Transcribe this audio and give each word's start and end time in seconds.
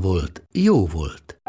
volt, 0.00 0.42
jó 0.52 0.86
volt. 0.86 1.40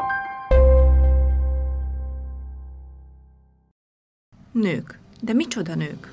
Nők. 4.52 4.98
De 5.20 5.32
micsoda 5.32 5.74
nők? 5.74 6.12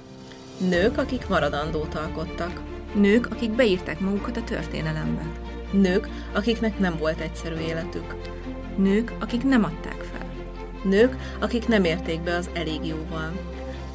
Nők, 0.69 0.97
akik 0.97 1.27
maradandót 1.27 1.95
alkottak. 1.95 2.61
Nők, 2.95 3.31
akik 3.31 3.51
beírták 3.51 3.99
magukat 3.99 4.37
a 4.37 4.43
történelembe. 4.43 5.31
Nők, 5.71 6.09
akiknek 6.33 6.79
nem 6.79 6.97
volt 6.97 7.19
egyszerű 7.19 7.55
életük. 7.55 8.15
Nők, 8.77 9.13
akik 9.19 9.43
nem 9.43 9.63
adták 9.63 10.01
fel. 10.11 10.25
Nők, 10.83 11.15
akik 11.39 11.67
nem 11.67 11.83
érték 11.83 12.21
be 12.21 12.35
az 12.35 12.49
elég 12.53 12.85
jóval. 12.85 13.31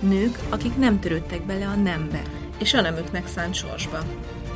Nők, 0.01 0.39
akik 0.49 0.77
nem 0.77 1.01
törődtek 1.01 1.47
bele 1.47 1.67
a 1.67 1.75
nembe. 1.75 2.23
És 2.59 2.75
a 2.75 2.81
nemüknek 2.81 3.27
szánt 3.27 3.55
sorsba. 3.55 3.99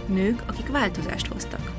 Nők, 0.07 0.43
akik 0.47 0.69
változást 0.69 1.27
hoztak. 1.27 1.73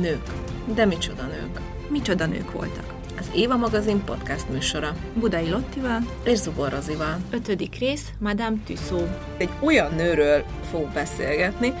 Nők. 0.00 0.55
De 0.74 0.84
micsoda 0.84 1.22
nők. 1.22 1.60
Micsoda 1.88 2.26
nők 2.26 2.52
voltak. 2.52 2.94
Az 3.18 3.30
Éva 3.34 3.56
magazin 3.56 4.04
podcast 4.04 4.48
műsora. 4.48 4.92
Budai 5.14 5.50
Lottival. 5.50 5.98
És 6.24 6.38
Zubor 6.38 6.72
Rozival. 6.72 7.16
Ötödik 7.30 7.78
rész, 7.78 8.04
Madame 8.18 8.56
Tussaud. 8.66 9.08
Egy 9.36 9.50
olyan 9.60 9.94
nőről 9.94 10.44
fog 10.70 10.92
beszélgetni, 10.92 11.72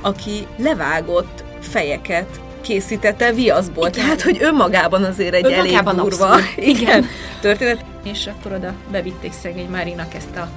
aki 0.00 0.46
levágott 0.56 1.44
fejeket 1.60 2.40
készítette 2.60 3.32
viaszból. 3.32 3.88
Igen. 3.88 4.00
Tehát, 4.04 4.22
hogy 4.22 4.38
önmagában 4.40 5.04
azért 5.04 5.34
egy 5.34 5.44
Önmagában 5.44 5.98
elég 5.98 6.10
durva 6.10 6.36
igen, 6.56 7.06
történet. 7.40 7.84
És 8.04 8.26
akkor 8.26 8.52
oda 8.52 8.74
bevitték 8.90 9.32
szegény 9.32 9.68
Márinak 9.68 10.14
ezt 10.14 10.36
a 10.36 10.48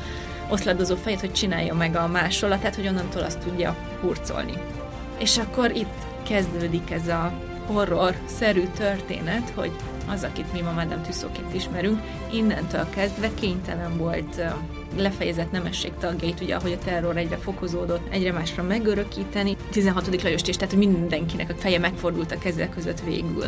oszladozó 0.49 0.95
fejet, 0.95 1.19
hogy 1.19 1.33
csinálja 1.33 1.73
meg 1.73 1.95
a 1.95 2.07
másolatát, 2.07 2.75
hogy 2.75 2.87
onnantól 2.87 3.21
azt 3.21 3.39
tudja 3.39 3.75
hurcolni. 4.01 4.53
És 5.17 5.37
akkor 5.37 5.71
itt 5.71 5.97
kezdődik 6.27 6.91
ez 6.91 7.07
a 7.07 7.31
horror-szerű 7.67 8.63
történet, 8.77 9.51
hogy 9.55 9.71
az, 10.07 10.23
akit 10.23 10.53
mi 10.53 10.61
ma 10.61 10.71
Madame 10.71 11.01
Tussaudsként 11.01 11.53
ismerünk, 11.53 11.99
innentől 12.31 12.89
kezdve 12.89 13.29
kénytelen 13.33 13.97
volt 13.97 14.41
lefejezett 14.97 15.51
nemesség 15.51 15.91
tagjait, 15.99 16.41
ugye 16.41 16.55
ahogy 16.55 16.71
a 16.71 16.85
terror 16.85 17.17
egyre 17.17 17.37
fokozódott, 17.37 18.13
egyre 18.13 18.31
másra 18.31 18.63
megörökíteni. 18.63 19.57
16. 19.71 20.23
Lajost 20.23 20.47
is, 20.47 20.55
tehát 20.55 20.73
hogy 20.73 20.87
mindenkinek 20.87 21.49
a 21.49 21.55
feje 21.55 21.79
megfordult 21.79 22.31
a 22.31 22.37
kezek 22.37 22.69
között 22.69 22.99
végül. 22.99 23.45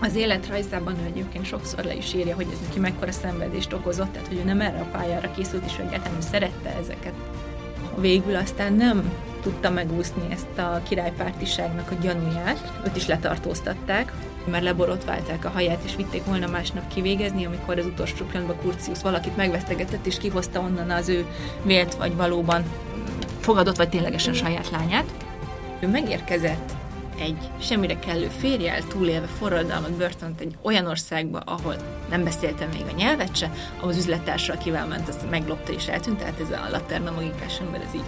Az 0.00 0.14
életrajzában 0.14 0.94
ő 1.02 1.04
egyébként 1.06 1.44
sokszor 1.44 1.84
le 1.84 1.94
is 1.94 2.14
írja, 2.14 2.34
hogy 2.34 2.46
ez 2.52 2.58
neki 2.66 2.78
mekkora 2.78 3.12
szenvedést 3.12 3.72
okozott, 3.72 4.12
tehát 4.12 4.28
hogy 4.28 4.36
ő 4.36 4.44
nem 4.44 4.60
erre 4.60 4.78
a 4.78 4.96
pályára 4.98 5.30
készült, 5.30 5.64
és 5.66 5.72
ő 5.78 5.82
egyáltalán 5.82 6.20
szerette 6.20 6.76
ezeket. 6.80 7.12
Végül 8.00 8.36
aztán 8.36 8.72
nem 8.72 9.12
tudta 9.48 9.70
megúszni 9.70 10.22
ezt 10.30 10.58
a 10.58 10.80
királypártiságnak 10.88 11.90
a 11.90 11.94
gyanúját, 12.00 12.72
őt 12.86 12.96
is 12.96 13.06
letartóztatták, 13.06 14.12
mert 14.44 14.64
leborotválták 14.64 15.44
a 15.44 15.48
haját, 15.48 15.82
és 15.84 15.96
vitték 15.96 16.24
volna 16.24 16.46
másnap 16.46 16.88
kivégezni, 16.94 17.44
amikor 17.44 17.78
az 17.78 17.86
utolsó 17.86 18.24
pillanatban 18.24 18.56
Curtius 18.62 19.02
valakit 19.02 19.36
megvesztegetett, 19.36 20.06
és 20.06 20.18
kihozta 20.18 20.60
onnan 20.60 20.90
az 20.90 21.08
ő 21.08 21.26
vélt 21.62 21.94
vagy 21.94 22.16
valóban 22.16 22.62
fogadott, 23.40 23.76
vagy 23.76 23.88
ténylegesen 23.88 24.34
saját 24.34 24.70
lányát. 24.70 25.14
Ő 25.80 25.88
megérkezett 25.88 26.72
egy 27.20 27.50
semmire 27.60 27.98
kellő 27.98 28.28
férjel, 28.38 28.82
túlélve 28.88 29.26
forradalmat, 29.26 29.92
börtönt 29.92 30.40
egy 30.40 30.56
olyan 30.62 30.86
országba, 30.86 31.38
ahol 31.38 31.76
nem 32.10 32.24
beszélte 32.24 32.66
még 32.72 32.84
a 32.92 32.96
nyelvet 32.96 33.36
se, 33.36 33.52
ahol 33.76 33.90
az 33.90 33.96
üzlettársa, 33.96 34.52
akivel 34.52 34.86
ment, 34.86 35.08
azt 35.08 35.30
meglopta 35.30 35.72
és 35.72 35.86
eltűnt, 35.86 36.18
tehát 36.18 36.40
ez 36.40 36.50
a 36.50 36.68
Laterna 36.70 37.10
magikás 37.10 37.60
ember, 37.60 37.80
ez 37.80 37.94
így 37.94 38.04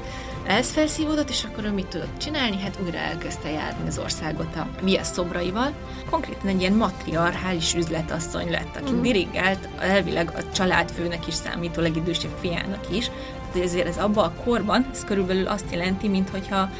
ez 0.46 0.70
felszívódott, 0.70 1.28
és 1.28 1.44
akkor 1.44 1.64
ő 1.64 1.70
mit 1.70 1.86
tudott 1.86 2.18
csinálni? 2.18 2.60
Hát 2.60 2.78
újra 2.84 2.98
elkezdte 2.98 3.50
járni 3.50 3.88
az 3.88 3.98
országot 3.98 4.56
a 4.56 4.68
Via 4.82 5.02
szobraival. 5.02 5.72
Konkrétan 6.10 6.48
egy 6.48 6.60
ilyen 6.60 6.72
matriarchális 6.72 7.74
üzletasszony 7.74 8.50
lett, 8.50 8.76
aki 8.76 8.92
mm. 8.92 9.02
dirigált 9.02 9.68
elvileg 9.80 10.30
a 10.36 10.52
családfőnek 10.52 11.26
is 11.26 11.34
számító 11.34 11.80
legidősebb 11.80 12.38
fiának 12.40 12.86
is. 12.90 13.10
Tehát 13.52 13.68
ezért 13.68 13.86
ez 13.86 13.98
abban 13.98 14.24
a 14.24 14.42
korban, 14.44 14.86
ez 14.92 15.04
körülbelül 15.04 15.46
azt 15.46 15.70
jelenti, 15.70 16.08
mintha 16.08 16.70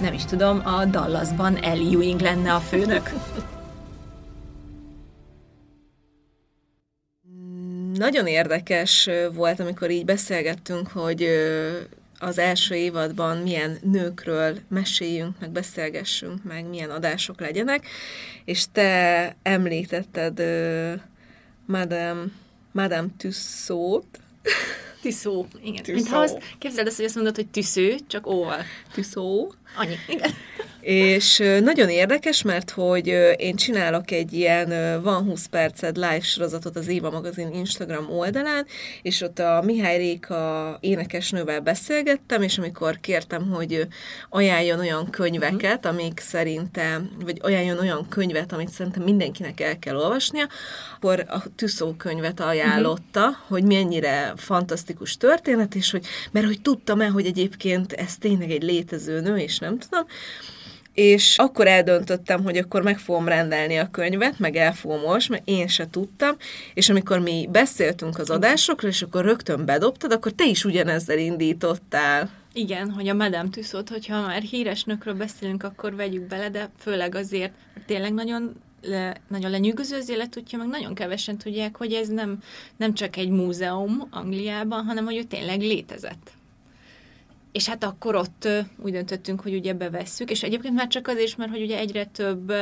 nem 0.00 0.12
is 0.12 0.24
tudom, 0.24 0.60
a 0.64 0.84
Dallasban 0.84 1.56
Ellie 1.56 1.92
Ewing 1.92 2.20
lenne 2.20 2.54
a 2.54 2.60
főnök. 2.60 3.10
Nagyon 7.94 8.26
érdekes 8.26 9.08
volt, 9.34 9.60
amikor 9.60 9.90
így 9.90 10.04
beszélgettünk, 10.04 10.88
hogy 10.88 11.28
az 12.18 12.38
első 12.38 12.74
évadban 12.74 13.36
milyen 13.36 13.78
nőkről 13.82 14.58
meséljünk, 14.68 15.40
meg 15.40 15.50
beszélgessünk, 15.50 16.44
meg 16.44 16.68
milyen 16.68 16.90
adások 16.90 17.40
legyenek, 17.40 17.86
és 18.44 18.64
te 18.72 19.36
említetted 19.42 20.42
Madame, 21.66 22.24
Madame 22.72 23.08
Tussaud, 23.16 24.04
Tiszó, 25.02 25.46
igen. 25.62 25.82
Tüsszó. 25.82 25.94
Mintha 25.94 26.18
azt, 26.18 26.38
képzeld 26.58 26.86
azt, 26.86 26.96
hogy 26.96 27.04
azt 27.04 27.14
mondod, 27.14 27.34
hogy 27.34 27.46
tüsző, 27.46 27.96
csak 28.06 28.26
óval. 28.26 28.62
Tussaud, 28.92 29.54
Annyi. 29.76 29.94
Igen. 30.08 30.30
És 30.86 31.42
nagyon 31.62 31.88
érdekes, 31.88 32.42
mert 32.42 32.70
hogy 32.70 33.06
én 33.36 33.56
csinálok 33.56 34.10
egy 34.10 34.32
ilyen 34.32 35.02
Van 35.02 35.24
20 35.24 35.46
perced 35.46 35.96
live 35.96 36.20
sorozatot 36.20 36.76
az 36.76 36.88
Éva 36.88 37.10
magazin 37.10 37.52
Instagram 37.52 38.10
oldalán, 38.10 38.66
és 39.02 39.20
ott 39.20 39.38
a 39.38 39.62
Mihály 39.64 39.96
Réka 39.96 40.76
énekesnővel 40.80 41.60
beszélgettem, 41.60 42.42
és 42.42 42.58
amikor 42.58 43.00
kértem, 43.00 43.50
hogy 43.50 43.86
ajánljon 44.30 44.78
olyan 44.78 45.10
könyveket, 45.10 45.86
amik 45.86 46.20
szerintem, 46.20 47.10
vagy 47.24 47.38
ajánljon 47.42 47.78
olyan 47.78 48.08
könyvet, 48.08 48.52
amit 48.52 48.70
szerintem 48.70 49.02
mindenkinek 49.02 49.60
el 49.60 49.78
kell 49.78 49.96
olvasnia, 49.96 50.48
akkor 50.96 51.24
a 51.28 51.42
Tüsszó 51.56 51.92
könyvet 51.92 52.40
ajánlotta, 52.40 53.36
hogy 53.46 53.64
mennyire 53.64 54.32
fantasztikus 54.36 55.16
történet, 55.16 55.74
és 55.74 55.90
hogy, 55.90 56.06
mert 56.30 56.46
hogy 56.46 56.60
tudtam-e, 56.60 57.06
hogy 57.06 57.26
egyébként 57.26 57.92
ez 57.92 58.16
tényleg 58.16 58.50
egy 58.50 58.62
létező 58.62 59.20
nő, 59.20 59.36
és 59.36 59.58
nem 59.58 59.78
tudom, 59.78 60.06
és 60.96 61.38
akkor 61.38 61.66
eldöntöttem, 61.66 62.42
hogy 62.42 62.56
akkor 62.56 62.82
meg 62.82 62.98
fogom 62.98 63.28
rendelni 63.28 63.76
a 63.76 63.90
könyvet, 63.90 64.38
meg 64.38 64.56
el 64.56 64.72
fogom 64.72 65.04
olvasni, 65.04 65.34
mert 65.34 65.48
én 65.48 65.66
se 65.66 65.90
tudtam, 65.90 66.36
és 66.74 66.88
amikor 66.88 67.18
mi 67.18 67.48
beszéltünk 67.50 68.18
az 68.18 68.30
adásokról, 68.30 68.90
és 68.90 69.02
akkor 69.02 69.24
rögtön 69.24 69.64
bedobtad, 69.64 70.12
akkor 70.12 70.32
te 70.32 70.46
is 70.46 70.64
ugyanezzel 70.64 71.18
indítottál. 71.18 72.30
Igen, 72.52 72.90
hogy 72.90 73.08
a 73.08 73.14
Madame 73.14 73.48
Tussauds, 73.50 73.90
hogyha 73.90 74.20
már 74.20 74.42
híres 74.42 74.84
nőkről 74.84 75.14
beszélünk, 75.14 75.62
akkor 75.62 75.94
vegyük 75.94 76.26
bele, 76.26 76.48
de 76.50 76.70
főleg 76.78 77.14
azért, 77.14 77.52
mert 77.74 77.86
tényleg 77.86 78.12
nagyon 78.12 78.54
le, 78.82 79.16
nagyon 79.28 79.50
lenyűgöző 79.50 79.96
az 79.96 80.08
életútja, 80.08 80.58
meg 80.58 80.68
nagyon 80.68 80.94
kevesen 80.94 81.38
tudják, 81.38 81.76
hogy 81.76 81.92
ez 81.92 82.08
nem, 82.08 82.38
nem 82.76 82.94
csak 82.94 83.16
egy 83.16 83.28
múzeum 83.28 84.08
Angliában, 84.10 84.84
hanem 84.84 85.04
hogy 85.04 85.16
ő 85.16 85.22
tényleg 85.22 85.60
létezett. 85.60 86.35
És 87.56 87.68
hát 87.68 87.84
akkor 87.84 88.14
ott 88.14 88.48
úgy 88.76 88.92
döntöttünk, 88.92 89.40
hogy 89.40 89.54
ugye 89.54 89.74
bevesszük, 89.74 90.30
és 90.30 90.42
egyébként 90.42 90.74
már 90.74 90.86
csak 90.86 91.08
azért 91.08 91.26
is, 91.26 91.36
mert 91.36 91.50
hogy 91.50 91.62
ugye 91.62 91.78
egyre 91.78 92.04
több 92.04 92.52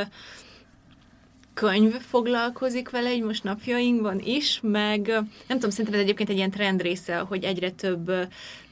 könyv 1.53 1.93
foglalkozik 1.93 2.89
vele 2.89 3.13
így 3.13 3.23
most 3.23 3.43
napjainkban 3.43 4.19
is, 4.19 4.59
meg 4.63 5.07
nem 5.47 5.57
tudom, 5.57 5.69
szerintem 5.69 5.93
ez 5.93 5.99
egyébként 5.99 6.29
egy 6.29 6.35
ilyen 6.35 6.51
trend 6.51 6.81
része, 6.81 7.17
hogy 7.17 7.43
egyre 7.43 7.71
több 7.71 8.11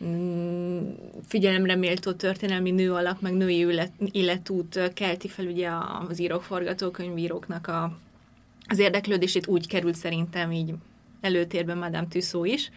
mm, 0.04 0.90
figyelemre 1.28 1.76
méltó 1.76 2.12
történelmi 2.12 2.72
nő 2.72 2.94
alak, 2.94 3.22
meg 3.22 3.34
női 3.34 3.58
élet, 3.58 3.92
életút 4.12 4.76
ö, 4.76 4.94
kelti 4.94 5.28
fel 5.28 5.46
ugye 5.46 5.70
az 6.10 6.20
írók, 6.20 6.44
forgatókönyvíróknak 6.44 7.68
a, 7.68 7.98
az 8.68 8.80
érdeklődését 8.80 9.48
úgy 9.48 9.68
került 9.68 9.96
szerintem 9.96 10.52
így 10.52 10.74
előtérben 11.24 11.78
Madame 11.78 12.08
Tussaud 12.10 12.46
is, 12.46 12.72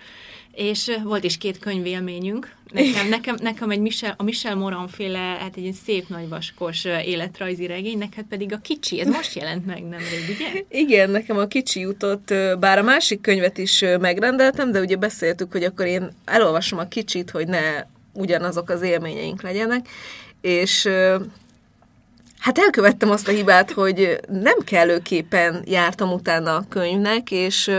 és 0.53 0.97
volt 1.05 1.25
is 1.25 1.39
két 1.39 1.59
könyvélményünk. 1.59 2.55
Nekem, 2.73 3.09
nekem, 3.09 3.37
nekem 3.43 3.71
egy 3.71 3.81
Michel, 3.81 4.15
a 4.17 4.23
Michel 4.23 4.55
Moran 4.55 4.89
féle, 4.89 5.19
hát 5.19 5.57
egy 5.57 5.73
szép 5.85 6.09
nagy 6.09 6.29
vaskos 6.29 6.85
ö, 6.85 6.99
életrajzi 6.99 7.67
regény, 7.67 7.99
neked 7.99 8.25
pedig 8.25 8.53
a 8.53 8.59
kicsi, 8.59 9.01
ez 9.01 9.07
most 9.07 9.35
jelent 9.35 9.67
meg 9.67 9.83
nemrég, 9.83 10.35
ugye? 10.35 10.81
Igen, 10.81 11.11
nekem 11.11 11.39
a 11.39 11.47
kicsi 11.47 11.81
jutott, 11.81 12.35
bár 12.59 12.79
a 12.79 12.83
másik 12.83 13.21
könyvet 13.21 13.59
is 13.59 13.85
megrendeltem, 14.01 14.73
de 14.73 14.81
ugye 14.81 14.97
beszéltük, 14.97 15.53
hogy 15.53 15.65
akkor 15.65 15.87
én 15.87 16.09
elolvasom 16.25 16.79
a 16.79 16.89
kicsit, 16.89 17.31
hogy 17.31 17.49
ne 17.49 17.87
ugyanazok 18.13 18.71
az 18.71 18.83
élményeink 18.83 19.43
legyenek, 19.43 19.89
és 20.41 20.89
hát 22.39 22.59
elkövettem 22.59 23.11
azt 23.11 23.29
a 23.29 23.33
hibát, 23.33 23.71
hogy 23.71 24.21
nem 24.29 24.59
kellőképpen 24.65 25.63
jártam 25.65 26.13
utána 26.13 26.57
a 26.57 26.67
könyvnek, 26.69 27.31
és 27.31 27.71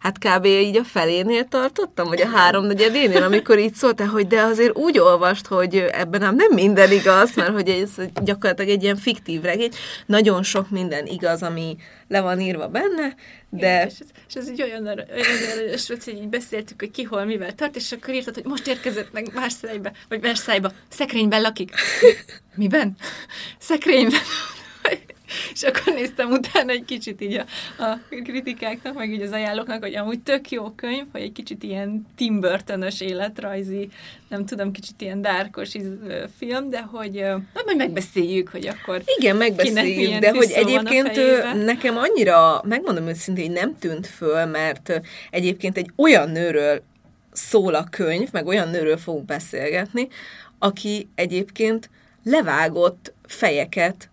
hát 0.00 0.18
kb. 0.18 0.44
így 0.44 0.76
a 0.76 0.84
felénél 0.84 1.44
tartottam, 1.44 2.08
vagy 2.08 2.20
a 2.20 2.28
háromnegyedénél, 2.28 3.22
amikor 3.22 3.58
így 3.58 3.74
szóltál, 3.74 4.06
hogy 4.06 4.26
de 4.26 4.40
azért 4.40 4.76
úgy 4.76 4.98
olvast, 4.98 5.46
hogy 5.46 5.76
ebben 5.76 6.20
nem, 6.20 6.34
nem 6.34 6.52
minden 6.54 6.92
igaz, 6.92 7.34
mert 7.34 7.52
hogy 7.52 7.68
ez 7.68 7.90
gyakorlatilag 8.24 8.70
egy 8.70 8.82
ilyen 8.82 8.96
fiktív 8.96 9.42
regény, 9.42 9.70
nagyon 10.06 10.42
sok 10.42 10.70
minden 10.70 11.06
igaz, 11.06 11.42
ami 11.42 11.76
le 12.08 12.20
van 12.20 12.40
írva 12.40 12.68
benne, 12.68 13.14
de... 13.50 13.66
Igen, 13.66 13.86
és, 13.86 13.94
ez, 14.00 14.06
és 14.28 14.34
ez 14.34 14.50
így 14.50 14.62
olyan, 14.62 14.86
olyan 14.86 14.98
aranyos 15.52 15.88
volt, 15.88 16.04
hogy 16.04 16.16
így 16.16 16.28
beszéltük, 16.28 16.80
hogy 16.80 16.90
ki 16.90 17.02
hol 17.02 17.24
mivel 17.24 17.54
tart, 17.54 17.76
és 17.76 17.92
akkor 17.92 18.14
írtad, 18.14 18.34
hogy 18.34 18.44
most 18.44 18.66
érkezett 18.66 19.12
meg 19.12 19.30
Marseille-be, 19.34 19.92
vagy 20.08 20.20
Versailles-ba, 20.20 20.72
szekrényben 20.88 21.40
lakik. 21.40 21.70
Miben? 22.54 22.96
Szekrényben. 23.58 24.20
És 25.52 25.62
akkor 25.62 25.94
néztem 25.94 26.30
utána 26.30 26.70
egy 26.70 26.84
kicsit 26.84 27.20
így 27.20 27.34
a, 27.34 27.44
a 27.82 27.98
kritikáknak, 28.24 28.94
meg 28.94 29.12
így 29.12 29.22
az 29.22 29.32
ajánlóknak, 29.32 29.82
hogy 29.82 29.96
amúgy 29.96 30.20
tök 30.20 30.50
jó 30.50 30.70
könyv, 30.70 31.04
hogy 31.12 31.20
egy 31.20 31.32
kicsit 31.32 31.62
ilyen 31.62 32.06
Tim 32.16 32.40
burton 32.40 32.84
életrajzi, 32.98 33.88
nem 34.28 34.46
tudom, 34.46 34.72
kicsit 34.72 35.00
ilyen 35.00 35.22
dárkos 35.22 35.70
film, 36.38 36.70
de 36.70 36.80
hogy 36.80 37.20
hát 37.54 37.64
majd 37.64 37.76
megbeszéljük, 37.76 38.48
hogy 38.48 38.66
akkor 38.66 39.02
Igen, 39.18 39.36
megbeszéljük, 39.36 40.18
de 40.18 40.30
hogy 40.30 40.50
egyébként 40.50 41.20
nekem 41.64 41.96
annyira, 41.96 42.62
megmondom 42.64 43.06
őszintén, 43.06 43.46
hogy 43.46 43.54
nem 43.54 43.78
tűnt 43.78 44.06
föl, 44.06 44.44
mert 44.44 45.00
egyébként 45.30 45.76
egy 45.76 45.90
olyan 45.96 46.30
nőről 46.30 46.82
szól 47.32 47.74
a 47.74 47.86
könyv, 47.90 48.28
meg 48.32 48.46
olyan 48.46 48.68
nőről 48.68 48.96
fogunk 48.96 49.24
beszélgetni, 49.24 50.08
aki 50.58 51.08
egyébként 51.14 51.90
levágott 52.24 53.12
fejeket 53.26 54.10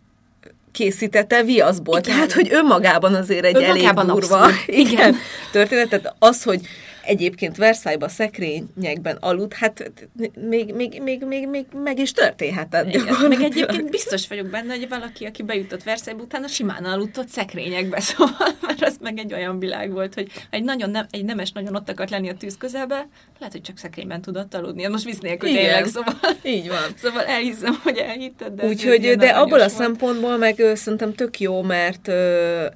készítette 0.75 1.44
viaszból. 1.44 1.98
Igen. 1.98 2.12
Tehát, 2.13 2.31
hogy 2.31 2.48
önmagában 2.51 3.13
azért 3.13 3.45
egy 3.45 3.56
önmagában 3.56 4.10
elég 4.10 4.19
durva 4.19 4.48
igen, 4.68 5.16
történet. 5.51 5.89
Tehát 5.89 6.16
az, 6.19 6.44
hogy 6.44 6.60
egyébként 7.06 7.57
Versailles-ba 7.57 8.10
szekrényekben 8.10 9.18
aludt, 9.19 9.54
hát 9.54 9.92
még, 10.34 10.74
még, 10.74 11.02
még, 11.02 11.24
még, 11.24 11.48
még 11.48 11.66
meg 11.84 12.00
is 12.00 12.12
történhetett 12.12 12.94
Igen. 12.94 13.16
Meg 13.30 13.42
egyébként 13.42 13.90
biztos 13.90 14.28
vagyok 14.28 14.48
benne, 14.48 14.75
hogy 14.75 14.90
valaki, 14.90 15.25
aki 15.25 15.44
bejutott 15.44 15.84
Versailles 15.84 16.24
utána 16.24 16.48
simán 16.48 16.86
aludtott 16.86 17.28
szekrényekbe, 17.28 18.00
szóval 18.10 18.56
mert 18.62 18.84
az 18.84 18.98
meg 19.02 19.18
egy 19.18 19.34
olyan 19.34 19.60
világ 19.60 19.92
volt, 19.92 20.13
hogy 20.13 20.31
egy, 20.50 20.63
nagyon 20.63 20.90
nem, 20.90 21.06
egy 21.10 21.25
nemes 21.25 21.52
nagyon 21.52 21.75
ott 21.75 21.90
akart 21.90 22.10
lenni 22.10 22.30
a 22.30 22.34
tűz 22.34 22.57
közelbe, 22.57 23.07
lehet, 23.40 23.54
hogy 23.54 23.62
csak 23.62 23.78
szekrényben 23.78 24.22
tudott 24.22 24.54
aludni. 24.54 24.88
Most 24.88 25.06
visz 25.06 25.19
nélkül 25.19 25.50
Igen. 25.50 25.63
tényleg, 25.63 25.86
szóval, 25.86 26.16
Így 26.44 26.68
van. 26.68 26.84
Szóval 26.96 27.24
elhiszem, 27.24 27.80
hogy 27.84 27.98
elhitted, 27.98 28.54
de 28.54 28.68
Úgyhogy, 28.68 29.16
de 29.16 29.30
abból 29.30 29.62
a 29.62 29.69
szempontból 29.69 30.38
meg 30.38 30.63
szerintem 30.74 31.13
tök 31.13 31.40
jó, 31.40 31.62
mert 31.62 32.07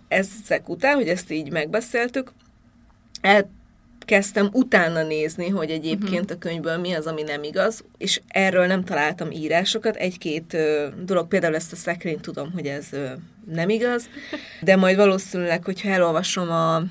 ezek 0.08 0.70
után, 0.70 0.96
hogy 0.96 1.08
ezt 1.08 1.32
így 1.32 1.52
megbeszéltük, 1.52 2.32
el 3.22 3.50
kezdtem 4.10 4.50
utána 4.52 5.04
nézni, 5.04 5.50
hogy 5.50 5.70
egyébként 5.70 6.32
a 6.32 6.38
könyvből 6.38 6.78
mi 6.78 6.94
az, 6.94 7.06
ami 7.06 7.22
nem 7.22 7.44
igaz, 7.44 7.84
és 7.98 8.22
erről 8.28 8.66
nem 8.66 8.84
találtam 8.84 9.32
írásokat. 9.32 9.96
Egy-két 9.96 10.58
dolog, 11.06 11.28
például 11.28 11.56
ezt 11.56 11.72
a 11.72 11.76
szekrényt 11.76 12.22
tudom, 12.22 12.52
hogy 12.52 12.66
ez 12.66 12.86
nem 13.54 13.70
igaz, 13.70 14.10
de 14.62 14.76
majd 14.76 14.96
valószínűleg, 14.96 15.64
hogyha 15.64 15.90
elolvasom 15.90 16.50
a 16.50 16.84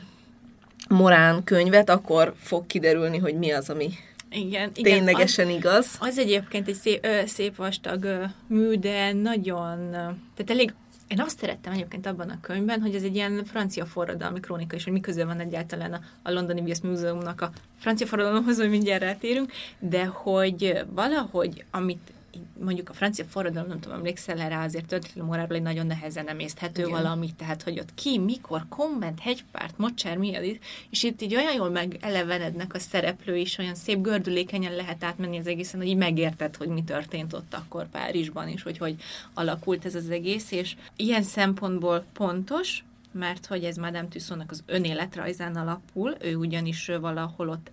Morán 0.88 1.44
könyvet, 1.44 1.90
akkor 1.90 2.34
fog 2.40 2.66
kiderülni, 2.66 3.18
hogy 3.18 3.34
mi 3.34 3.50
az, 3.50 3.70
ami 3.70 3.88
igen, 4.30 4.70
igen. 4.74 4.92
Ténylegesen 4.92 5.46
az, 5.46 5.54
igaz. 5.54 5.96
Az 6.00 6.18
egyébként 6.18 6.68
egy 6.68 6.74
szép, 6.74 7.04
ö, 7.04 7.20
szép 7.26 7.56
vastag 7.56 8.04
ö, 8.04 8.24
mű, 8.46 8.74
de 8.74 9.12
nagyon, 9.12 9.90
tehát 9.90 10.50
elég 10.50 10.72
én 11.08 11.20
azt 11.20 11.38
szerettem 11.38 11.72
egyébként 11.72 12.06
abban 12.06 12.30
a 12.30 12.40
könyvben, 12.40 12.80
hogy 12.80 12.94
ez 12.94 13.02
egy 13.02 13.14
ilyen 13.14 13.44
francia 13.44 13.86
forradalmi 13.86 14.40
krónika, 14.40 14.76
és 14.76 14.84
hogy 14.84 14.92
mi 14.92 15.00
közül 15.00 15.26
van 15.26 15.40
egyáltalán 15.40 15.92
a, 15.92 16.00
a 16.22 16.30
Londoni 16.30 16.62
Bias 16.62 16.80
Múzeumnak 16.80 17.40
a 17.40 17.50
francia 17.78 18.06
forradalomhoz, 18.06 18.58
hogy 18.58 18.70
mindjárt 18.70 19.02
rátérünk, 19.02 19.52
de 19.78 20.06
hogy 20.06 20.84
valahogy, 20.90 21.64
amit 21.70 22.12
mondjuk 22.60 22.88
a 22.88 22.92
francia 22.92 23.24
forradalom, 23.24 23.68
nem 23.68 23.80
tudom, 23.80 23.96
emlékszel 23.98 24.40
erre, 24.40 24.58
azért 24.58 24.86
történelmi 24.86 25.30
morálból 25.30 25.56
egy 25.56 25.62
nagyon 25.62 25.86
nehezen 25.86 26.28
emészthető 26.28 26.82
Igen. 26.82 26.92
valami, 26.92 27.30
tehát 27.36 27.62
hogy 27.62 27.78
ott 27.78 27.94
ki, 27.94 28.18
mikor, 28.18 28.62
komment, 28.68 29.20
hegypárt, 29.20 29.78
mocsár, 29.78 30.16
mi 30.16 30.34
az 30.34 30.58
és 30.90 31.02
itt 31.02 31.22
így 31.22 31.34
olyan 31.34 31.54
jól 31.54 31.70
megelevenednek 31.70 32.74
a 32.74 32.78
szereplő 32.78 33.36
is, 33.36 33.58
olyan 33.58 33.74
szép 33.74 34.00
gördülékenyen 34.00 34.74
lehet 34.74 35.04
átmenni 35.04 35.38
az 35.38 35.46
egészen, 35.46 35.80
hogy 35.80 35.88
így 35.88 35.96
megérted, 35.96 36.56
hogy 36.56 36.68
mi 36.68 36.84
történt 36.84 37.32
ott 37.32 37.54
akkor 37.54 37.88
Párizsban, 37.88 38.48
és 38.48 38.62
hogy 38.62 38.78
hogy 38.78 38.96
alakult 39.34 39.84
ez 39.84 39.94
az 39.94 40.10
egész, 40.10 40.50
és 40.50 40.76
ilyen 40.96 41.22
szempontból 41.22 42.04
pontos, 42.12 42.82
mert 43.12 43.46
hogy 43.46 43.64
ez 43.64 43.76
Madame 43.76 44.08
Tussauds-nak 44.08 44.50
az 44.50 44.62
önéletrajzán 44.66 45.56
alapul, 45.56 46.16
ő 46.20 46.36
ugyanis 46.36 46.90
valahol 47.00 47.48
ott 47.48 47.68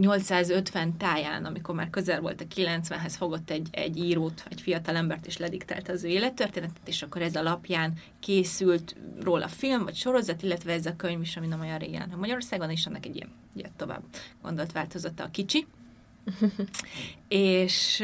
1850 0.00 0.96
táján, 0.96 1.44
amikor 1.44 1.74
már 1.74 1.90
közel 1.90 2.20
volt 2.20 2.40
a 2.40 2.44
90-hez, 2.44 3.14
fogott 3.16 3.50
egy, 3.50 3.68
egy 3.70 3.96
írót, 3.96 4.42
egy 4.50 4.60
fiatal 4.60 4.96
embert, 4.96 5.26
és 5.26 5.36
lediktált 5.36 5.88
az 5.88 6.04
ő 6.04 6.08
élettörténetet, 6.08 6.88
és 6.88 7.02
akkor 7.02 7.22
ez 7.22 7.36
alapján 7.36 7.92
készült 8.20 8.96
róla 9.22 9.48
film, 9.48 9.84
vagy 9.84 9.94
sorozat, 9.94 10.42
illetve 10.42 10.72
ez 10.72 10.86
a 10.86 10.96
könyv 10.96 11.20
is, 11.20 11.36
ami 11.36 11.46
nem 11.46 11.60
olyan 11.60 11.78
régen, 11.78 12.12
Magyarországon 12.16 12.70
is 12.70 12.86
annak 12.86 13.06
egy 13.06 13.16
ilyen, 13.16 13.30
ilyen 13.54 13.70
tovább 13.76 14.02
gondolt 14.42 14.72
változata 14.72 15.24
a 15.24 15.30
kicsi. 15.30 15.66
és, 17.28 18.02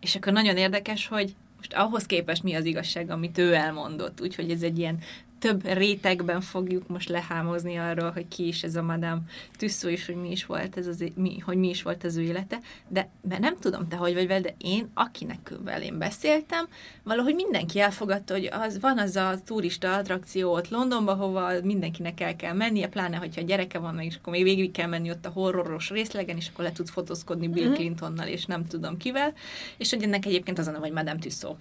és 0.00 0.14
akkor 0.14 0.32
nagyon 0.32 0.56
érdekes, 0.56 1.06
hogy 1.06 1.34
most 1.56 1.74
ahhoz 1.74 2.06
képest 2.06 2.42
mi 2.42 2.54
az 2.54 2.64
igazság, 2.64 3.10
amit 3.10 3.38
ő 3.38 3.54
elmondott, 3.54 4.20
úgyhogy 4.20 4.50
ez 4.50 4.62
egy 4.62 4.78
ilyen 4.78 4.98
több 5.40 5.64
rétegben 5.64 6.40
fogjuk 6.40 6.88
most 6.88 7.08
lehámozni 7.08 7.76
arról, 7.76 8.10
hogy 8.10 8.28
ki 8.28 8.46
is 8.46 8.62
ez 8.62 8.76
a 8.76 8.82
Madame 8.82 9.20
Tüsszó, 9.58 9.88
és 9.88 10.06
hogy 10.06 10.14
mi 10.14 10.30
is 10.30 10.46
volt 10.46 10.76
ez 10.76 10.86
az, 10.86 11.04
mi, 11.14 11.38
hogy 11.38 11.56
mi 11.56 11.68
is 11.68 11.82
volt 11.82 12.04
az 12.04 12.16
ő 12.16 12.22
élete, 12.22 12.58
de 12.88 13.08
mert 13.28 13.40
nem 13.40 13.56
tudom 13.56 13.88
te, 13.88 13.96
hogy 13.96 14.14
vagy 14.14 14.26
vele, 14.26 14.40
de 14.40 14.54
én, 14.58 14.90
akinek 14.94 15.52
én 15.82 15.98
beszéltem, 15.98 16.68
valahogy 17.02 17.34
mindenki 17.34 17.80
elfogadta, 17.80 18.34
hogy 18.34 18.48
az, 18.52 18.80
van 18.80 18.98
az 18.98 19.16
a 19.16 19.34
turista 19.44 19.94
attrakció 19.94 20.52
ott 20.52 20.68
Londonban, 20.68 21.16
hova 21.16 21.50
mindenkinek 21.62 22.20
el 22.20 22.36
kell 22.36 22.54
mennie, 22.54 22.88
pláne, 22.88 23.16
hogyha 23.16 23.40
gyereke 23.40 23.78
van, 23.78 24.00
és 24.00 24.16
akkor 24.16 24.32
még 24.32 24.42
végig 24.42 24.70
kell 24.70 24.88
menni 24.88 25.10
ott 25.10 25.26
a 25.26 25.30
horroros 25.30 25.90
részlegen, 25.90 26.36
és 26.36 26.48
akkor 26.52 26.64
le 26.64 26.72
tud 26.72 26.88
fotózkodni 26.88 27.48
Bill 27.48 27.64
mm-hmm. 27.64 27.74
Clintonnal, 27.74 28.26
és 28.26 28.46
nem 28.46 28.66
tudom 28.66 28.96
kivel, 28.96 29.32
és 29.76 29.90
hogy 29.90 30.02
ennek 30.02 30.26
egyébként 30.26 30.58
az 30.58 30.66
a 30.66 30.70
neve, 30.70 30.84
hogy 30.84 30.92
Madame 30.92 31.18
Tüsszó. 31.18 31.56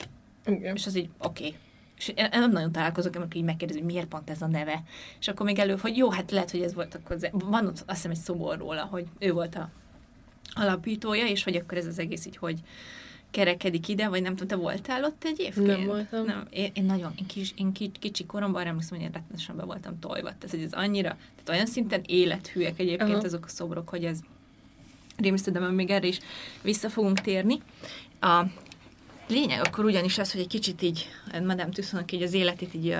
Igen. 0.46 0.76
És 0.76 0.86
az 0.86 0.96
így, 0.96 1.10
oké. 1.18 1.46
Okay 1.48 1.56
és 2.00 2.12
én 2.16 2.28
nem 2.32 2.52
nagyon 2.52 2.72
találkozok, 2.72 3.16
amikor 3.16 3.36
így 3.36 3.44
megkérdezi, 3.44 3.80
hogy 3.80 3.92
miért 3.92 4.08
pont 4.08 4.30
ez 4.30 4.42
a 4.42 4.48
neve. 4.48 4.84
És 5.20 5.28
akkor 5.28 5.46
még 5.46 5.60
elő, 5.60 5.76
hogy 5.82 5.98
jó, 5.98 6.10
hát 6.10 6.32
lehet, 6.32 6.52
hogy 6.52 6.62
ez 6.62 6.74
volt 6.74 6.96
akkor, 6.96 7.18
van 7.32 7.66
ott 7.66 7.84
azt 7.86 7.86
hiszem 7.88 8.12
egy 8.12 8.18
szobor 8.18 8.58
róla, 8.58 8.84
hogy 8.84 9.06
ő 9.20 9.32
volt 9.32 9.56
a 9.56 9.70
alapítója, 10.54 11.26
és 11.26 11.44
hogy 11.44 11.56
akkor 11.56 11.78
ez 11.78 11.86
az 11.86 12.00
egész 12.00 12.26
így, 12.26 12.38
hogy 12.38 12.60
kerekedik 13.32 13.88
ide, 13.88 14.08
vagy 14.08 14.22
nem 14.22 14.36
tudom, 14.36 14.48
te 14.48 14.64
voltál 14.64 15.04
ott 15.04 15.24
egyébként? 15.24 15.68
Nem 15.68 15.86
voltam. 15.86 16.26
Nem, 16.26 16.48
én, 16.50 16.72
én 16.74 16.84
nagyon, 16.84 17.14
én, 17.20 17.26
kis, 17.26 17.54
én 17.56 17.72
kicsi, 17.72 18.00
kicsi 18.00 18.26
koromban 18.26 18.66
emlékszem, 18.66 18.98
hogy 18.98 19.06
én 19.06 19.12
rettenesen 19.14 19.56
be 19.56 19.64
voltam 19.64 20.00
tojva. 20.00 20.28
Tehát, 20.28 20.50
hogy 20.50 20.62
ez 20.62 20.74
annyira, 20.74 21.10
tehát 21.10 21.50
olyan 21.50 21.66
szinten 21.66 22.02
élethűek 22.06 22.80
egyébként 22.80 23.10
Aha. 23.10 23.24
azok 23.24 23.46
a 23.46 23.50
szobrok, 23.50 23.90
hogy 23.90 24.06
ez 24.06 24.20
rémisztő, 25.18 25.52
de 25.52 25.60
még 25.60 25.90
erre 25.90 26.08
is 26.08 26.20
vissza 26.62 26.90
fogunk 26.90 27.20
térni. 27.20 27.62
A 28.20 28.44
lényeg 29.30 29.66
akkor 29.66 29.86
ugyanis 29.86 30.18
az, 30.18 30.32
hogy 30.32 30.42
egy 30.42 30.48
kicsit 30.48 30.82
így 30.82 31.08
Madame 31.32 31.70
Tussaudsnak 31.70 32.12
így 32.12 32.22
az 32.22 32.34
életét 32.34 32.74
így 32.74 32.98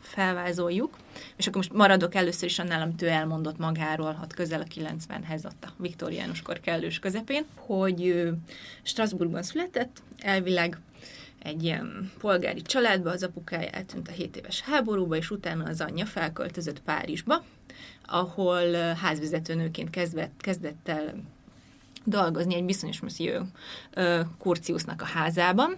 felvázoljuk, 0.00 0.96
és 1.36 1.46
akkor 1.46 1.56
most 1.56 1.72
maradok 1.72 2.14
először 2.14 2.48
is 2.48 2.58
annál, 2.58 2.82
amit 2.82 3.02
ő 3.02 3.06
elmondott 3.08 3.58
magáról, 3.58 4.18
ott 4.22 4.34
közel 4.34 4.60
a 4.60 4.64
90-hez, 4.64 5.44
ott 5.44 5.64
a 5.64 5.72
viktoriánus 5.76 6.42
kor 6.42 6.60
kellős 6.60 6.98
közepén, 6.98 7.44
hogy 7.54 8.30
Strasbourgban 8.82 9.42
született, 9.42 10.02
elvileg 10.18 10.78
egy 11.42 11.62
ilyen 11.62 12.12
polgári 12.18 12.62
családba, 12.62 13.10
az 13.10 13.22
apukája 13.22 13.68
eltűnt 13.70 14.08
a 14.08 14.12
7 14.12 14.36
éves 14.36 14.60
háborúba, 14.60 15.16
és 15.16 15.30
utána 15.30 15.64
az 15.64 15.80
anyja 15.80 16.06
felköltözött 16.06 16.80
Párizsba, 16.80 17.44
ahol 18.06 18.72
házvezetőnőként 18.72 19.90
kezdett, 19.90 20.32
kezdett 20.40 20.88
el 20.88 21.14
dolgozni 22.06 22.54
egy 22.54 22.64
bizonyos 22.64 23.00
Monsieur 23.00 23.42
Kurciusnak 24.38 25.02
a 25.02 25.04
házában, 25.04 25.76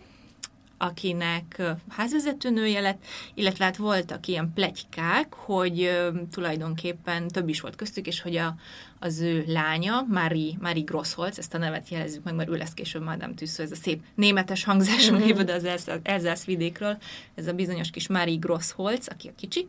akinek 0.79 1.63
házvezetőnője 1.89 2.81
lett, 2.81 3.05
illetve 3.35 3.65
hát 3.65 3.77
voltak 3.77 4.27
ilyen 4.27 4.53
plegykák, 4.55 5.35
hogy 5.35 5.91
tulajdonképpen 6.31 7.29
több 7.29 7.49
is 7.49 7.61
volt 7.61 7.77
köztük, 7.77 8.07
és 8.07 8.21
hogy 8.21 8.37
a, 8.37 8.55
az 8.99 9.21
ő 9.21 9.45
lánya, 9.47 10.07
Marie, 10.09 10.53
Marie 10.61 10.83
Grossholz, 10.83 11.39
ezt 11.39 11.55
a 11.55 11.59
nevet 11.59 11.89
jelezzük 11.89 12.25
meg, 12.25 12.35
mert 12.35 12.49
ő 12.49 12.57
lesz 12.57 12.75
később 12.75 13.03
Madame 13.03 13.35
Tüssző, 13.35 13.63
ez 13.63 13.71
a 13.71 13.77
szép 13.77 14.03
németes 14.15 14.65
hangzású 14.65 15.15
mm-hmm. 15.15 15.25
név, 15.25 15.37
de 15.37 15.53
az 15.53 16.01
Elzász 16.03 16.45
vidékről, 16.45 16.99
ez 17.35 17.47
a 17.47 17.53
bizonyos 17.53 17.91
kis 17.91 18.09
Marie 18.09 18.39
Grossholz, 18.39 19.09
aki 19.09 19.29
a 19.29 19.33
kicsi, 19.37 19.69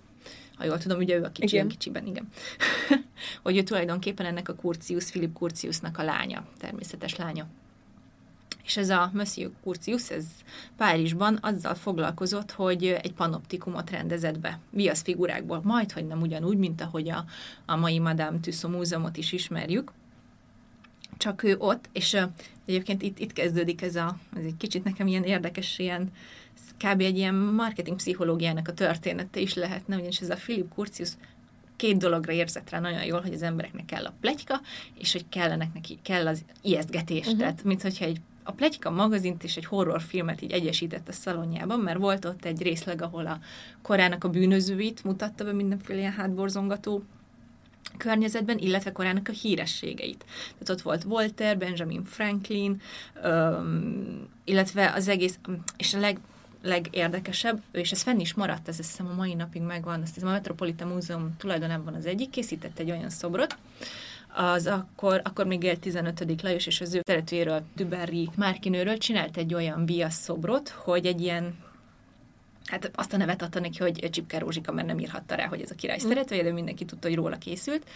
ha 0.59 0.65
jól 0.65 0.77
tudom, 0.77 0.97
ugye 0.97 1.15
ő 1.15 1.23
a 1.23 1.31
kicsi, 1.31 1.55
igen. 1.55 1.67
kicsiben, 1.67 2.05
igen. 2.05 2.27
hogy 3.43 3.57
ő 3.57 3.63
tulajdonképpen 3.63 4.25
ennek 4.25 4.49
a 4.49 4.55
Curcius, 4.55 5.09
Philip 5.09 5.33
Curciusnak 5.33 5.97
a 5.97 6.03
lánya, 6.03 6.45
természetes 6.57 7.15
lánya. 7.15 7.47
És 8.63 8.77
ez 8.77 8.89
a 8.89 9.09
Monsieur 9.13 9.51
Curtius, 9.63 10.09
ez 10.09 10.25
Párizsban 10.77 11.37
azzal 11.41 11.75
foglalkozott, 11.75 12.51
hogy 12.51 12.85
egy 12.85 13.13
panoptikumot 13.13 13.89
rendezett 13.89 14.39
be 14.39 14.59
viasz 14.69 15.01
figurákból, 15.01 15.61
majd, 15.63 15.91
hogy 15.91 16.07
nem 16.07 16.21
ugyanúgy, 16.21 16.57
mint 16.57 16.81
ahogy 16.81 17.09
a, 17.09 17.25
a 17.65 17.75
mai 17.75 17.99
Madame 17.99 18.39
Tussaud 18.39 18.75
múzeumot 18.75 19.17
is 19.17 19.31
ismerjük, 19.31 19.91
csak 21.17 21.43
ő 21.43 21.55
ott, 21.57 21.89
és 21.91 22.17
egyébként 22.65 23.01
itt, 23.01 23.19
itt 23.19 23.33
kezdődik 23.33 23.81
ez 23.81 23.95
a, 23.95 24.17
ez 24.35 24.43
egy 24.43 24.57
kicsit 24.57 24.83
nekem 24.83 25.07
ilyen 25.07 25.23
érdekes, 25.23 25.79
ilyen 25.79 26.11
kb. 26.83 27.01
egy 27.01 27.17
ilyen 27.17 27.35
marketing 27.35 27.97
pszichológiának 27.97 28.67
a 28.67 28.73
története 28.73 29.39
is 29.39 29.53
lehetne, 29.53 29.95
ugyanis 29.95 30.19
ez 30.19 30.29
a 30.29 30.35
Philip 30.35 30.73
Curtius 30.73 31.09
két 31.75 31.97
dologra 31.97 32.31
érzett 32.31 32.69
rá 32.69 32.79
nagyon 32.79 33.03
jól, 33.03 33.21
hogy 33.21 33.33
az 33.33 33.41
embereknek 33.41 33.85
kell 33.85 34.05
a 34.05 34.13
pletyka, 34.21 34.61
és 34.97 35.11
hogy 35.11 35.25
kellenek 35.29 35.73
neki, 35.73 35.99
kell 36.01 36.27
az 36.27 36.45
ijesztgetés. 36.61 37.25
Uh-huh. 37.25 37.39
Tehát, 37.39 37.63
mint 37.63 37.81
hogyha 37.81 38.05
egy 38.05 38.21
a 38.43 38.51
Pletyka 38.51 38.89
magazint 38.89 39.43
és 39.43 39.57
egy 39.57 39.65
horrorfilmet 39.65 40.41
így 40.41 40.51
egyesített 40.51 41.07
a 41.07 41.11
szalonjában, 41.11 41.79
mert 41.79 41.99
volt 41.99 42.25
ott 42.25 42.45
egy 42.45 42.61
részleg, 42.61 43.01
ahol 43.01 43.25
a 43.25 43.39
korának 43.81 44.23
a 44.23 44.29
bűnözőit 44.29 45.03
mutatta 45.03 45.43
be 45.43 45.53
mindenféle 45.53 45.99
ilyen 45.99 46.11
hátborzongató 46.11 47.03
környezetben, 47.97 48.57
illetve 48.57 48.91
korának 48.91 49.27
a 49.27 49.31
hírességeit. 49.31 50.25
Tehát 50.51 50.69
ott 50.69 50.81
volt 50.81 51.03
Voltaire, 51.03 51.55
Benjamin 51.55 52.03
Franklin, 52.03 52.81
öm, 53.23 54.27
illetve 54.43 54.93
az 54.93 55.07
egész, 55.07 55.39
és 55.77 55.93
a 55.93 55.99
leg, 55.99 56.19
legérdekesebb, 56.61 57.61
és 57.71 57.91
ez 57.91 58.01
fenn 58.01 58.19
is 58.19 58.33
maradt, 58.33 58.67
ez 58.67 58.79
azt 58.79 58.89
hiszem 58.89 59.07
a 59.07 59.15
mai 59.15 59.33
napig 59.33 59.61
megvan, 59.61 60.01
azt 60.01 60.13
hiszem 60.13 60.29
a 60.29 60.31
Metropolitan 60.31 60.87
Múzeum 60.87 61.35
tulajdonában 61.37 61.93
az 61.93 62.05
egyik, 62.05 62.29
készített 62.29 62.79
egy 62.79 62.91
olyan 62.91 63.09
szobrot, 63.09 63.57
az 64.35 64.67
akkor, 64.67 65.21
akkor 65.23 65.45
még 65.45 65.63
élt 65.63 65.79
15. 65.79 66.41
Lajos, 66.41 66.65
és 66.67 66.81
az 66.81 66.93
ő 66.93 67.01
szeretőjéről, 67.05 67.61
Düberri 67.75 68.29
Márkinőről 68.35 68.97
csinált 68.97 69.37
egy 69.37 69.53
olyan 69.53 69.85
biasz 69.85 70.19
szobrot, 70.21 70.69
hogy 70.69 71.05
egy 71.05 71.21
ilyen 71.21 71.55
hát 72.69 72.91
azt 72.95 73.13
a 73.13 73.17
nevet 73.17 73.41
adta 73.41 73.59
neki, 73.59 73.77
hogy 73.77 74.09
Csipke 74.09 74.39
Rózsika, 74.39 74.71
mert 74.71 74.87
nem 74.87 74.99
írhatta 74.99 75.35
rá, 75.35 75.47
hogy 75.47 75.61
ez 75.61 75.71
a 75.71 75.75
király 75.75 75.99
mm. 76.05 76.07
szeretője, 76.07 76.43
de 76.43 76.51
mindenki 76.51 76.85
tudta, 76.85 77.07
hogy 77.07 77.17
róla 77.17 77.37
készült, 77.37 77.87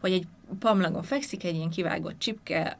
hogy 0.00 0.12
egy 0.12 0.26
pamlagon 0.58 1.02
fekszik 1.02 1.44
egy 1.44 1.54
ilyen 1.54 1.70
kivágott 1.70 2.18
csipke 2.18 2.78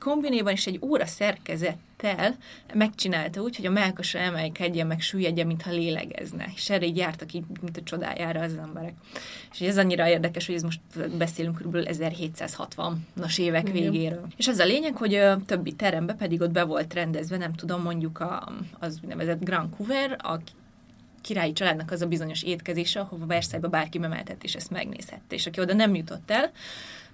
kombinéban, 0.00 0.52
és 0.52 0.66
egy 0.66 0.78
óra 0.82 1.06
szerkezettel 1.06 2.36
megcsinálta 2.74 3.40
úgy, 3.40 3.56
hogy 3.56 3.66
a 3.66 3.70
melkasa 3.70 4.18
emelkedjen, 4.18 4.86
meg 4.86 5.00
süllyedje, 5.00 5.44
mintha 5.44 5.70
lélegezne. 5.70 6.46
És 6.54 6.70
erre 6.70 6.86
így 6.86 6.96
jártak 6.96 7.32
így, 7.32 7.44
mint 7.60 7.76
a 7.76 7.82
csodájára 7.82 8.40
az 8.40 8.56
emberek. 8.56 8.94
És 9.52 9.60
ez 9.60 9.78
annyira 9.78 10.08
érdekes, 10.08 10.46
hogy 10.46 10.54
ez 10.54 10.62
most 10.62 10.80
beszélünk 11.16 11.58
kb. 11.58 11.76
1760-as 11.76 13.38
évek 13.38 13.68
Igen. 13.68 13.90
végéről. 13.90 14.26
És 14.36 14.48
az 14.48 14.58
a 14.58 14.64
lényeg, 14.64 14.96
hogy 14.96 15.14
a 15.14 15.42
többi 15.46 15.72
terembe 15.72 16.14
pedig 16.14 16.40
ott 16.40 16.50
be 16.50 16.64
volt 16.64 16.94
rendezve, 16.94 17.36
nem 17.36 17.52
tudom, 17.52 17.82
mondjuk 17.82 18.20
a, 18.20 18.52
az 18.78 18.98
úgynevezett 19.02 19.44
Grand 19.44 19.76
Couvert, 19.76 20.22
a 20.22 20.40
királyi 21.26 21.52
családnak 21.52 21.90
az 21.90 22.02
a 22.02 22.06
bizonyos 22.06 22.42
étkezése, 22.42 23.00
ahova 23.00 23.26
Versailles-ba 23.26 23.68
bárki 23.68 23.98
bemeltett, 23.98 24.44
és 24.44 24.54
ezt 24.54 24.70
megnézhette. 24.70 25.34
És 25.34 25.46
aki 25.46 25.60
oda 25.60 25.74
nem 25.74 25.94
jutott 25.94 26.30
el, 26.30 26.50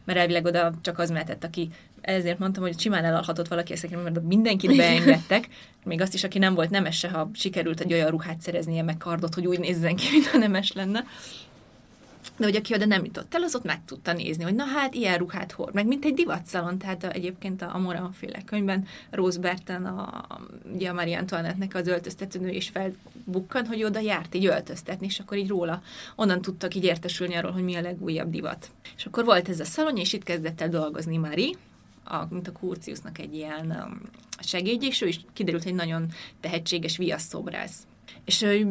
mert 0.05 0.19
elvileg 0.19 0.45
oda 0.45 0.73
csak 0.81 0.99
az 0.99 1.11
mehetett, 1.11 1.45
aki 1.45 1.69
ezért 2.01 2.39
mondtam, 2.39 2.63
hogy 2.63 2.81
simán 2.81 3.05
elalhatott 3.05 3.49
valaki 3.49 3.73
ezt, 3.73 3.91
mert 3.91 4.23
mindenkit 4.23 4.77
beengedtek, 4.77 5.49
még 5.85 6.01
azt 6.01 6.15
is, 6.15 6.25
aki 6.25 6.39
nem 6.39 6.55
volt 6.55 6.71
nemese, 6.71 7.09
ha 7.09 7.31
sikerült 7.35 7.81
egy 7.81 7.93
olyan 7.93 8.11
ruhát 8.11 8.41
szereznie, 8.41 8.83
meg 8.83 8.97
kardot, 8.97 9.35
hogy 9.35 9.47
úgy 9.47 9.59
nézzen 9.59 9.97
ki, 9.97 10.05
mintha 10.13 10.39
nemes 10.39 10.73
lenne 10.73 11.05
de 12.37 12.45
hogy 12.45 12.57
aki 12.57 12.75
oda 12.75 12.85
nem 12.85 13.05
jutott 13.05 13.35
el, 13.35 13.43
az 13.43 13.55
ott 13.55 13.65
meg 13.65 13.85
tudta 13.85 14.13
nézni, 14.13 14.45
hogy 14.45 14.55
na 14.55 14.65
hát 14.65 14.95
ilyen 14.95 15.19
ruhát 15.19 15.53
hord, 15.53 15.75
meg 15.75 15.87
mint 15.87 16.05
egy 16.05 16.15
divatszalon, 16.15 16.79
tehát 16.79 17.05
a, 17.05 17.13
egyébként 17.13 17.63
a, 17.63 17.75
a 17.75 17.79
Moran 17.79 18.13
féle 18.13 18.43
könyvben 18.45 18.87
Rose 19.11 19.41
Berten, 19.41 19.87
a, 19.87 20.27
ugye 20.75 20.89
a 20.89 20.93
Marie 20.93 21.19
Antoinette-nek 21.19 21.75
az 21.75 21.87
öltöztetőnő 21.87 22.49
is 22.49 22.69
felbukkan, 22.69 23.67
hogy 23.67 23.85
oda 23.85 24.01
járt 24.01 24.35
így 24.35 24.47
öltöztetni, 24.47 25.07
és 25.07 25.19
akkor 25.19 25.37
így 25.37 25.49
róla 25.49 25.83
onnan 26.17 26.43
tudtak 26.43 26.75
így 26.75 26.85
értesülni 26.85 27.35
arról, 27.35 27.53
hogy 27.53 27.65
mi 27.65 27.75
a 27.75 27.81
legújabb 27.81 28.31
divat. 28.31 28.71
És 28.97 29.07
akkor 29.07 29.25
volt 29.25 29.49
ez 29.49 29.61
a 29.61 29.65
szalon, 29.65 29.97
és 29.97 30.13
itt 30.13 30.23
kezdett 30.23 30.61
el 30.61 30.69
dolgozni 30.69 31.17
Mari, 31.17 31.57
a, 32.05 32.27
mint 32.31 32.49
a 32.49 32.53
Kurciusnak 32.53 33.19
egy 33.19 33.35
ilyen 33.35 33.85
um, 33.87 34.01
segédje, 34.39 34.89
és 34.89 35.01
ő 35.01 35.07
is 35.07 35.21
kiderült, 35.33 35.65
hogy 35.65 35.75
nagyon 35.75 36.09
tehetséges 36.41 36.97
viasszobrász 36.97 37.87
és 38.25 38.43
ő 38.43 38.67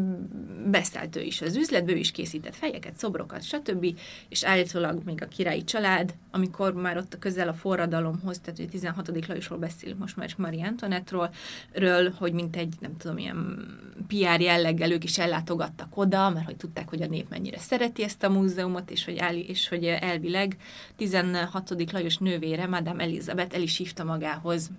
beszállt 0.71 1.15
ő 1.15 1.21
is 1.21 1.41
az 1.41 1.55
üzletből, 1.55 1.95
is 1.95 2.11
készített 2.11 2.55
fejeket, 2.55 2.97
szobrokat, 2.97 3.43
stb. 3.43 3.99
És 4.29 4.43
állítólag 4.43 5.01
még 5.05 5.21
a 5.21 5.27
királyi 5.27 5.63
család, 5.63 6.13
amikor 6.31 6.73
már 6.73 6.97
ott 6.97 7.17
közel 7.19 7.47
a 7.47 7.53
forradalomhoz, 7.53 8.39
tehát 8.39 8.59
hogy 8.59 8.69
16. 8.69 9.27
Lajosról 9.27 9.59
beszélünk 9.59 9.99
most 9.99 10.15
már, 10.15 10.27
és 10.27 10.35
Marie 10.35 10.65
Antoinette-ról, 10.65 11.33
ről, 11.71 12.11
hogy 12.17 12.33
mint 12.33 12.55
egy, 12.55 12.73
nem 12.79 12.97
tudom, 12.97 13.17
ilyen 13.17 13.65
PR 14.07 14.41
jelleggel 14.41 14.91
ők 14.91 15.03
is 15.03 15.17
ellátogattak 15.17 15.97
oda, 15.97 16.29
mert 16.29 16.45
hogy 16.45 16.57
tudták, 16.57 16.89
hogy 16.89 17.01
a 17.01 17.07
nép 17.07 17.29
mennyire 17.29 17.59
szereti 17.59 18.03
ezt 18.03 18.23
a 18.23 18.29
múzeumot, 18.29 18.91
és 18.91 19.05
hogy, 19.05 19.17
el, 19.17 19.35
és 19.35 19.67
hogy 19.67 19.85
elvileg 19.85 20.57
16. 20.95 21.91
Lajos 21.91 22.17
nővére, 22.17 22.67
Madame 22.67 23.03
Elizabeth 23.03 23.55
el 23.55 23.61
is 23.61 23.77
hívta 23.77 24.03
magához 24.03 24.71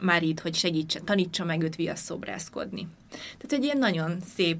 már 0.00 0.22
itt, 0.22 0.40
hogy 0.40 0.54
segítsen, 0.54 1.04
tanítsa 1.04 1.44
meg 1.44 1.62
őt 1.62 1.76
viasszobrászkodni. 1.76 2.88
Tehát 3.10 3.52
egy 3.52 3.64
ilyen 3.64 3.78
nagyon 3.78 4.20
szép, 4.34 4.58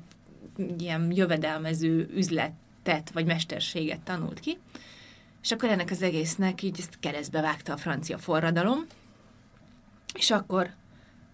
ilyen 0.79 1.13
jövedelmező 1.13 2.11
üzletet, 2.15 3.11
vagy 3.13 3.27
mesterséget 3.27 4.01
tanult 4.01 4.41
ki, 4.41 4.59
és 5.43 5.53
akkor 5.53 5.69
ennek 5.69 5.91
az 5.91 6.03
egésznek 6.03 6.63
így 6.63 6.79
ezt 6.79 6.99
keresztbe 7.01 7.41
vágta 7.41 7.73
a 7.73 7.77
francia 7.77 8.19
forradalom, 8.19 8.87
és 10.15 10.31
akkor 10.31 10.71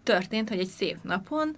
történt, 0.02 0.48
hogy 0.48 0.58
egy 0.58 0.68
szép 0.68 0.98
napon, 1.02 1.56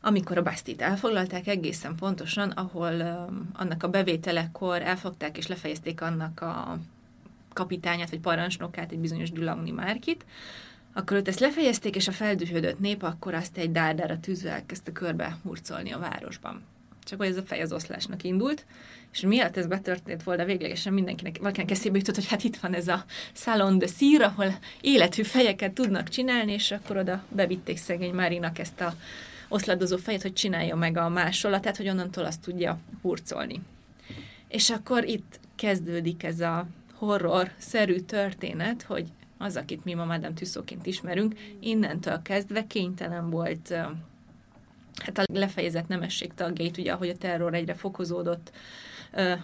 amikor 0.00 0.38
a 0.38 0.42
Bastit 0.42 0.82
elfoglalták 0.82 1.46
egészen 1.46 1.94
pontosan, 1.94 2.50
ahol 2.50 2.92
um, 2.92 3.50
annak 3.52 3.82
a 3.82 3.88
bevételekor 3.88 4.82
elfogták 4.82 5.38
és 5.38 5.46
lefejezték 5.46 6.00
annak 6.00 6.40
a 6.40 6.78
kapitányát, 7.52 8.10
vagy 8.10 8.20
parancsnokát, 8.20 8.92
egy 8.92 8.98
bizonyos 8.98 9.30
Dulagni 9.30 9.70
Márkit, 9.70 10.24
akkor 10.92 11.16
őt 11.16 11.28
ezt 11.28 11.40
lefejezték, 11.40 11.96
és 11.96 12.08
a 12.08 12.12
feldühödött 12.12 12.78
nép 12.78 13.02
akkor 13.02 13.34
azt 13.34 13.56
egy 13.56 13.72
dárdára 13.72 14.20
tűzve 14.20 14.50
elkezdte 14.50 14.92
körbe 14.92 15.38
hurcolni 15.42 15.92
a 15.92 15.98
városban. 15.98 16.62
Csak 17.04 17.18
hogy 17.18 17.28
ez 17.28 17.36
a 17.36 17.42
fej 17.42 17.66
indult, 18.22 18.64
és 19.12 19.20
miatt 19.20 19.56
ez 19.56 19.66
betörtént 19.66 20.22
volna, 20.22 20.44
véglegesen 20.44 20.92
mindenkinek, 20.92 21.38
valakinek 21.38 21.70
eszébe 21.70 21.96
jutott, 21.96 22.14
hogy 22.14 22.26
hát 22.26 22.44
itt 22.44 22.56
van 22.56 22.74
ez 22.74 22.88
a 22.88 23.04
Salon 23.32 23.78
de 23.78 23.86
Szír, 23.86 24.22
ahol 24.22 24.58
élethű 24.80 25.22
fejeket 25.22 25.72
tudnak 25.72 26.08
csinálni, 26.08 26.52
és 26.52 26.70
akkor 26.70 26.96
oda 26.96 27.24
bevitték 27.28 27.76
szegény 27.76 28.14
Márinak 28.14 28.58
ezt 28.58 28.80
a 28.80 28.94
oszladozó 29.48 29.96
fejet, 29.96 30.22
hogy 30.22 30.32
csinálja 30.32 30.76
meg 30.76 30.96
a 30.96 31.08
másolatát, 31.08 31.76
hogy 31.76 31.88
onnantól 31.88 32.24
azt 32.24 32.40
tudja 32.40 32.78
hurcolni. 33.02 33.60
És 34.48 34.70
akkor 34.70 35.04
itt 35.04 35.40
kezdődik 35.56 36.22
ez 36.22 36.40
a 36.40 36.66
horror-szerű 36.94 37.98
történet, 38.00 38.82
hogy 38.82 39.06
az, 39.38 39.56
akit 39.56 39.84
mi 39.84 39.94
ma 39.94 40.04
Madame 40.04 40.34
Tüsszóként 40.34 40.86
ismerünk, 40.86 41.34
innentől 41.60 42.22
kezdve 42.22 42.66
kénytelen 42.66 43.30
volt 43.30 43.74
hát 44.98 45.18
a 45.18 45.24
lefejezett 45.32 45.88
nemesség 45.88 46.34
tagjait, 46.34 46.78
ugye 46.78 46.92
ahogy 46.92 47.08
a 47.08 47.16
terror 47.16 47.54
egyre 47.54 47.74
fokozódott, 47.74 48.52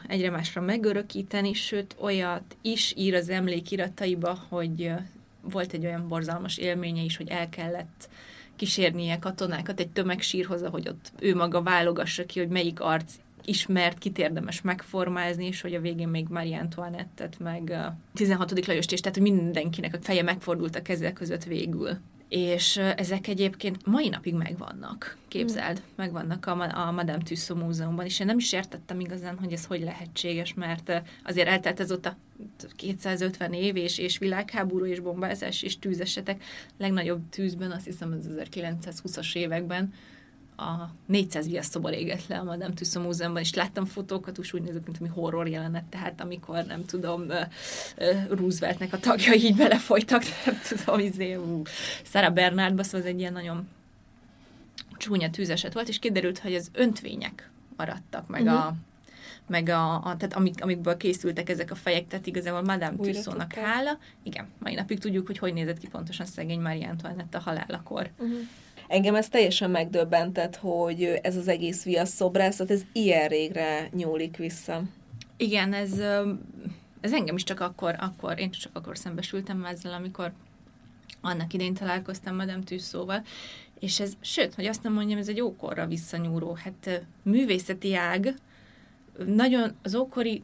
egyre 0.06 0.30
másra 0.30 0.60
megörökíteni, 0.60 1.52
sőt 1.52 1.96
olyat 2.00 2.56
is 2.62 2.94
ír 2.96 3.14
az 3.14 3.28
emlékirataiba, 3.28 4.38
hogy 4.48 4.92
volt 5.40 5.72
egy 5.72 5.84
olyan 5.84 6.08
borzalmas 6.08 6.58
élménye 6.58 7.02
is, 7.02 7.16
hogy 7.16 7.28
el 7.28 7.48
kellett 7.48 8.08
kísérnie 8.56 9.18
katonákat 9.18 9.80
egy 9.80 9.90
tömegsírhoz, 9.90 10.62
hogy 10.62 10.88
ott 10.88 11.12
ő 11.18 11.34
maga 11.34 11.62
válogassa 11.62 12.26
ki, 12.26 12.38
hogy 12.38 12.48
melyik 12.48 12.80
arc 12.80 13.14
ismert, 13.44 13.98
kit 13.98 14.18
érdemes 14.18 14.60
megformázni, 14.60 15.46
és 15.46 15.60
hogy 15.60 15.74
a 15.74 15.80
végén 15.80 16.08
még 16.08 16.26
Marie 16.28 16.58
Antoinette-et, 16.58 17.38
meg 17.38 17.78
16. 18.14 18.66
Lajost 18.66 18.92
is, 18.92 19.00
tehát 19.00 19.18
hogy 19.18 19.32
mindenkinek 19.32 19.94
a 19.94 19.98
feje 20.00 20.22
megfordult 20.22 20.76
a 20.76 20.82
kezek 20.82 21.12
között 21.12 21.44
végül. 21.44 21.98
És 22.28 22.76
ezek 22.76 23.26
egyébként 23.26 23.86
mai 23.86 24.08
napig 24.08 24.34
megvannak, 24.34 25.16
képzeld, 25.28 25.80
mm. 25.80 25.92
megvannak 25.96 26.46
a, 26.46 26.86
a 26.86 26.90
Madame 26.92 27.22
Tussaud 27.22 27.62
Múzeumban, 27.62 28.04
és 28.04 28.20
én 28.20 28.26
nem 28.26 28.38
is 28.38 28.52
értettem 28.52 29.00
igazán, 29.00 29.38
hogy 29.38 29.52
ez 29.52 29.64
hogy 29.64 29.80
lehetséges, 29.80 30.54
mert 30.54 31.02
azért 31.24 31.48
eltelt 31.48 31.80
azóta 31.80 32.16
250 32.76 33.52
év, 33.52 33.76
és, 33.76 33.98
és 33.98 34.18
világháború, 34.18 34.84
és 34.84 35.00
bombázás, 35.00 35.62
és 35.62 35.78
tűzesetek. 35.78 36.44
Legnagyobb 36.78 37.28
tűzben 37.28 37.70
azt 37.70 37.84
hiszem 37.84 38.12
az 38.12 38.30
1920-as 38.36 39.36
években, 39.36 39.92
a 40.56 40.90
400 41.06 41.48
viasz 41.48 41.68
szobor 41.68 41.92
égett 41.92 42.26
le 42.26 42.38
a 42.38 42.44
Madame 42.44 42.74
Tussaud 42.74 43.06
Múzeumban, 43.06 43.42
és 43.42 43.54
láttam 43.54 43.84
fotókat, 43.84 44.38
és 44.38 44.52
úgy 44.52 44.62
nézett, 44.62 44.84
mint 44.84 44.96
ami 45.00 45.08
horror 45.08 45.48
jelenet, 45.48 45.84
tehát 45.84 46.20
amikor, 46.20 46.64
nem 46.64 46.84
tudom, 46.84 47.24
Rooseveltnek 48.28 48.92
a 48.92 48.98
tagjai 48.98 49.44
így 49.44 49.56
belefolytak, 49.56 50.22
nem 50.46 50.58
tudom, 50.68 50.98
izé, 50.98 51.34
uh, 51.34 51.66
Sarah 52.04 52.32
Bernardba, 52.32 52.82
szóval 52.82 53.00
ez 53.00 53.06
egy 53.06 53.18
ilyen 53.18 53.32
nagyon 53.32 53.68
csúnya 54.96 55.30
tűzeset 55.30 55.72
volt, 55.72 55.88
és 55.88 55.98
kiderült, 55.98 56.38
hogy 56.38 56.54
az 56.54 56.70
öntvények 56.72 57.50
maradtak 57.76 58.28
meg 58.28 58.42
uh-huh. 58.42 58.58
a, 58.58 58.74
meg 59.46 59.68
a, 59.68 59.94
a 59.94 60.16
tehát 60.16 60.34
amik, 60.34 60.62
amikből 60.62 60.96
készültek 60.96 61.48
ezek 61.48 61.70
a 61.70 61.74
fejek, 61.74 62.06
tehát 62.06 62.26
igazából 62.26 62.62
Madame 62.62 62.96
Tussauds-nak 62.96 63.52
hála. 63.52 63.98
Igen, 64.22 64.46
mai 64.58 64.74
napig 64.74 64.98
tudjuk, 64.98 65.26
hogy 65.26 65.38
hogy 65.38 65.52
nézett 65.52 65.78
ki 65.78 65.88
pontosan 65.88 66.26
szegény 66.26 66.60
Marie 66.60 66.88
Antoinette 66.88 67.38
a 67.38 67.40
halálakor. 67.40 68.10
Engem 68.88 69.14
ez 69.14 69.28
teljesen 69.28 69.70
megdöbbentett, 69.70 70.56
hogy 70.56 71.02
ez 71.22 71.36
az 71.36 71.48
egész 71.48 71.84
viasz 71.84 72.10
szobrászat, 72.10 72.70
ez 72.70 72.82
ilyen 72.92 73.28
régre 73.28 73.88
nyúlik 73.92 74.36
vissza. 74.36 74.82
Igen, 75.36 75.72
ez, 75.72 75.92
ez 77.00 77.12
engem 77.12 77.36
is 77.36 77.44
csak 77.44 77.60
akkor, 77.60 77.96
akkor, 77.98 78.38
én 78.38 78.50
csak 78.50 78.76
akkor 78.76 78.98
szembesültem 78.98 79.64
ezzel, 79.64 79.92
amikor 79.92 80.32
annak 81.20 81.52
idején 81.52 81.74
találkoztam 81.74 82.36
Madame 82.36 82.62
Tussauds-val, 82.64 83.22
és 83.78 84.00
ez, 84.00 84.12
sőt, 84.20 84.54
hogy 84.54 84.66
azt 84.66 84.82
nem 84.82 84.92
mondjam, 84.92 85.18
ez 85.18 85.28
egy 85.28 85.40
ókorra 85.40 85.86
visszanyúló, 85.86 86.58
hát 86.64 87.04
művészeti 87.22 87.94
ág, 87.94 88.34
nagyon 89.26 89.72
az 89.82 89.94
ókori 89.94 90.42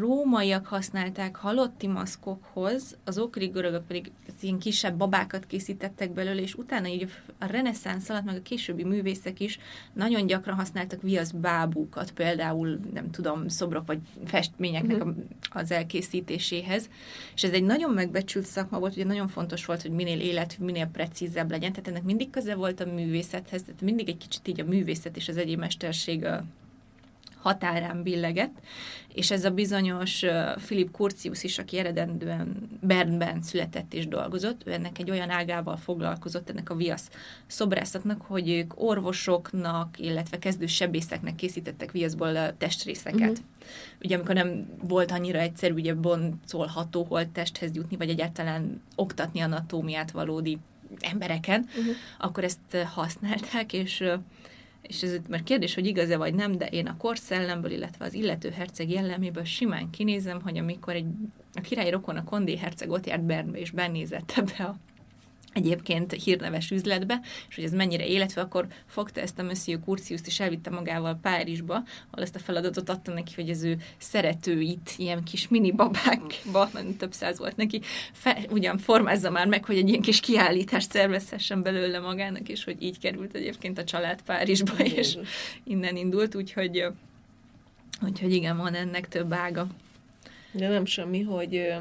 rómaiak 0.00 0.66
használták 0.66 1.36
halotti 1.36 1.86
maszkokhoz, 1.86 2.96
az 3.04 3.18
ókori 3.18 3.46
görögök 3.46 3.86
pedig 3.86 4.12
ilyen 4.40 4.58
kisebb 4.58 4.96
babákat 4.96 5.46
készítettek 5.46 6.12
belőle, 6.12 6.40
és 6.40 6.54
utána 6.54 6.86
így 6.86 7.10
a 7.38 7.46
reneszánsz 7.46 8.08
alatt, 8.08 8.24
meg 8.24 8.36
a 8.36 8.42
későbbi 8.42 8.84
művészek 8.84 9.40
is 9.40 9.58
nagyon 9.92 10.26
gyakran 10.26 10.56
használtak 10.56 11.02
viasz 11.02 11.30
bábúkat, 11.30 12.10
például, 12.10 12.80
nem 12.92 13.10
tudom, 13.10 13.48
szobrok 13.48 13.86
vagy 13.86 13.98
festményeknek 14.24 15.02
a, 15.02 15.14
az 15.50 15.70
elkészítéséhez. 15.70 16.88
És 17.34 17.44
ez 17.44 17.52
egy 17.52 17.64
nagyon 17.64 17.90
megbecsült 17.90 18.46
szakma 18.46 18.78
volt, 18.78 18.92
ugye 18.92 19.04
nagyon 19.04 19.28
fontos 19.28 19.64
volt, 19.64 19.82
hogy 19.82 19.90
minél 19.90 20.20
életű, 20.20 20.64
minél 20.64 20.86
precízebb 20.86 21.50
legyen, 21.50 21.72
tehát 21.72 21.88
ennek 21.88 22.02
mindig 22.02 22.30
köze 22.30 22.54
volt 22.54 22.80
a 22.80 22.92
művészethez, 22.92 23.62
tehát 23.62 23.80
mindig 23.80 24.08
egy 24.08 24.16
kicsit 24.16 24.48
így 24.48 24.60
a 24.60 24.64
művészet 24.64 25.16
és 25.16 25.28
az 25.28 25.36
egyéb 25.36 25.58
mesterség 25.58 26.22
ö, 26.22 26.36
határán 27.42 28.02
billegett, 28.02 28.56
és 29.14 29.30
ez 29.30 29.44
a 29.44 29.50
bizonyos 29.50 30.24
Philip 30.56 30.90
Curtius 30.90 31.42
is, 31.42 31.58
aki 31.58 31.78
eredendően 31.78 32.68
Bernben 32.80 33.42
született 33.42 33.94
és 33.94 34.08
dolgozott, 34.08 34.66
ő 34.66 34.72
ennek 34.72 34.98
egy 34.98 35.10
olyan 35.10 35.30
ágával 35.30 35.76
foglalkozott, 35.76 36.50
ennek 36.50 36.70
a 36.70 36.74
viasz 36.74 37.10
szobrászatnak, 37.46 38.22
hogy 38.22 38.50
ők 38.50 38.82
orvosoknak, 38.82 39.98
illetve 39.98 40.38
kezdő 40.38 40.66
sebészeknek 40.66 41.34
készítettek 41.34 41.90
viaszból 41.90 42.56
testrészeket. 42.56 43.20
Uh-huh. 43.20 43.44
Ugye 44.02 44.16
amikor 44.16 44.34
nem 44.34 44.66
volt 44.82 45.10
annyira 45.10 45.38
egyszerű 45.38 45.74
ugye 45.74 45.94
boncolható 45.94 47.04
holttesthez 47.04 47.74
jutni, 47.74 47.96
vagy 47.96 48.08
egyáltalán 48.08 48.82
oktatni 48.94 49.40
anatómiát 49.40 50.10
valódi 50.10 50.58
embereken, 51.00 51.68
uh-huh. 51.68 51.94
akkor 52.18 52.44
ezt 52.44 52.76
használták, 52.94 53.72
és 53.72 54.04
és 54.82 55.02
ez 55.02 55.16
mert 55.28 55.44
kérdés, 55.44 55.74
hogy 55.74 55.86
igaz-e 55.86 56.16
vagy 56.16 56.34
nem, 56.34 56.58
de 56.58 56.66
én 56.66 56.86
a 56.86 56.96
korszellemből, 56.96 57.70
illetve 57.70 58.04
az 58.04 58.14
illető 58.14 58.50
herceg 58.50 58.90
jelleméből 58.90 59.44
simán 59.44 59.90
kinézem, 59.90 60.40
hogy 60.42 60.58
amikor 60.58 60.94
egy, 60.94 61.06
a 61.54 61.60
király 61.60 61.90
rokon 61.90 62.16
a 62.16 62.24
Kondé 62.24 62.56
herceg 62.56 62.90
ott 62.90 63.06
járt 63.06 63.24
Bernbe, 63.24 63.58
és 63.58 63.70
benézett 63.70 64.32
ebbe 64.36 64.64
a 64.64 64.76
egyébként 65.52 66.12
hírneves 66.12 66.70
üzletbe, 66.70 67.20
és 67.48 67.54
hogy 67.54 67.64
ez 67.64 67.72
mennyire 67.72 68.06
életve, 68.06 68.40
akkor 68.40 68.66
fogta 68.86 69.20
ezt 69.20 69.38
a 69.38 69.42
Monsieur 69.42 69.80
Curtius-t 69.84 70.26
és 70.26 70.40
elvitte 70.40 70.70
magával 70.70 71.18
Párizsba, 71.22 71.74
ahol 72.10 72.24
ezt 72.24 72.34
a 72.34 72.38
feladatot 72.38 72.88
adta 72.88 73.12
neki, 73.12 73.32
hogy 73.34 73.50
az 73.50 73.62
ő 73.62 73.76
szeretőit, 73.98 74.94
ilyen 74.96 75.22
kis 75.22 75.48
mini 75.48 75.72
babákba, 75.72 76.70
mert 76.72 76.96
több 76.96 77.12
száz 77.12 77.38
volt 77.38 77.56
neki, 77.56 77.80
fe, 78.12 78.38
ugyan 78.50 78.78
formázza 78.78 79.30
már 79.30 79.46
meg, 79.46 79.64
hogy 79.64 79.76
egy 79.76 79.88
ilyen 79.88 80.02
kis 80.02 80.20
kiállítást 80.20 80.90
szervezhessen 80.90 81.62
belőle 81.62 81.98
magának, 81.98 82.48
és 82.48 82.64
hogy 82.64 82.82
így 82.82 82.98
került 82.98 83.34
egyébként 83.34 83.78
a 83.78 83.84
család 83.84 84.22
Párizsba, 84.22 84.78
és 84.84 85.16
innen 85.64 85.96
indult, 85.96 86.34
úgyhogy, 86.34 86.86
úgyhogy 88.02 88.32
igen, 88.32 88.56
van 88.56 88.74
ennek 88.74 89.08
több 89.08 89.32
ága. 89.32 89.66
De 90.52 90.68
nem 90.68 90.84
semmi, 90.84 91.22
hogy, 91.22 91.72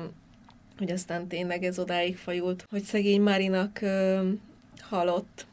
hogy 0.82 0.92
aztán 0.92 1.28
tényleg 1.28 1.64
ez 1.64 1.80
odáig 1.80 2.18
fajult, 2.18 2.66
hogy 2.70 2.82
szegény 2.82 3.22
Márinak 3.22 3.82
ö, 3.82 4.30
halott 4.80 5.46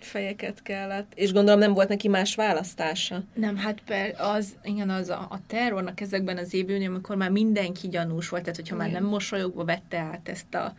fejeket 0.00 0.62
kellett, 0.62 1.12
és 1.14 1.32
gondolom 1.32 1.58
nem 1.58 1.72
volt 1.72 1.88
neki 1.88 2.08
más 2.08 2.34
választása. 2.34 3.22
Nem, 3.34 3.56
hát 3.56 3.80
per, 3.86 4.14
az, 4.18 4.56
igen, 4.62 4.90
az 4.90 5.08
a, 5.08 5.26
a 5.30 5.40
terrornak 5.46 6.00
ezekben 6.00 6.36
az 6.36 6.54
évben, 6.54 6.82
amikor 6.82 7.16
már 7.16 7.30
mindenki 7.30 7.88
gyanús 7.88 8.28
volt, 8.28 8.42
tehát 8.42 8.56
hogyha 8.56 8.76
már 8.76 8.88
Igen. 8.88 9.02
nem 9.02 9.10
mosolyogva 9.10 9.64
vette 9.64 9.98
át 9.98 10.28
ezt 10.28 10.54
a 10.54 10.74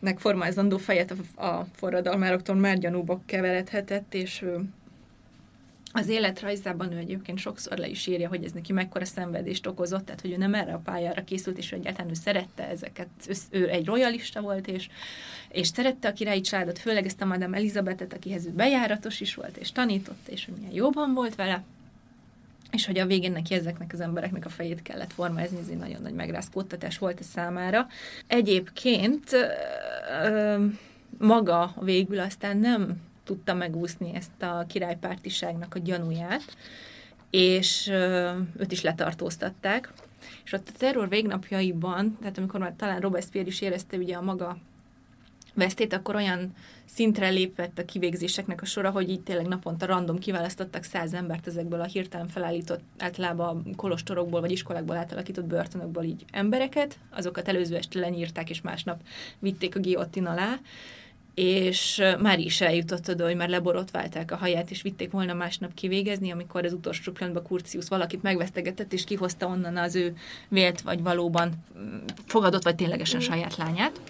megformázandó 0.00 0.76
fejet 0.76 1.14
a, 1.34 1.46
a 1.46 1.66
forradalmároktól, 1.74 2.56
már 2.56 2.78
gyanúba 2.78 3.20
keveredhetett, 3.26 4.14
és 4.14 4.42
ő, 4.42 4.60
az 5.92 6.08
életrajzában 6.08 6.92
ő 6.92 6.96
egyébként 6.96 7.38
sokszor 7.38 7.78
le 7.78 7.88
is 7.88 8.06
írja, 8.06 8.28
hogy 8.28 8.44
ez 8.44 8.52
neki 8.52 8.72
mekkora 8.72 9.04
szenvedést 9.04 9.66
okozott, 9.66 10.04
tehát 10.04 10.20
hogy 10.20 10.32
ő 10.32 10.36
nem 10.36 10.54
erre 10.54 10.72
a 10.72 10.80
pályára 10.84 11.24
készült, 11.24 11.58
és 11.58 11.72
ő 11.72 11.76
egyáltalán 11.76 12.10
ő 12.10 12.14
szerette 12.14 12.68
ezeket. 12.68 13.08
Ő, 13.50 13.68
egy 13.68 13.86
royalista 13.86 14.40
volt, 14.40 14.66
és, 14.66 14.88
és 15.48 15.66
szerette 15.66 16.08
a 16.08 16.12
királyi 16.12 16.40
családot, 16.40 16.78
főleg 16.78 17.06
ezt 17.06 17.20
a 17.20 17.24
Madame 17.24 17.56
Elizabetet, 17.56 18.12
akihez 18.12 18.46
ő 18.46 18.50
bejáratos 18.50 19.20
is 19.20 19.34
volt, 19.34 19.56
és 19.56 19.72
tanított, 19.72 20.28
és 20.28 20.44
hogy 20.44 20.54
milyen 20.54 20.74
jóban 20.74 21.14
volt 21.14 21.34
vele. 21.34 21.62
És 22.70 22.86
hogy 22.86 22.98
a 22.98 23.06
végén 23.06 23.32
neki 23.32 23.54
ezeknek 23.54 23.92
az 23.92 24.00
embereknek 24.00 24.46
a 24.46 24.48
fejét 24.48 24.82
kellett 24.82 25.12
formázni, 25.12 25.58
ez 25.58 25.68
egy 25.70 25.78
nagyon 25.78 26.02
nagy 26.02 26.14
megrázkódtatás 26.14 26.98
volt 26.98 27.20
a 27.20 27.22
számára. 27.22 27.86
Egyébként 28.26 29.30
maga 31.18 31.74
végül 31.80 32.18
aztán 32.18 32.56
nem 32.56 33.09
tudta 33.30 33.54
megúszni 33.54 34.14
ezt 34.14 34.42
a 34.42 34.64
királypártiságnak 34.68 35.74
a 35.74 35.78
gyanúját, 35.78 36.56
és 37.30 37.86
őt 38.58 38.72
is 38.72 38.82
letartóztatták. 38.82 39.92
És 40.44 40.52
ott 40.52 40.68
a 40.68 40.78
terror 40.78 41.08
végnapjaiban, 41.08 42.16
tehát 42.20 42.38
amikor 42.38 42.60
már 42.60 42.74
talán 42.76 43.00
Robespierre 43.00 43.48
is 43.48 43.60
érezte 43.60 43.96
ugye 43.96 44.16
a 44.16 44.22
maga 44.22 44.56
vesztét, 45.54 45.92
akkor 45.92 46.14
olyan 46.14 46.54
szintre 46.84 47.28
lépett 47.28 47.78
a 47.78 47.84
kivégzéseknek 47.84 48.62
a 48.62 48.64
sora, 48.64 48.90
hogy 48.90 49.10
így 49.10 49.20
tényleg 49.20 49.46
naponta 49.46 49.86
random 49.86 50.18
kiválasztottak 50.18 50.82
száz 50.82 51.14
embert 51.14 51.46
ezekből 51.46 51.80
a 51.80 51.84
hirtelen 51.84 52.28
felállított, 52.28 52.82
általában 52.98 53.74
kolostorokból 53.76 54.40
vagy 54.40 54.50
iskolákból 54.50 54.96
átalakított 54.96 55.44
börtönökből 55.44 56.04
így 56.04 56.24
embereket, 56.30 56.98
azokat 57.10 57.48
előző 57.48 57.76
este 57.76 57.98
lenyírták, 57.98 58.50
és 58.50 58.60
másnap 58.60 59.00
vitték 59.38 59.76
a 59.76 59.80
guillotine 59.80 60.30
alá, 60.30 60.58
és 61.40 62.02
már 62.18 62.38
is 62.38 62.60
eljutott 62.60 63.08
oda, 63.08 63.24
hogy 63.24 63.36
már 63.36 63.48
leborotválták 63.48 64.30
a 64.30 64.36
haját, 64.36 64.70
és 64.70 64.82
vitték 64.82 65.10
volna 65.10 65.34
másnap 65.34 65.74
kivégezni, 65.74 66.30
amikor 66.30 66.64
az 66.64 66.72
utolsó 66.72 67.12
pillanatban 67.12 67.46
Curtius 67.46 67.88
valakit 67.88 68.22
megvesztegetett, 68.22 68.92
és 68.92 69.04
kihozta 69.04 69.46
onnan 69.46 69.76
az 69.76 69.94
ő 69.94 70.16
vélt 70.48 70.80
vagy 70.80 71.02
valóban 71.02 71.52
mm, 71.78 71.96
fogadott, 72.26 72.62
vagy 72.62 72.74
ténylegesen 72.74 73.20
saját 73.20 73.56
lányát. 73.56 74.00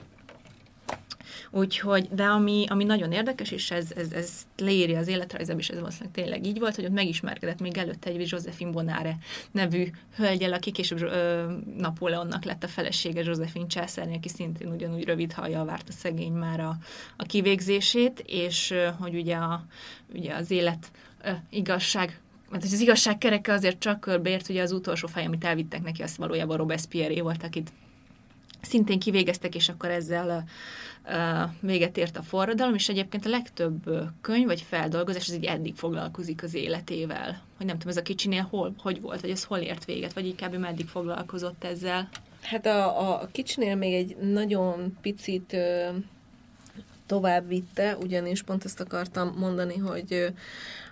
Úgyhogy, 1.50 2.08
de 2.10 2.24
ami, 2.24 2.64
ami 2.68 2.84
nagyon 2.84 3.12
érdekes, 3.12 3.50
és 3.50 3.70
ez, 3.70 3.92
ez, 3.96 4.12
ez 4.12 4.46
leírja 4.56 4.98
az 4.98 5.08
életrajzom, 5.08 5.58
és 5.58 5.68
ez 5.68 5.78
valószínűleg 5.78 6.12
tényleg 6.12 6.46
így 6.46 6.58
volt, 6.58 6.74
hogy 6.74 6.84
ott 6.84 6.90
megismerkedett 6.90 7.60
még 7.60 7.78
előtte 7.78 8.10
egy 8.10 8.30
Josephine 8.30 8.70
Bonare 8.70 9.16
nevű 9.50 9.90
hölgyel, 10.16 10.52
aki 10.52 10.70
később 10.70 11.02
ö, 11.02 11.52
Napóleonnak 11.76 12.44
lett 12.44 12.64
a 12.64 12.68
felesége 12.68 13.22
Josephine 13.22 13.66
császárni, 13.66 14.16
aki 14.16 14.28
szintén 14.28 14.72
ugyanúgy 14.72 15.04
rövid 15.04 15.32
hajjal 15.32 15.64
várta 15.64 15.92
szegény 15.92 16.32
már 16.32 16.60
a, 16.60 16.76
a 17.16 17.22
kivégzését, 17.22 18.22
és 18.26 18.74
hogy 18.98 19.14
ugye, 19.14 19.36
a, 19.36 19.64
ugye 20.14 20.34
az 20.34 20.50
élet 20.50 20.90
ö, 21.24 21.30
igazság 21.50 22.20
mert 22.50 22.64
az 22.64 22.80
igazság 22.80 23.18
kereke 23.18 23.52
azért 23.52 23.78
csak 23.78 24.00
körbeért, 24.00 24.48
ugye 24.48 24.62
az 24.62 24.72
utolsó 24.72 25.06
fej, 25.06 25.24
amit 25.24 25.44
elvittek 25.44 25.82
neki, 25.82 26.02
az 26.02 26.16
valójában 26.16 26.56
Robespierre 26.56 27.22
volt, 27.22 27.42
akit 27.42 27.72
szintén 28.60 28.98
kivégeztek, 28.98 29.54
és 29.54 29.68
akkor 29.68 29.90
ezzel 29.90 30.44
véget 31.60 31.96
ért 31.96 32.16
a 32.16 32.22
forradalom, 32.22 32.74
és 32.74 32.88
egyébként 32.88 33.26
a 33.26 33.28
legtöbb 33.28 33.90
könyv 34.20 34.46
vagy 34.46 34.60
feldolgozás 34.60 35.28
az 35.28 35.34
így 35.34 35.44
eddig 35.44 35.74
foglalkozik 35.74 36.42
az 36.42 36.54
életével. 36.54 37.42
Hogy 37.56 37.66
nem 37.66 37.78
tudom, 37.78 37.92
ez 37.92 37.96
a 37.96 38.02
kicsinél 38.02 38.46
hol, 38.50 38.74
hogy 38.78 39.00
volt, 39.00 39.20
vagy 39.20 39.30
ez 39.30 39.44
hol 39.44 39.58
ért 39.58 39.84
véget, 39.84 40.12
vagy 40.12 40.26
inkább 40.26 40.58
meddig 40.58 40.86
foglalkozott 40.86 41.64
ezzel. 41.64 42.08
Hát 42.42 42.66
a, 42.66 43.10
a, 43.10 43.28
kicsinél 43.32 43.76
még 43.76 43.94
egy 43.94 44.16
nagyon 44.16 44.96
picit 45.00 45.56
tovább 47.10 47.48
vitte, 47.48 47.96
ugyanis 48.00 48.42
pont 48.42 48.64
ezt 48.64 48.80
akartam 48.80 49.34
mondani, 49.38 49.76
hogy 49.76 50.32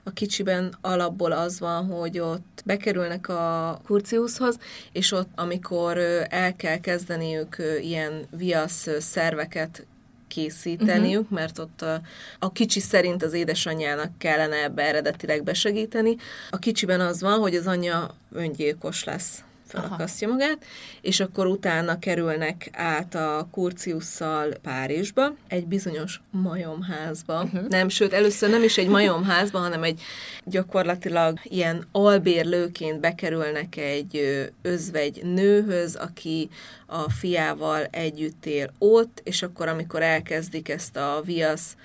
a 0.03 0.11
kicsiben 0.11 0.75
alapból 0.81 1.33
az 1.33 1.61
van, 1.61 1.87
hogy 1.87 2.19
ott 2.19 2.63
bekerülnek 2.65 3.29
a 3.29 3.81
Curciushoz, 3.85 4.59
és 4.93 5.13
ott, 5.13 5.29
amikor 5.35 5.99
el 6.29 6.57
kell 6.57 6.79
kezdeniük 6.81 7.57
ilyen 7.81 8.27
viasz 8.31 8.89
szerveket 8.99 9.87
készíteniük, 10.29 11.23
uh-huh. 11.23 11.39
mert 11.39 11.59
ott 11.59 11.83
a, 11.83 12.01
a 12.39 12.53
kicsi 12.53 12.81
szerint 12.81 13.23
az 13.23 13.33
édesanyjának 13.33 14.19
kellene 14.19 14.57
ebbe 14.63 14.83
eredetileg 14.83 15.43
besegíteni. 15.43 16.17
A 16.51 16.59
kicsiben 16.59 17.01
az 17.01 17.21
van, 17.21 17.39
hogy 17.39 17.55
az 17.55 17.67
anyja 17.67 18.15
öngyilkos 18.33 19.05
lesz. 19.05 19.43
Felakasztja 19.69 20.29
magát, 20.29 20.65
és 21.01 21.21
akkor 21.21 21.47
utána 21.47 21.99
kerülnek 21.99 22.71
át 22.73 23.15
a 23.15 23.49
Kurciusszal 23.51 24.55
Párizsba, 24.63 25.35
egy 25.49 25.67
bizonyos 25.67 26.21
majomházba. 26.31 27.43
Uh-huh. 27.43 27.69
Nem, 27.69 27.89
sőt, 27.89 28.13
először 28.13 28.51
nem 28.51 28.63
is 28.63 28.79
egy 28.79 28.89
majomházba, 28.89 29.59
hanem 29.59 29.83
egy 29.83 30.01
gyakorlatilag 30.45 31.39
ilyen 31.43 31.87
albérlőként 31.93 33.01
bekerülnek 33.01 33.77
egy 33.77 34.49
özvegy 34.63 35.23
nőhöz, 35.25 35.95
aki 35.95 36.49
a 36.87 37.11
fiával 37.11 37.85
együtt 37.85 38.47
él 38.47 38.71
ott, 38.79 39.21
és 39.25 39.43
akkor, 39.43 39.69
amikor 39.69 40.03
elkezdik 40.03 40.69
ezt 40.69 40.97
a 40.97 41.23
viasz 41.25 41.77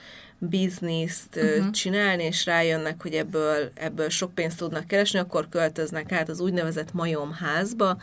bizniszt 0.49 1.35
uh-huh. 1.35 1.71
csinálni, 1.71 2.23
és 2.23 2.45
rájönnek, 2.45 3.01
hogy 3.01 3.13
ebből, 3.13 3.71
ebből 3.73 4.09
sok 4.09 4.35
pénzt 4.35 4.57
tudnak 4.57 4.87
keresni, 4.87 5.19
akkor 5.19 5.49
költöznek 5.49 6.11
át 6.11 6.29
az 6.29 6.39
úgynevezett 6.39 6.93
majomházba, 6.93 7.97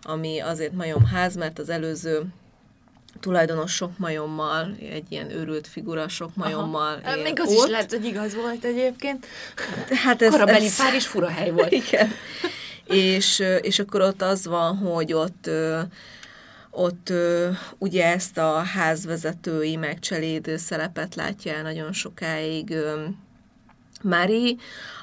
ami 0.00 0.38
azért 0.38 0.72
majomház, 0.72 1.36
mert 1.36 1.58
az 1.58 1.68
előző 1.68 2.22
tulajdonos 3.20 3.72
sok 3.72 3.98
majommal, 3.98 4.76
egy 4.80 5.04
ilyen 5.08 5.30
őrült 5.30 5.66
figura 5.66 6.08
sok 6.08 6.34
majommal 6.34 7.00
Aha. 7.04 7.22
Még 7.22 7.40
az 7.40 7.48
ott. 7.48 7.64
is 7.64 7.70
lehet, 7.70 7.90
hogy 7.90 8.04
igaz 8.04 8.34
volt 8.34 8.64
egyébként. 8.64 9.26
Hát 9.88 10.22
ez, 10.22 10.30
Korabeli 10.30 10.66
ez... 10.66 10.76
Párizs 10.76 11.06
fura 11.06 11.28
hely 11.28 11.50
volt. 11.50 11.72
Igen. 11.86 12.08
és, 12.86 13.42
és 13.60 13.78
akkor 13.78 14.00
ott 14.00 14.22
az 14.22 14.46
van, 14.46 14.76
hogy 14.76 15.12
ott 15.12 15.50
ott 16.76 17.08
ö, 17.10 17.50
ugye 17.78 18.04
ezt 18.06 18.38
a 18.38 18.52
házvezetői 18.52 19.76
megcselédő 19.76 20.56
szerepet 20.56 21.14
látja 21.14 21.52
el 21.52 21.62
nagyon 21.62 21.92
sokáig 21.92 22.70
ö, 22.70 23.04
Mári, 24.02 24.56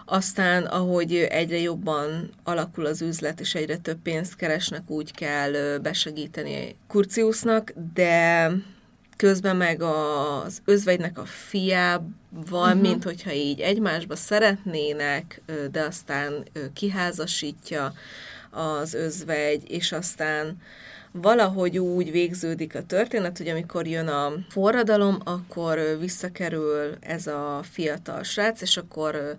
aztán 0.05 0.63
ahogy 0.63 1.15
egyre 1.15 1.59
jobban 1.59 2.29
alakul 2.43 2.85
az 2.85 3.01
üzlet, 3.01 3.39
és 3.39 3.55
egyre 3.55 3.77
több 3.77 3.97
pénzt 4.03 4.35
keresnek, 4.35 4.89
úgy 4.89 5.11
kell 5.11 5.53
ö, 5.53 5.77
besegíteni 5.77 6.75
Kurciusnak, 6.87 7.73
de 7.93 8.51
közben 9.17 9.55
meg 9.55 9.81
az 9.81 10.61
özvegynek 10.65 11.17
a 11.17 11.25
fiával, 11.25 12.07
uh-huh. 12.51 12.81
mint 12.81 13.03
hogyha 13.03 13.31
így 13.31 13.59
egymásba 13.59 14.15
szeretnének, 14.15 15.41
de 15.71 15.81
aztán 15.81 16.43
kiházasítja 16.73 17.93
az 18.49 18.93
özvegy, 18.93 19.71
és 19.71 19.91
aztán 19.91 20.57
valahogy 21.13 21.77
úgy 21.77 22.11
végződik 22.11 22.75
a 22.75 22.85
történet, 22.85 23.37
hogy 23.37 23.47
amikor 23.47 23.87
jön 23.87 24.07
a 24.07 24.33
forradalom, 24.49 25.17
akkor 25.23 25.97
visszakerül 25.99 26.95
ez 26.99 27.27
a 27.27 27.61
fiatal 27.71 28.23
srác, 28.23 28.61
és 28.61 28.77
akkor 28.77 29.37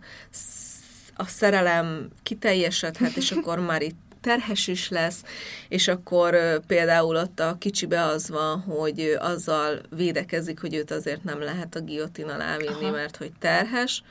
a 1.14 1.26
szerelem 1.26 2.08
kiteljesedhet, 2.22 3.16
és 3.16 3.30
akkor 3.30 3.58
már 3.58 3.82
itt 3.82 3.96
terhes 4.20 4.66
is 4.66 4.88
lesz, 4.88 5.22
és 5.68 5.88
akkor 5.88 6.60
például 6.66 7.16
ott 7.16 7.40
a 7.40 7.56
kicsibe 7.58 8.02
az 8.02 8.28
van, 8.28 8.60
hogy 8.60 9.16
azzal 9.18 9.80
védekezik, 9.96 10.60
hogy 10.60 10.74
őt 10.74 10.90
azért 10.90 11.24
nem 11.24 11.40
lehet 11.40 11.74
a 11.74 11.80
guillotine 11.80 12.32
alá 12.32 12.56
vinni, 12.56 12.90
mert 12.90 13.16
hogy 13.16 13.32
terhes, 13.38 14.02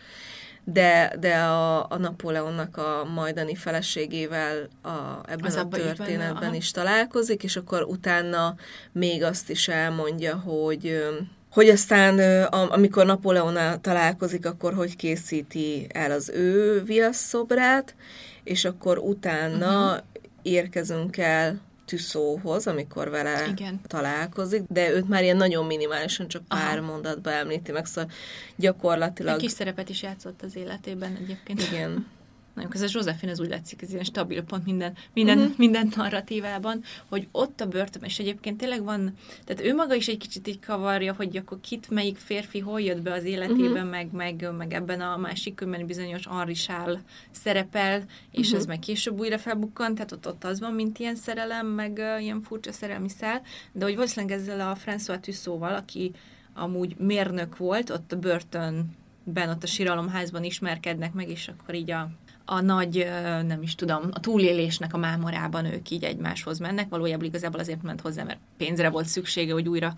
de, 0.63 1.15
de 1.19 1.36
a, 1.36 1.89
a 1.89 1.97
Napóleonnak 1.97 2.78
a 2.78 3.08
majdani 3.13 3.56
feleségével 3.56 4.67
a, 4.82 4.89
ebben 5.28 5.45
az 5.45 5.56
a 5.56 5.67
történetben 5.67 6.39
benne, 6.39 6.56
is 6.56 6.71
találkozik, 6.71 7.43
és 7.43 7.56
akkor 7.56 7.84
utána 7.84 8.56
még 8.91 9.23
azt 9.23 9.49
is 9.49 9.67
elmondja, 9.67 10.36
hogy 10.36 11.04
hogy 11.52 11.69
aztán, 11.69 12.43
amikor 12.49 13.06
Napóleonnal 13.06 13.82
találkozik, 13.82 14.45
akkor 14.45 14.73
hogy 14.73 14.95
készíti 14.95 15.88
el 15.89 16.12
az 16.12 16.30
ő 16.30 16.84
viaszszobrát, 16.84 17.95
és 18.43 18.65
akkor 18.65 18.97
utána 18.97 19.86
uh-huh. 19.86 20.04
érkezünk 20.41 21.17
el 21.17 21.62
Tüszóhoz, 21.86 22.67
amikor 22.67 23.10
vele 23.10 23.48
Igen. 23.48 23.82
találkozik, 23.88 24.63
de 24.67 24.91
őt 24.91 25.10
már 25.10 25.24
ilyen 25.24 25.38
nagyon 25.38 25.65
minimálisan 25.65 26.28
csak 26.28 26.43
pár 26.48 26.78
Aha. 26.78 26.88
mondatba 26.91 27.32
említi 27.32 27.72
meg, 27.72 27.86
szóval 27.86 28.12
gyakorlatilag... 28.56 29.34
Egy 29.36 29.41
kis 29.41 29.52
szerepet 29.52 29.89
is 29.89 30.02
játszott 30.02 30.41
az 30.41 30.56
életében 30.56 31.17
egyébként. 31.22 31.62
Igen. 31.62 32.08
Nagyon 32.54 32.70
közben 32.70 32.89
Josephine 32.94 33.32
az 33.32 33.39
úgy 33.39 33.50
látszik, 33.50 33.82
ez 33.82 33.92
ilyen 33.92 34.04
stabil 34.04 34.44
pont 34.44 34.66
minden, 34.66 34.94
minden, 35.13 35.38
uh-huh. 35.38 35.58
minden 35.58 35.92
narratívában, 35.96 36.84
hogy 37.10 37.28
ott 37.32 37.62
a 37.62 37.66
börtön, 37.66 38.04
és 38.04 38.20
egyébként 38.20 38.58
tényleg 38.58 38.84
van, 38.84 39.13
tehát 39.46 39.63
ő 39.63 39.76
maga 39.76 39.96
is 39.96 40.08
egy 40.08 40.18
kicsit 40.18 40.48
így 40.48 40.60
kavarja, 40.60 41.13
hogy 41.13 41.38
akkor 41.38 41.60
kit, 41.62 41.89
melyik 41.89 42.18
férfi 42.18 42.60
hol 42.60 42.82
jött 42.82 43.02
be 43.02 43.13
az 43.13 43.24
életében, 43.24 43.72
uh-huh. 43.72 43.89
meg, 43.89 44.12
meg, 44.12 44.50
meg 44.58 44.74
ebben 44.74 45.02
a 45.02 45.18
másik 45.18 45.56
könyvben 45.56 45.86
bizonyos 45.86 46.28
Henri 46.28 46.54
Sál 46.54 47.02
szerepel, 47.32 48.04
és 48.32 48.46
uh-huh. 48.46 48.60
ez 48.60 48.66
meg 48.66 48.80
később 48.80 49.20
újra 49.20 49.38
felbukkan, 49.38 49.96
tehát 49.96 50.12
ott, 50.12 50.28
ott 50.28 50.44
az 50.44 50.60
van, 50.60 50.74
mint 50.74 51.00
ilyen 51.00 51.16
szerelem, 51.16 51.68
meg 51.68 51.98
uh, 51.98 52.24
ilyen 52.24 52.42
furcsa 52.42 52.72
szerelmi 52.72 53.10
szál, 53.10 53.42
de 53.72 53.86
hogy 53.86 53.96
valószínűleg 53.96 54.39
ezzel 54.39 54.70
a 54.70 54.78
François 54.86 55.20
Tussauds-val, 55.20 55.76
aki 55.76 56.12
amúgy 56.54 56.96
mérnök 56.98 57.58
volt, 57.58 57.89
ott 57.89 58.12
a 58.12 58.18
börtönben, 58.18 59.50
ott 59.50 59.63
a 59.63 59.68
síralomházban 59.68 60.44
ismerkednek 60.44 61.13
meg, 61.13 61.30
és 61.30 61.48
akkor 61.48 61.76
így 61.76 61.92
a 61.92 62.10
a 62.45 62.62
nagy, 62.62 63.08
nem 63.47 63.62
is 63.62 63.75
tudom, 63.75 64.10
a 64.12 64.19
túlélésnek 64.19 64.93
a 64.93 64.97
mámorában 64.97 65.65
ők 65.65 65.89
így 65.89 66.03
egymáshoz 66.03 66.60
mennek. 66.60 66.89
Valójában 66.89 67.25
igazából 67.25 67.60
azért 67.60 67.82
ment 67.82 68.01
hozzá, 68.01 68.23
mert 68.23 68.39
pénzre 68.58 68.89
volt 68.89 69.06
szüksége, 69.06 69.53
hogy 69.53 69.67
újra 69.67 69.93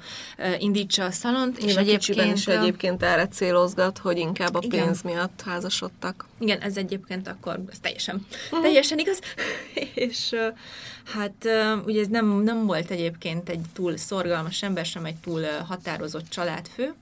indítsa 0.59 1.03
a 1.03 1.11
szalont. 1.11 1.57
És 1.57 1.75
egyébként, 1.75 2.37
is 2.37 2.47
egyébként 2.47 3.03
erre 3.03 3.27
célozgat, 3.27 3.97
hogy 3.97 4.17
inkább 4.17 4.55
a 4.55 4.59
igen. 4.61 4.85
pénz 4.85 5.01
miatt 5.01 5.41
házasodtak. 5.45 6.25
Igen, 6.39 6.59
ez 6.59 6.77
egyébként 6.77 7.27
akkor 7.27 7.59
ez 7.71 7.79
teljesen, 7.79 8.25
uh-huh. 8.45 8.61
teljesen 8.61 8.99
igaz. 8.99 9.19
és 10.07 10.35
hát 11.03 11.47
ugye 11.85 12.01
ez 12.01 12.07
nem, 12.07 12.41
nem 12.41 12.65
volt 12.65 12.91
egyébként 12.91 13.49
egy 13.49 13.61
túl 13.73 13.97
szorgalmas 13.97 14.63
ember, 14.63 14.85
sem 14.85 15.05
egy 15.05 15.15
túl 15.15 15.41
határozott 15.67 16.29
családfő, 16.29 16.93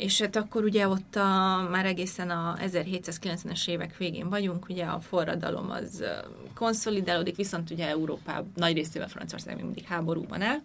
és 0.00 0.20
hát 0.20 0.36
akkor 0.36 0.64
ugye 0.64 0.88
ott 0.88 1.16
a, 1.16 1.68
már 1.70 1.86
egészen 1.86 2.30
a 2.30 2.56
1790-es 2.60 3.68
évek 3.68 3.96
végén 3.96 4.28
vagyunk, 4.28 4.68
ugye 4.68 4.84
a 4.84 5.00
forradalom 5.00 5.70
az 5.70 6.04
konszolidálódik, 6.54 7.36
viszont 7.36 7.70
ugye 7.70 7.88
Európában 7.88 8.52
nagy 8.54 8.74
részével 8.74 9.08
Franciaország 9.08 9.54
még 9.54 9.64
mindig 9.64 9.84
háborúban 9.84 10.42
áll, 10.42 10.58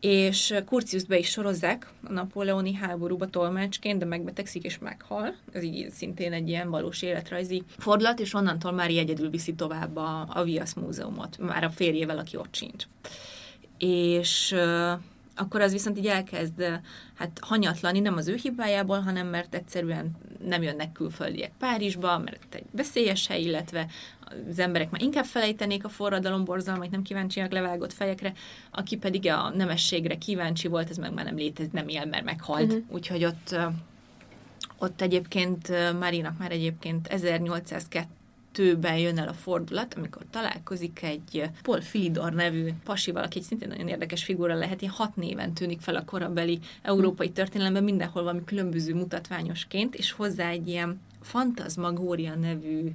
és 0.00 0.54
Kurciuszt 0.66 1.08
be 1.08 1.18
is 1.18 1.28
sorozzák 1.28 1.90
a 2.04 2.12
napóleoni 2.12 2.74
háborúba 2.74 3.26
tolmácsként, 3.26 3.98
de 3.98 4.04
megbetegszik 4.04 4.64
és 4.64 4.78
meghal. 4.78 5.34
Ez 5.52 5.62
így 5.62 5.90
szintén 5.90 6.32
egy 6.32 6.48
ilyen 6.48 6.70
valós 6.70 7.02
életrajzi 7.02 7.62
fordulat, 7.78 8.20
és 8.20 8.34
onnantól 8.34 8.72
már 8.72 8.88
egyedül 8.88 9.30
viszi 9.30 9.54
tovább 9.54 9.96
a, 9.96 10.26
a 10.28 10.42
Viasz 10.42 10.74
múzeumot, 10.74 11.38
már 11.38 11.64
a 11.64 11.70
férjével, 11.70 12.18
aki 12.18 12.36
ott 12.36 12.54
sincs. 12.54 12.84
És 13.78 14.54
akkor 15.42 15.60
az 15.60 15.72
viszont 15.72 15.98
így 15.98 16.06
elkezd 16.06 16.80
hát 17.14 17.38
hanyatlani, 17.40 18.00
nem 18.00 18.16
az 18.16 18.28
ő 18.28 18.34
hibájából, 18.34 19.00
hanem 19.00 19.26
mert 19.26 19.54
egyszerűen 19.54 20.10
nem 20.46 20.62
jönnek 20.62 20.92
külföldiek 20.92 21.52
Párizsba, 21.58 22.18
mert 22.18 22.54
egy 22.54 22.64
veszélyes 22.70 23.26
hely, 23.26 23.42
illetve 23.42 23.86
az 24.50 24.58
emberek 24.58 24.90
már 24.90 25.02
inkább 25.02 25.24
felejtenék 25.24 25.84
a 25.84 25.88
forradalom 25.88 26.44
borzalmait, 26.44 26.90
nem 26.90 27.02
kíváncsiak 27.02 27.52
levágott 27.52 27.92
fejekre, 27.92 28.32
aki 28.70 28.96
pedig 28.96 29.28
a 29.28 29.50
nemességre 29.54 30.18
kíváncsi 30.18 30.68
volt, 30.68 30.90
ez 30.90 30.96
meg 30.96 31.12
már 31.12 31.24
nem 31.24 31.36
létezik, 31.36 31.72
nem 31.72 31.88
él, 31.88 32.04
mert 32.04 32.24
meghalt. 32.24 32.72
Uh-huh. 32.72 32.82
Úgyhogy 32.88 33.24
ott 33.24 33.56
ott 34.78 35.00
egyébként 35.00 35.72
Marinak 35.98 36.38
már 36.38 36.50
egyébként 36.50 37.06
1802 37.06 38.06
kettőben 38.52 38.98
jön 38.98 39.18
el 39.18 39.28
a 39.28 39.32
fordulat, 39.32 39.94
amikor 39.94 40.22
találkozik 40.30 41.02
egy 41.02 41.50
Paul 41.62 41.80
Filidor 41.80 42.32
nevű 42.32 42.72
pasival, 42.84 43.22
aki 43.22 43.42
szintén 43.42 43.68
nagyon 43.68 43.88
érdekes 43.88 44.24
figura 44.24 44.54
lehet, 44.54 44.80
ilyen 44.82 44.92
hat 44.92 45.16
néven 45.16 45.52
tűnik 45.52 45.80
fel 45.80 45.96
a 45.96 46.04
korabeli 46.04 46.58
európai 46.82 47.30
történelemben, 47.30 47.84
mindenhol 47.84 48.22
valami 48.22 48.44
különböző 48.44 48.94
mutatványosként, 48.94 49.94
és 49.94 50.12
hozzá 50.12 50.48
egy 50.48 50.68
ilyen 50.68 51.00
Fantasmagória 51.20 52.34
nevű 52.34 52.90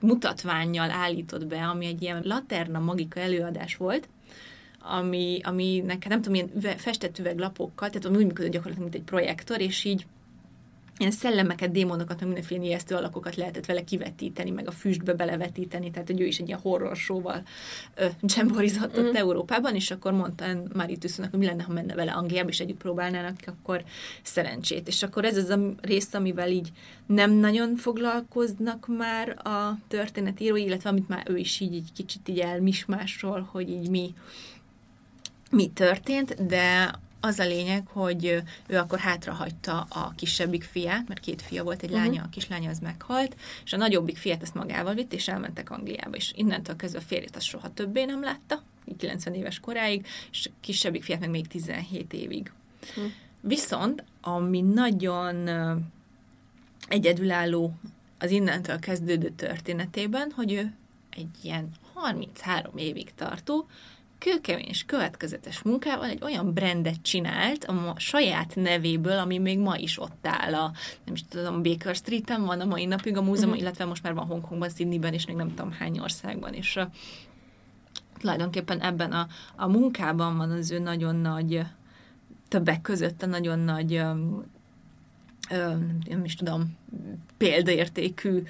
mutatványjal 0.00 0.90
állított 0.90 1.46
be, 1.46 1.66
ami 1.66 1.86
egy 1.86 2.02
ilyen 2.02 2.22
Laterna 2.24 2.78
Magika 2.78 3.20
előadás 3.20 3.76
volt, 3.76 4.08
ami, 4.78 5.40
ami 5.42 5.82
nekem 5.86 6.10
nem 6.10 6.22
tudom, 6.22 6.34
ilyen 6.34 6.50
üve, 6.56 6.76
festett 6.76 7.18
üveglapokkal, 7.18 7.90
tehát 7.90 8.18
úgy 8.18 8.26
működött 8.26 8.52
gyakorlatilag, 8.52 8.90
mint 8.90 8.94
egy 9.02 9.10
projektor, 9.10 9.60
és 9.60 9.84
így 9.84 10.06
ilyen 11.02 11.14
szellemeket, 11.14 11.70
démonokat, 11.70 12.16
meg 12.16 12.24
mindenféle 12.24 12.64
ijesztő 12.64 12.94
alakokat 12.94 13.36
lehetett 13.36 13.66
vele 13.66 13.84
kivetíteni, 13.84 14.50
meg 14.50 14.68
a 14.68 14.70
füstbe 14.70 15.14
belevetíteni, 15.14 15.90
tehát 15.90 16.08
hogy 16.08 16.20
ő 16.20 16.26
is 16.26 16.38
egy 16.38 16.46
ilyen 16.46 16.60
horror 16.62 16.96
show-val 16.96 17.42
dzsemborizott 18.20 19.00
mm. 19.00 19.14
Európában, 19.14 19.74
és 19.74 19.90
akkor 19.90 20.12
mondta 20.12 20.44
Marie 20.72 20.96
Tüsszónak, 20.96 21.30
hogy 21.30 21.40
mi 21.40 21.46
lenne, 21.46 21.62
ha 21.62 21.72
menne 21.72 21.94
vele 21.94 22.12
Angliába, 22.12 22.48
és 22.48 22.60
együtt 22.60 22.76
próbálnának, 22.76 23.36
akkor 23.46 23.84
szerencsét. 24.22 24.88
És 24.88 25.02
akkor 25.02 25.24
ez 25.24 25.36
az 25.36 25.48
a 25.48 25.58
rész, 25.80 26.14
amivel 26.14 26.50
így 26.50 26.72
nem 27.06 27.30
nagyon 27.30 27.76
foglalkoznak 27.76 28.86
már 28.86 29.28
a 29.28 29.78
történetírói, 29.88 30.62
illetve 30.62 30.90
amit 30.90 31.08
már 31.08 31.22
ő 31.30 31.36
is 31.36 31.60
így, 31.60 31.74
így 31.74 31.92
kicsit 31.92 32.28
így 32.28 32.38
elmismásról, 32.38 33.48
hogy 33.50 33.70
így 33.70 33.90
mi, 33.90 34.14
mi 35.50 35.68
történt, 35.68 36.46
de 36.46 36.94
az 37.24 37.38
a 37.38 37.44
lényeg, 37.44 37.86
hogy 37.86 38.42
ő 38.66 38.76
akkor 38.76 38.98
hátrahagyta 38.98 39.80
a 39.80 40.12
kisebbik 40.16 40.62
fiát, 40.62 41.08
mert 41.08 41.20
két 41.20 41.42
fia 41.42 41.64
volt, 41.64 41.82
egy 41.82 41.90
uh-huh. 41.90 42.04
lánya, 42.06 42.22
a 42.22 42.28
kislánya 42.28 42.70
az 42.70 42.78
meghalt, 42.78 43.36
és 43.64 43.72
a 43.72 43.76
nagyobbik 43.76 44.16
fiát 44.16 44.42
ezt 44.42 44.54
magával 44.54 44.94
vitt, 44.94 45.12
és 45.12 45.28
elmentek 45.28 45.70
Angliába, 45.70 46.16
és 46.16 46.32
innentől 46.36 46.76
kezdve 46.76 46.98
a 46.98 47.02
férjét 47.02 47.36
azt 47.36 47.46
soha 47.46 47.72
többé 47.72 48.04
nem 48.04 48.22
látta, 48.22 48.62
90 48.98 49.34
éves 49.34 49.60
koráig, 49.60 50.06
és 50.30 50.46
a 50.46 50.50
kisebbik 50.60 51.02
fiát 51.02 51.20
meg 51.20 51.30
még 51.30 51.46
17 51.46 52.12
évig. 52.12 52.52
Uh-huh. 52.88 53.12
Viszont, 53.40 54.04
ami 54.20 54.60
nagyon 54.60 55.48
egyedülálló 56.88 57.74
az 58.18 58.30
innentől 58.30 58.78
kezdődő 58.78 59.28
történetében, 59.28 60.32
hogy 60.34 60.52
ő 60.52 60.72
egy 61.10 61.30
ilyen 61.42 61.70
33 61.94 62.76
évig 62.76 63.14
tartó, 63.14 63.66
kőkemény 64.22 64.66
és 64.68 64.84
következetes 64.84 65.62
munkával 65.62 66.08
egy 66.08 66.22
olyan 66.22 66.52
brandet 66.52 67.02
csinált 67.02 67.64
a 67.64 67.94
saját 67.96 68.54
nevéből, 68.54 69.18
ami 69.18 69.38
még 69.38 69.58
ma 69.58 69.76
is 69.76 70.00
ott 70.00 70.26
áll 70.26 70.54
a, 70.54 70.72
nem 71.04 71.14
is 71.14 71.24
tudom, 71.28 71.62
Baker 71.62 71.94
Street-en 71.94 72.44
van 72.44 72.60
a 72.60 72.64
mai 72.64 72.84
napig 72.84 73.16
a 73.16 73.22
múzeum, 73.22 73.48
uh-huh. 73.48 73.62
illetve 73.62 73.84
most 73.84 74.02
már 74.02 74.14
van 74.14 74.26
Hongkongban, 74.26 74.68
Sydneyben, 74.68 75.12
és 75.12 75.26
még 75.26 75.36
nem 75.36 75.48
tudom 75.48 75.72
hány 75.72 75.98
országban, 75.98 76.52
és 76.52 76.76
uh, 76.76 76.82
tulajdonképpen 78.18 78.80
ebben 78.80 79.12
a, 79.12 79.26
a 79.56 79.68
munkában 79.68 80.36
van 80.36 80.50
az 80.50 80.70
ő 80.70 80.78
nagyon 80.78 81.16
nagy, 81.16 81.62
többek 82.48 82.80
között 82.80 83.22
a 83.22 83.26
nagyon 83.26 83.58
nagy 83.58 83.94
um, 83.94 84.44
nem 86.08 86.24
is 86.24 86.34
tudom, 86.34 86.76
példaértékű 87.36 88.42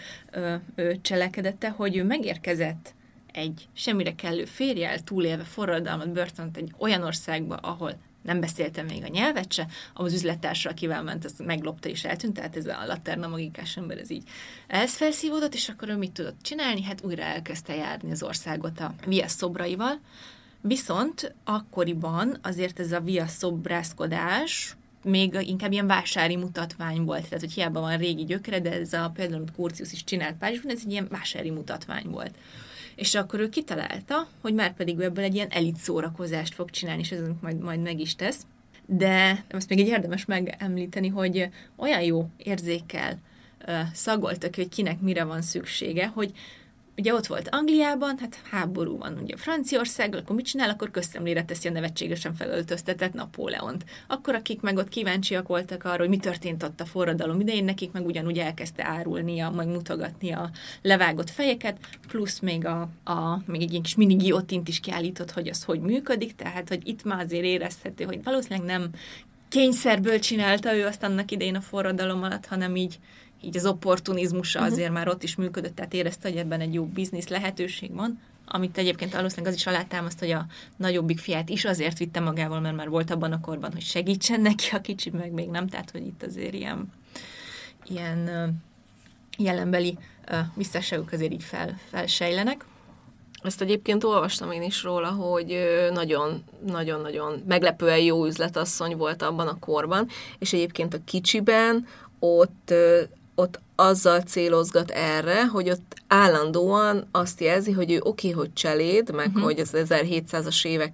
cselekedete, 1.01 1.71
hogy 1.71 1.97
ő 1.97 2.05
megérkezett 2.05 2.95
egy 3.33 3.69
semmire 3.73 4.15
kellő 4.15 4.45
férjel, 4.45 5.01
túlélve 5.01 5.45
forradalmat, 5.45 6.13
börtönt 6.13 6.57
egy 6.57 6.73
olyan 6.79 7.03
országba, 7.03 7.55
ahol 7.55 7.99
nem 8.23 8.41
beszélte 8.41 8.83
még 8.83 9.05
a 9.05 9.09
nyelvet 9.09 9.53
se, 9.53 9.67
az 9.95 10.13
üzlettársa, 10.13 10.71
akivel 10.71 11.03
ment, 11.03 11.25
az 11.25 11.35
meglopta 11.39 11.89
és 11.89 12.05
eltűnt, 12.05 12.35
tehát 12.35 12.57
ez 12.57 12.67
a 12.67 12.85
laterna 12.87 13.29
magikás 13.29 13.77
ember, 13.77 13.99
ez 13.99 14.11
így 14.11 14.29
ez 14.67 14.95
felszívódott, 14.95 15.55
és 15.55 15.69
akkor 15.69 15.89
ő 15.89 15.97
mit 15.97 16.13
tudott 16.13 16.43
csinálni? 16.43 16.83
Hát 16.83 17.05
újra 17.05 17.23
elkezdte 17.23 17.75
járni 17.75 18.11
az 18.11 18.23
országot 18.23 18.81
a 18.81 18.95
viasz 19.07 19.35
szobraival, 19.35 20.01
viszont 20.61 21.35
akkoriban 21.45 22.39
azért 22.43 22.81
ez 22.81 22.93
a 22.93 23.01
viasz 23.01 23.37
szobrászkodás 23.37 24.77
még 25.05 25.37
inkább 25.41 25.73
ilyen 25.73 25.87
vásári 25.87 26.37
mutatvány 26.37 27.05
volt, 27.05 27.23
tehát 27.23 27.41
hogy 27.41 27.53
hiába 27.53 27.81
van 27.81 27.97
régi 27.97 28.25
gyökere, 28.25 28.61
de 28.61 28.73
ez 28.73 28.93
a 28.93 29.11
például, 29.15 29.41
amit 29.41 29.55
Kurcius 29.55 29.93
is 29.93 30.05
csinált 30.05 30.37
Párizsban, 30.37 30.71
ez 30.71 30.81
egy 30.85 30.91
ilyen 30.91 31.09
vásári 31.11 31.51
mutatvány 31.51 32.07
volt. 32.07 32.35
És 32.95 33.15
akkor 33.15 33.41
ő 33.41 33.49
kitalálta, 33.49 34.29
hogy 34.41 34.55
már 34.55 34.75
pedig 34.75 35.01
ebből 35.01 35.25
egy 35.25 35.35
ilyen 35.35 35.51
elit 35.51 35.77
szórakozást 35.77 36.55
fog 36.55 36.71
csinálni, 36.71 37.03
és 37.03 37.11
ez 37.11 37.21
majd, 37.41 37.59
majd 37.59 37.81
meg 37.81 38.01
is 38.01 38.15
tesz. 38.15 38.47
De 38.87 39.45
azt 39.51 39.69
még 39.69 39.81
egy 39.81 39.87
érdemes 39.87 40.25
megemlíteni, 40.25 41.09
hogy 41.09 41.49
olyan 41.77 42.03
jó 42.03 42.29
érzékkel 42.37 43.19
szagoltak, 43.93 44.55
hogy 44.55 44.69
kinek 44.69 45.01
mire 45.01 45.25
van 45.25 45.43
szüksége, 45.43 46.07
hogy 46.07 46.33
ugye 46.97 47.15
ott 47.15 47.27
volt 47.27 47.49
Angliában, 47.51 48.19
hát 48.19 48.41
háború 48.51 48.99
van 48.99 49.19
ugye 49.23 49.37
Franciaországgal, 49.37 50.21
akkor 50.21 50.37
mit 50.37 50.45
csinál? 50.45 50.71
Akkor 50.71 50.91
közszemlére 50.91 51.45
teszi 51.45 51.69
a 51.69 51.71
nevetségesen 51.71 52.35
felöltöztetett 52.35 53.13
Napóleont. 53.13 53.85
Akkor 54.07 54.35
akik 54.35 54.61
meg 54.61 54.77
ott 54.77 54.89
kíváncsiak 54.89 55.49
voltak 55.49 55.85
arra, 55.85 55.99
hogy 55.99 56.09
mi 56.09 56.17
történt 56.17 56.63
ott 56.63 56.81
a 56.81 56.85
forradalom 56.85 57.41
idején, 57.41 57.65
nekik 57.65 57.93
meg 57.93 58.07
ugyanúgy 58.07 58.39
elkezdte 58.39 58.85
árulnia, 58.87 59.51
meg 59.51 59.67
mutogatni 59.67 60.33
a 60.33 60.51
levágott 60.83 61.31
fejeket, 61.31 61.79
plusz 62.09 62.39
még, 62.39 62.67
a, 62.67 62.89
a, 63.05 63.43
még 63.47 63.63
egy 63.63 63.81
kis 63.83 63.95
mini 63.95 64.15
giotint 64.15 64.69
is 64.69 64.81
kiállított, 64.81 65.31
hogy 65.31 65.49
az 65.49 65.65
hogy 65.65 65.81
működik, 65.81 66.35
tehát 66.35 66.69
hogy 66.69 66.89
itt 66.89 67.05
már 67.05 67.25
azért 67.25 67.45
érezhető, 67.45 68.05
hogy 68.05 68.23
valószínűleg 68.23 68.67
nem 68.67 68.91
kényszerből 69.49 70.19
csinálta 70.19 70.75
ő 70.75 70.87
azt 70.87 71.03
annak 71.03 71.31
idején 71.31 71.57
a 71.57 71.61
forradalom 71.61 72.23
alatt, 72.23 72.47
hanem 72.47 72.77
így 72.77 72.99
így 73.43 73.57
az 73.57 73.67
opportunizmusa 73.67 74.59
uh-huh. 74.59 74.75
azért 74.75 74.93
már 74.93 75.09
ott 75.09 75.23
is 75.23 75.37
működött, 75.37 75.75
tehát 75.75 75.95
érezte, 75.95 76.29
hogy 76.29 76.39
ebben 76.39 76.61
egy 76.61 76.75
jó 76.75 76.85
biznisz 76.85 77.29
lehetőség 77.29 77.95
van, 77.95 78.21
amit 78.47 78.79
egyébként 78.79 79.13
valószínűleg 79.13 79.53
az 79.53 79.59
is 79.59 79.67
alátámaszt, 79.67 80.19
hogy 80.19 80.31
a 80.31 80.47
nagyobbik 80.77 81.19
fiát 81.19 81.49
is 81.49 81.65
azért 81.65 81.99
vitte 81.99 82.21
magával, 82.21 82.61
mert 82.61 82.77
már 82.77 82.89
volt 82.89 83.11
abban 83.11 83.33
a 83.33 83.41
korban, 83.41 83.73
hogy 83.73 83.83
segítsen 83.83 84.41
neki, 84.41 84.69
a 84.73 84.81
kicsi 84.81 85.11
meg 85.11 85.33
még 85.33 85.49
nem, 85.49 85.67
tehát 85.67 85.91
hogy 85.91 86.07
itt 86.07 86.23
azért 86.23 86.55
ilyen, 86.55 86.93
ilyen 87.85 88.31
jelenbeli 89.39 89.99
visszaságok 90.55 91.13
azért 91.13 91.33
így 91.33 91.43
fel, 91.43 91.79
felsejlenek. 91.91 92.65
Ezt 93.43 93.61
egyébként 93.61 94.05
olvastam 94.05 94.51
én 94.53 94.63
is 94.63 94.83
róla, 94.83 95.11
hogy 95.11 95.59
nagyon-nagyon-nagyon 95.93 97.43
meglepően 97.47 97.99
jó 97.99 98.27
üzletasszony 98.27 98.97
volt 98.97 99.23
abban 99.23 99.49
a 99.49 99.59
korban, 99.59 100.09
és 100.39 100.53
egyébként 100.53 100.95
a 100.95 101.05
kicsiben 101.05 101.87
ott 102.19 102.75
azzal 103.77 104.21
célozgat 104.21 104.91
erre, 104.91 105.47
hogy 105.47 105.71
ott 105.71 105.95
állandóan 106.09 107.09
azt 107.11 107.41
jelzi, 107.41 107.73
hogy 107.73 107.93
ő 107.93 108.01
oké, 108.03 108.29
okay, 108.29 108.41
hogy 108.41 108.53
cseléd, 108.53 109.15
meg 109.15 109.27
uh-huh. 109.27 109.43
hogy 109.43 109.61
az 109.61 109.71
1700-as 109.75 110.67
évek 110.67 110.93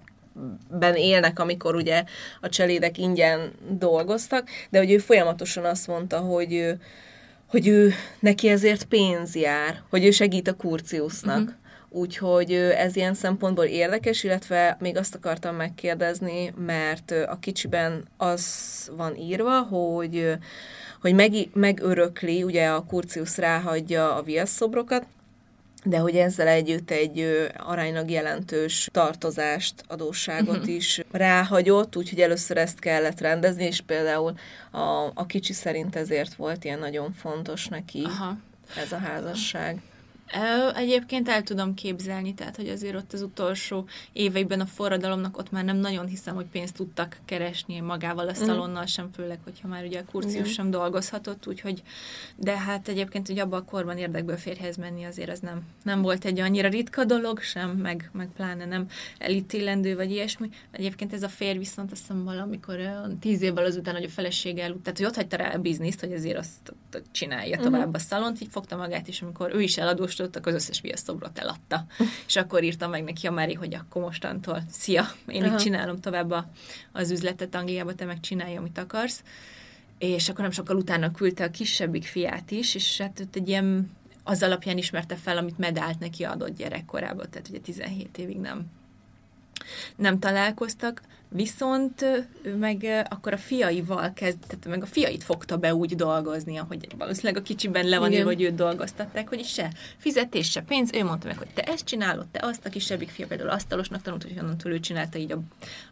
ben 0.70 0.94
élnek, 0.94 1.38
amikor 1.38 1.74
ugye 1.74 2.04
a 2.40 2.48
cselédek 2.48 2.98
ingyen 2.98 3.52
dolgoztak, 3.68 4.48
de 4.70 4.78
hogy 4.78 4.92
ő 4.92 4.98
folyamatosan 4.98 5.64
azt 5.64 5.86
mondta, 5.86 6.18
hogy 6.18 6.54
ő, 6.54 6.80
hogy 7.46 7.66
ő 7.68 7.92
neki 8.20 8.48
ezért 8.48 8.84
pénz 8.84 9.34
jár, 9.34 9.82
hogy 9.90 10.04
ő 10.04 10.10
segít 10.10 10.48
a 10.48 10.56
Kurciusnak. 10.56 11.38
Uh-huh. 11.38 11.54
Úgyhogy 11.90 12.52
ez 12.52 12.96
ilyen 12.96 13.14
szempontból 13.14 13.64
érdekes, 13.64 14.24
illetve 14.24 14.76
még 14.80 14.96
azt 14.96 15.14
akartam 15.14 15.56
megkérdezni, 15.56 16.54
mert 16.56 17.10
a 17.10 17.38
kicsiben 17.40 18.04
az 18.16 18.90
van 18.96 19.16
írva, 19.16 19.60
hogy 19.60 20.38
hogy 21.00 21.14
meg, 21.14 21.32
megörökli, 21.52 22.42
ugye 22.42 22.66
a 22.66 22.84
Kurcius 22.84 23.36
ráhagyja 23.36 24.14
a 24.14 24.22
viaszszobrokat, 24.22 25.06
de 25.84 25.98
hogy 25.98 26.16
ezzel 26.16 26.46
együtt 26.46 26.90
egy 26.90 27.48
aránylag 27.56 28.10
jelentős 28.10 28.88
tartozást, 28.92 29.84
adósságot 29.88 30.56
uh-huh. 30.56 30.74
is 30.74 31.00
ráhagyott, 31.10 31.96
úgyhogy 31.96 32.20
először 32.20 32.56
ezt 32.56 32.78
kellett 32.78 33.20
rendezni, 33.20 33.64
és 33.64 33.80
például 33.80 34.34
a, 34.70 35.10
a 35.14 35.26
kicsi 35.26 35.52
szerint 35.52 35.96
ezért 35.96 36.34
volt 36.34 36.64
ilyen 36.64 36.78
nagyon 36.78 37.12
fontos 37.12 37.66
neki 37.66 38.02
Aha. 38.04 38.36
ez 38.76 38.92
a 38.92 38.98
házasság. 38.98 39.80
Egyébként 40.74 41.28
el 41.28 41.42
tudom 41.42 41.74
képzelni, 41.74 42.34
tehát, 42.34 42.56
hogy 42.56 42.68
azért 42.68 42.94
ott 42.94 43.12
az 43.12 43.22
utolsó 43.22 43.86
éveiben 44.12 44.60
a 44.60 44.66
forradalomnak 44.66 45.38
ott 45.38 45.50
már 45.50 45.64
nem 45.64 45.76
nagyon 45.76 46.06
hiszem, 46.06 46.34
hogy 46.34 46.46
pénzt 46.46 46.74
tudtak 46.74 47.16
keresni 47.24 47.80
magával 47.80 48.28
a 48.28 48.32
mhm. 48.32 48.44
szalonnal 48.44 48.86
sem, 48.86 49.10
főleg, 49.12 49.38
hogyha 49.44 49.68
már 49.68 49.84
ugye 49.84 49.98
a 49.98 50.04
kurcius 50.10 50.52
sem 50.52 50.70
dolgozhatott, 50.70 51.46
úgyhogy, 51.46 51.82
de 52.36 52.58
hát 52.58 52.88
egyébként, 52.88 53.26
hogy 53.26 53.38
abban 53.38 53.60
a 53.60 53.64
korban 53.64 53.98
érdekből 53.98 54.36
férhez 54.36 54.76
menni 54.76 55.04
azért 55.04 55.30
az 55.30 55.40
nem, 55.40 55.62
nem 55.82 56.02
volt 56.02 56.24
egy 56.24 56.40
annyira 56.40 56.68
ritka 56.68 57.04
dolog 57.04 57.40
sem, 57.40 57.70
meg, 57.70 58.10
meg 58.12 58.28
pláne 58.36 58.64
nem 58.64 58.86
elítélendő, 59.18 59.96
vagy 59.96 60.10
ilyesmi. 60.10 60.48
Egyébként 60.70 61.12
ez 61.12 61.22
a 61.22 61.28
férj 61.28 61.58
viszont 61.58 61.92
azt 61.92 62.00
hiszem 62.00 62.24
valamikor 62.24 62.76
tíz 63.20 63.42
évvel 63.42 63.64
azután, 63.64 63.94
hogy 63.94 64.04
a 64.04 64.08
felesége 64.08 64.62
eludt, 64.62 64.82
tehát 64.82 64.98
hogy 64.98 65.06
ott 65.06 65.14
hagyta 65.14 65.36
rá 65.36 65.54
a 65.54 65.58
bizniszt, 65.58 66.00
hogy 66.00 66.12
azért 66.12 66.38
azt 66.38 66.74
csinálja 67.10 67.56
mhm. 67.56 67.64
tovább 67.64 67.94
a 67.94 67.98
szalont, 67.98 68.40
így 68.40 68.50
fogta 68.50 68.76
magát, 68.76 69.08
és 69.08 69.22
amikor 69.22 69.54
ő 69.54 69.60
is 69.60 69.76
eladós 69.76 70.17
megvalósítottak, 70.18 70.46
az 70.46 70.54
összes 70.54 70.80
viaszszobrot 70.80 71.38
eladta. 71.38 71.86
és 72.26 72.36
akkor 72.36 72.62
írtam 72.62 72.90
meg 72.90 73.04
neki 73.04 73.26
a 73.26 73.30
Mari, 73.30 73.54
hogy 73.54 73.74
akkor 73.74 74.02
mostantól, 74.02 74.62
szia, 74.70 75.12
én 75.26 75.44
Aha. 75.44 75.52
itt 75.54 75.60
csinálom 75.60 76.00
tovább 76.00 76.30
a, 76.30 76.50
az 76.92 77.10
üzletet 77.10 77.54
Angliába, 77.54 77.94
te 77.94 78.04
meg 78.04 78.20
csinálj, 78.20 78.56
amit 78.56 78.78
akarsz. 78.78 79.22
És 79.98 80.28
akkor 80.28 80.40
nem 80.40 80.50
sokkal 80.50 80.76
utána 80.76 81.10
küldte 81.10 81.44
a 81.44 81.50
kisebbik 81.50 82.04
fiát 82.04 82.50
is, 82.50 82.74
és 82.74 82.98
hát 82.98 83.20
ott 83.20 83.36
egy 83.36 83.48
ilyen 83.48 83.90
az 84.22 84.42
alapján 84.42 84.78
ismerte 84.78 85.16
fel, 85.16 85.36
amit 85.36 85.58
medált 85.58 85.98
neki 85.98 86.24
adott 86.24 86.56
gyerekkorában, 86.56 87.30
tehát 87.30 87.48
ugye 87.48 87.58
17 87.58 88.18
évig 88.18 88.36
nem, 88.36 88.66
nem 89.96 90.18
találkoztak. 90.18 91.02
Viszont 91.30 92.02
ő 92.42 92.56
meg 92.56 93.06
akkor 93.08 93.32
a 93.32 93.38
fiaival 93.38 94.12
kezd, 94.12 94.38
tehát 94.46 94.66
meg 94.68 94.82
a 94.82 94.86
fiait 94.86 95.24
fogta 95.24 95.56
be 95.56 95.74
úgy 95.74 95.96
dolgozni, 95.96 96.56
ahogy 96.56 96.88
valószínűleg 96.98 97.36
a 97.36 97.42
kicsiben 97.42 97.86
le 97.86 97.98
van 97.98 98.12
írva, 98.12 98.28
hogy 98.28 98.42
őt 98.42 98.54
dolgoztatták, 98.54 99.28
hogy 99.28 99.44
se 99.44 99.72
fizetés, 99.96 100.50
se 100.50 100.60
pénz. 100.60 100.90
Ő 100.92 101.04
mondta 101.04 101.26
meg, 101.26 101.38
hogy 101.38 101.48
te 101.54 101.62
ezt 101.62 101.84
csinálod, 101.84 102.26
te 102.26 102.40
azt, 102.42 102.66
a 102.66 102.68
kisebbik 102.68 103.08
fia 103.08 103.26
például 103.26 103.50
asztalosnak 103.50 104.02
tanult, 104.02 104.22
hogy 104.22 104.38
onnantól 104.38 104.72
ő 104.72 104.80
csinálta 104.80 105.18
így 105.18 105.32
a, 105.32 105.38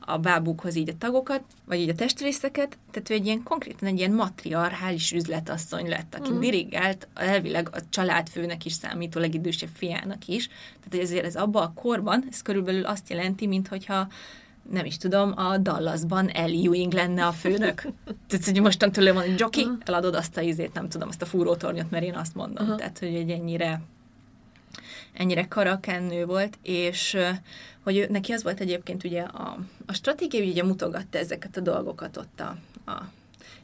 a 0.00 0.18
bábukhoz 0.18 0.74
így 0.74 0.88
a 0.88 0.98
tagokat, 0.98 1.42
vagy 1.64 1.78
így 1.78 1.88
a 1.88 1.94
testrészeket. 1.94 2.78
Tehát 2.90 3.10
ő 3.10 3.14
egy 3.14 3.26
ilyen 3.26 3.42
konkrétan 3.42 3.88
egy 3.88 3.98
ilyen 3.98 4.12
matriarchális 4.12 5.12
üzletasszony 5.12 5.88
lett, 5.88 6.14
aki 6.14 6.32
mm. 6.32 6.40
dirigált 6.40 7.08
elvileg 7.14 7.68
a 7.72 7.78
családfőnek 7.88 8.64
is 8.64 8.72
számító 8.72 9.20
legidősebb 9.20 9.70
fiának 9.74 10.26
is. 10.26 10.48
Tehát 10.88 11.06
ezért 11.06 11.24
ez 11.24 11.36
abban 11.36 11.62
a 11.62 11.72
korban, 11.74 12.24
ez 12.30 12.42
körülbelül 12.42 12.84
azt 12.84 13.10
jelenti, 13.10 13.46
mintha 13.46 14.08
nem 14.70 14.84
is 14.84 14.96
tudom, 14.96 15.32
a 15.36 15.58
Dallasban 15.58 16.28
Ellie 16.28 16.66
Ewing 16.66 16.92
lenne 16.92 17.26
a 17.26 17.32
főnök. 17.32 17.86
Tehát, 18.28 18.44
hogy 18.44 18.60
mostantól 18.60 19.12
van 19.12 19.22
egy 19.22 19.38
jockey, 19.38 19.66
eladod 19.84 20.14
azt 20.14 20.36
a 20.36 20.40
izét, 20.40 20.72
nem 20.72 20.88
tudom, 20.88 21.08
azt 21.08 21.22
a 21.22 21.26
fúrótornyot, 21.26 21.90
mert 21.90 22.04
én 22.04 22.14
azt 22.14 22.34
mondom. 22.34 22.64
Uh-huh. 22.64 22.78
Tehát, 22.78 22.98
hogy 22.98 23.14
egy 23.14 23.30
ennyire 23.30 23.80
ennyire 25.12 25.48
karakán 25.48 26.02
nő 26.02 26.24
volt, 26.24 26.58
és 26.62 27.16
hogy 27.82 27.96
ő, 27.96 28.06
neki 28.10 28.32
az 28.32 28.42
volt 28.42 28.60
egyébként 28.60 29.04
ugye 29.04 29.22
a, 29.22 29.58
a 29.86 29.92
stratégia, 29.92 30.40
hogy 30.40 30.48
ugye 30.48 30.64
mutogatta 30.64 31.18
ezeket 31.18 31.56
a 31.56 31.60
dolgokat 31.60 32.16
ott 32.16 32.40
a, 32.40 32.56
a 32.90 33.02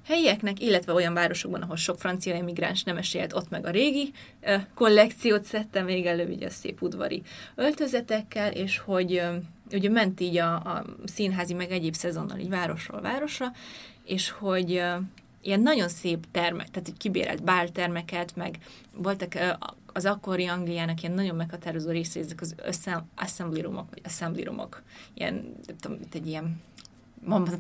helyieknek, 0.06 0.60
illetve 0.60 0.92
olyan 0.92 1.14
városokban, 1.14 1.62
ahol 1.62 1.76
sok 1.76 1.98
francia 1.98 2.34
emigráns 2.34 2.82
nem 2.82 2.96
esélt, 2.96 3.32
ott 3.32 3.48
meg 3.48 3.66
a 3.66 3.70
régi 3.70 4.12
ö, 4.40 4.56
kollekciót 4.74 5.44
szedte 5.44 5.82
még 5.82 6.06
elő, 6.06 6.26
ugye 6.26 6.46
a 6.46 6.50
szép 6.50 6.82
udvari 6.82 7.22
öltözetekkel, 7.54 8.52
és 8.52 8.78
hogy 8.78 9.14
ö, 9.14 9.34
ugye 9.72 9.90
ment 9.90 10.20
így 10.20 10.36
a, 10.36 10.54
a 10.54 10.84
színházi, 11.04 11.54
meg 11.54 11.70
egyéb 11.70 11.94
szezonnal 11.94 12.38
így 12.38 12.48
városról 12.48 13.00
városra, 13.00 13.52
és 14.04 14.30
hogy 14.30 14.74
ö, 14.74 14.96
ilyen 15.42 15.60
nagyon 15.60 15.88
szép 15.88 16.26
termek, 16.30 16.70
tehát 16.70 16.88
egy 16.88 16.96
kibérelt 16.96 17.44
báltermeket, 17.44 18.36
meg 18.36 18.58
voltak 18.94 19.34
ö, 19.34 19.48
az 19.92 20.04
akkori 20.04 20.46
Angliának 20.46 21.02
ilyen 21.02 21.14
nagyon 21.14 21.36
meghatározó 21.36 21.90
része, 21.90 22.20
ezek 22.20 22.40
az 22.40 22.54
assembly 23.14 23.60
roomok, 23.60 23.88
vagy 23.90 24.00
assembly 24.04 24.42
roomok, 24.42 24.82
ilyen, 25.14 25.34
nem 25.66 25.76
tudom, 25.80 25.98
itt 26.00 26.14
egy 26.14 26.26
ilyen 26.26 26.60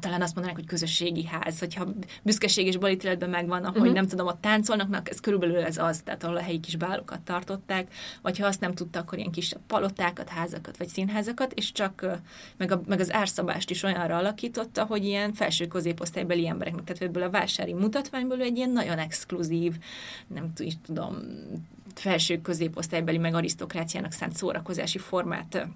talán 0.00 0.22
azt 0.22 0.34
mondanák, 0.34 0.58
hogy 0.58 0.66
közösségi 0.66 1.24
ház, 1.24 1.58
hogyha 1.58 1.88
büszkeség 2.22 2.66
és 2.66 2.76
balítéletben 2.76 3.30
megvan, 3.30 3.64
ahogy 3.64 3.78
uh-huh. 3.78 3.94
nem 3.94 4.06
tudom, 4.06 4.26
ott 4.26 4.40
táncolnak, 4.40 5.10
ez 5.10 5.20
körülbelül 5.20 5.56
ez 5.56 5.78
az, 5.78 6.00
tehát 6.04 6.24
ahol 6.24 6.36
a 6.36 6.40
helyi 6.40 6.60
kis 6.60 6.76
bálokat 6.76 7.20
tartották, 7.20 7.94
vagy 8.22 8.38
ha 8.38 8.46
azt 8.46 8.60
nem 8.60 8.74
tudta, 8.74 8.98
akkor 8.98 9.18
ilyen 9.18 9.30
kisebb 9.30 9.60
palotákat, 9.66 10.28
házakat, 10.28 10.76
vagy 10.76 10.88
színházakat, 10.88 11.52
és 11.52 11.72
csak 11.72 12.06
meg, 12.56 12.72
a, 12.72 12.80
meg 12.86 13.00
az 13.00 13.12
árszabást 13.12 13.70
is 13.70 13.82
olyanra 13.82 14.16
alakította, 14.16 14.84
hogy 14.84 15.04
ilyen 15.04 15.32
felső 15.32 15.66
középosztálybeli 15.66 16.46
embereknek, 16.46 16.84
tehát 16.84 17.02
ebből 17.02 17.22
a 17.22 17.30
vásári 17.30 17.72
mutatványból 17.72 18.40
egy 18.40 18.56
ilyen 18.56 18.70
nagyon 18.70 18.98
exkluzív, 18.98 19.74
nem 20.26 20.52
tudom, 20.86 21.16
felső 21.94 22.40
középosztálybeli 22.40 23.18
meg 23.18 23.34
arisztokráciának 23.34 24.12
szánt 24.12 24.36
szórakozási 24.36 24.98
formát 24.98 25.66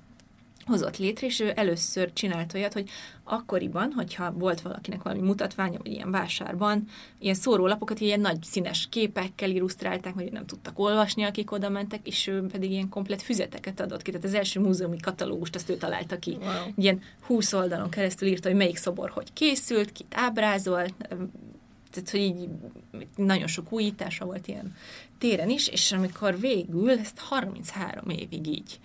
hozott 0.66 0.96
létre, 0.96 1.26
és 1.26 1.40
ő 1.40 1.52
először 1.54 2.12
csinált 2.12 2.54
olyat, 2.54 2.72
hogy 2.72 2.88
akkoriban, 3.24 3.92
hogyha 3.92 4.32
volt 4.32 4.60
valakinek 4.60 5.02
valami 5.02 5.20
mutatványa, 5.20 5.78
vagy 5.82 5.92
ilyen 5.92 6.10
vásárban, 6.10 6.84
ilyen 7.18 7.34
szórólapokat 7.34 8.00
ilyen 8.00 8.20
nagy 8.20 8.42
színes 8.42 8.86
képekkel 8.90 9.50
illusztrálták, 9.50 10.14
hogy 10.14 10.32
nem 10.32 10.46
tudtak 10.46 10.78
olvasni, 10.78 11.22
akik 11.22 11.52
oda 11.52 11.68
mentek, 11.68 12.06
és 12.06 12.26
ő 12.26 12.46
pedig 12.46 12.70
ilyen 12.70 12.88
komplet 12.88 13.22
füzeteket 13.22 13.80
adott 13.80 14.02
ki. 14.02 14.10
Tehát 14.10 14.26
az 14.26 14.34
első 14.34 14.60
múzeumi 14.60 15.00
katalógust 15.00 15.54
azt 15.54 15.70
ő 15.70 15.76
találta 15.76 16.18
ki. 16.18 16.36
Wow. 16.40 16.72
Ilyen 16.76 17.00
20 17.20 17.52
oldalon 17.52 17.90
keresztül 17.90 18.28
írta, 18.28 18.48
hogy 18.48 18.56
melyik 18.56 18.76
szobor 18.76 19.10
hogy 19.10 19.32
készült, 19.32 19.92
kit 19.92 20.14
ábrázolt, 20.16 20.94
tehát, 22.02 22.10
hogy 22.10 22.20
így 22.20 22.48
nagyon 23.16 23.46
sok 23.46 23.72
újítása 23.72 24.24
volt 24.24 24.48
ilyen 24.48 24.74
téren 25.18 25.50
is, 25.50 25.68
és 25.68 25.92
amikor 25.92 26.40
végül 26.40 26.90
ezt 26.90 27.18
33 27.18 28.08
évig 28.08 28.46
így 28.46 28.80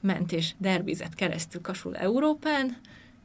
ment 0.00 0.32
és 0.32 0.54
derbizett 0.58 1.14
keresztül 1.14 1.60
Kasul 1.60 1.96
Európán, 1.96 2.76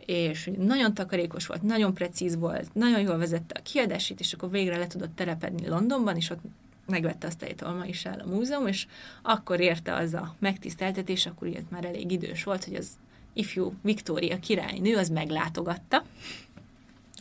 és 0.06 0.52
nagyon 0.58 0.94
takarékos 0.94 1.46
volt, 1.46 1.62
nagyon 1.62 1.94
precíz 1.94 2.36
volt, 2.36 2.74
nagyon 2.74 3.02
jól 3.02 3.18
vezette 3.18 3.60
a 3.60 3.62
kiadásét, 3.64 4.20
és 4.20 4.34
akkor 4.34 4.50
végre 4.50 4.78
le 4.78 4.88
tudott 4.88 5.16
telepedni 5.16 5.68
Londonban, 5.68 6.16
és 6.16 6.30
ott 6.30 6.42
megvette 6.86 7.28
azt 7.28 7.56
a 7.62 7.72
ma 7.72 7.86
is 7.86 8.06
áll 8.06 8.20
a 8.20 8.28
múzeum, 8.28 8.68
és 8.68 8.88
akkor 9.22 9.60
érte 9.60 9.96
az 9.96 10.14
a 10.14 10.36
megtiszteltetés, 10.40 11.26
akkor 11.26 11.48
ilyet 11.48 11.70
már 11.70 11.86
elég 11.86 12.12
idős 12.12 12.44
volt, 12.44 12.64
hogy 12.64 12.76
az 12.76 12.88
ifjú 13.34 13.74
Viktória 13.82 14.40
királynő 14.40 14.96
az 14.96 15.10
meglátogatta, 15.10 16.04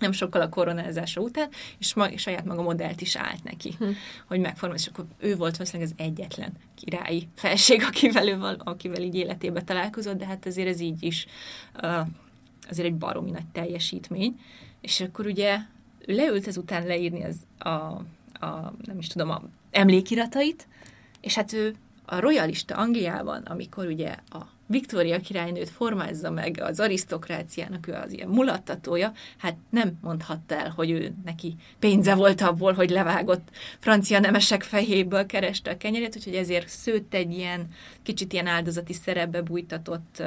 nem 0.00 0.12
sokkal 0.12 0.40
a 0.40 0.48
koronázása 0.48 1.20
után, 1.20 1.48
és 1.78 1.94
ma, 1.94 2.16
saját 2.16 2.44
maga 2.44 2.62
modellt 2.62 3.00
is 3.00 3.16
állt 3.16 3.44
neki, 3.44 3.74
hm. 3.78 3.88
hogy 4.26 4.40
megformálja, 4.40 4.84
és 4.84 4.90
akkor 4.92 5.04
ő 5.18 5.36
volt 5.36 5.56
valószínűleg 5.56 5.92
az 5.92 6.04
egyetlen 6.04 6.52
királyi 6.74 7.28
felség, 7.34 7.82
akivel, 7.88 8.28
ő, 8.28 8.56
akivel 8.58 9.02
így 9.02 9.14
életébe 9.14 9.62
találkozott, 9.62 10.18
de 10.18 10.26
hát 10.26 10.46
azért 10.46 10.68
ez 10.68 10.80
így 10.80 11.02
is 11.02 11.26
uh, 11.82 12.06
azért 12.68 12.86
egy 12.86 12.94
baromi 12.94 13.30
nagy 13.30 13.46
teljesítmény, 13.52 14.40
és 14.80 15.00
akkor 15.00 15.26
ugye 15.26 15.58
ő 16.06 16.14
leült 16.14 16.46
ezután 16.46 16.86
leírni 16.86 17.24
az 17.24 17.36
a, 17.58 17.68
a 18.46 18.72
nem 18.84 18.98
is 18.98 19.06
tudom, 19.06 19.30
a 19.30 19.42
emlékiratait, 19.70 20.68
és 21.20 21.34
hát 21.34 21.52
ő 21.52 21.74
a 22.06 22.20
royalista 22.20 22.76
Angliában, 22.76 23.42
amikor 23.42 23.86
ugye 23.86 24.16
a 24.30 24.52
Viktória 24.66 25.20
királynőt 25.20 25.70
formázza 25.70 26.30
meg 26.30 26.60
az 26.62 26.80
arisztokráciának, 26.80 27.86
ő 27.86 27.92
az 27.92 28.12
ilyen 28.12 28.28
mulattatója, 28.28 29.12
hát 29.38 29.56
nem 29.70 29.98
mondhatta 30.00 30.54
el, 30.54 30.70
hogy 30.70 30.90
ő 30.90 31.14
neki 31.24 31.56
pénze 31.78 32.14
volt 32.14 32.40
abból, 32.40 32.72
hogy 32.72 32.90
levágott 32.90 33.48
francia 33.78 34.18
nemesek 34.18 34.62
fejéből 34.62 35.26
kereste 35.26 35.70
a 35.70 35.76
kenyerét, 35.76 36.16
úgyhogy 36.16 36.34
ezért 36.34 36.68
szőtt 36.68 37.14
egy 37.14 37.32
ilyen 37.32 37.66
kicsit 38.02 38.32
ilyen 38.32 38.46
áldozati 38.46 38.92
szerepbe 38.92 39.42
bújtatott 39.42 40.22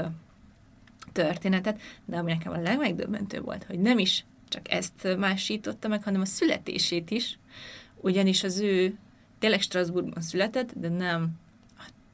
történetet, 1.12 1.82
de 2.06 2.18
ami 2.18 2.32
nekem 2.32 2.54
a 2.54 2.62
legmegdöbbentő 2.62 3.42
volt, 3.42 3.64
hogy 3.64 3.80
nem 3.80 3.98
is 3.98 4.26
csak 4.50 4.72
ezt 4.72 5.16
másította 5.18 5.88
meg, 5.88 6.04
hanem 6.04 6.22
a 6.22 6.26
születését 6.26 7.12
is, 7.12 7.40
ugyanis 8.02 8.44
az 8.44 8.60
ő 8.60 8.98
tényleg 9.40 9.62
Strasbourgban 9.62 10.22
született, 10.22 10.74
de 10.76 10.90
nem 10.90 11.30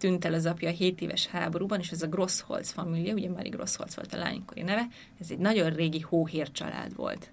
tűnt 0.03 0.25
el 0.25 0.33
az 0.33 0.45
apja 0.45 0.69
a 0.69 0.71
7 0.71 1.01
éves 1.01 1.27
háborúban, 1.27 1.79
és 1.79 1.91
ez 1.91 2.01
a 2.01 2.07
Grossholz 2.07 2.71
família, 2.71 3.13
ugye 3.13 3.29
Mari 3.29 3.49
Grossholz 3.49 3.95
volt 3.95 4.13
a 4.13 4.17
lánykori 4.17 4.61
neve, 4.61 4.87
ez 5.19 5.31
egy 5.31 5.37
nagyon 5.37 5.69
régi 5.69 5.99
hóhér 5.99 6.51
család 6.51 6.95
volt. 6.95 7.31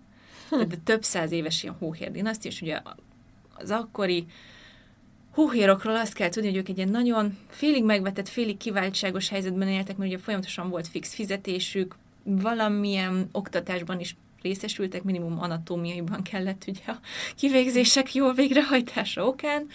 De 0.51 0.77
több 0.85 1.03
száz 1.03 1.33
éves 1.33 1.63
ilyen 1.63 1.75
hóhér 1.79 2.11
dinasztia, 2.11 2.51
és 2.51 2.61
ugye 2.61 2.81
az 3.55 3.71
akkori 3.71 4.27
hóhérokról 5.31 5.97
azt 5.97 6.13
kell 6.13 6.29
tudni, 6.29 6.49
hogy 6.49 6.59
ők 6.59 6.69
egy 6.69 6.77
ilyen 6.77 6.89
nagyon 6.89 7.39
félig 7.49 7.85
megvetett, 7.85 8.29
félig 8.29 8.57
kiváltságos 8.57 9.29
helyzetben 9.29 9.69
éltek, 9.69 9.97
mert 9.97 10.11
ugye 10.11 10.21
folyamatosan 10.21 10.69
volt 10.69 10.89
fix 10.89 11.15
fizetésük, 11.15 11.97
valamilyen 12.23 13.29
oktatásban 13.33 14.01
is 14.01 14.17
részesültek, 14.43 15.03
minimum 15.03 15.41
anatómiaiban 15.41 16.23
kellett 16.23 16.65
ugye 16.67 16.85
a 16.87 16.99
kivégzések 17.37 18.15
jó 18.15 18.33
végrehajtása 18.33 19.27
okán, 19.27 19.67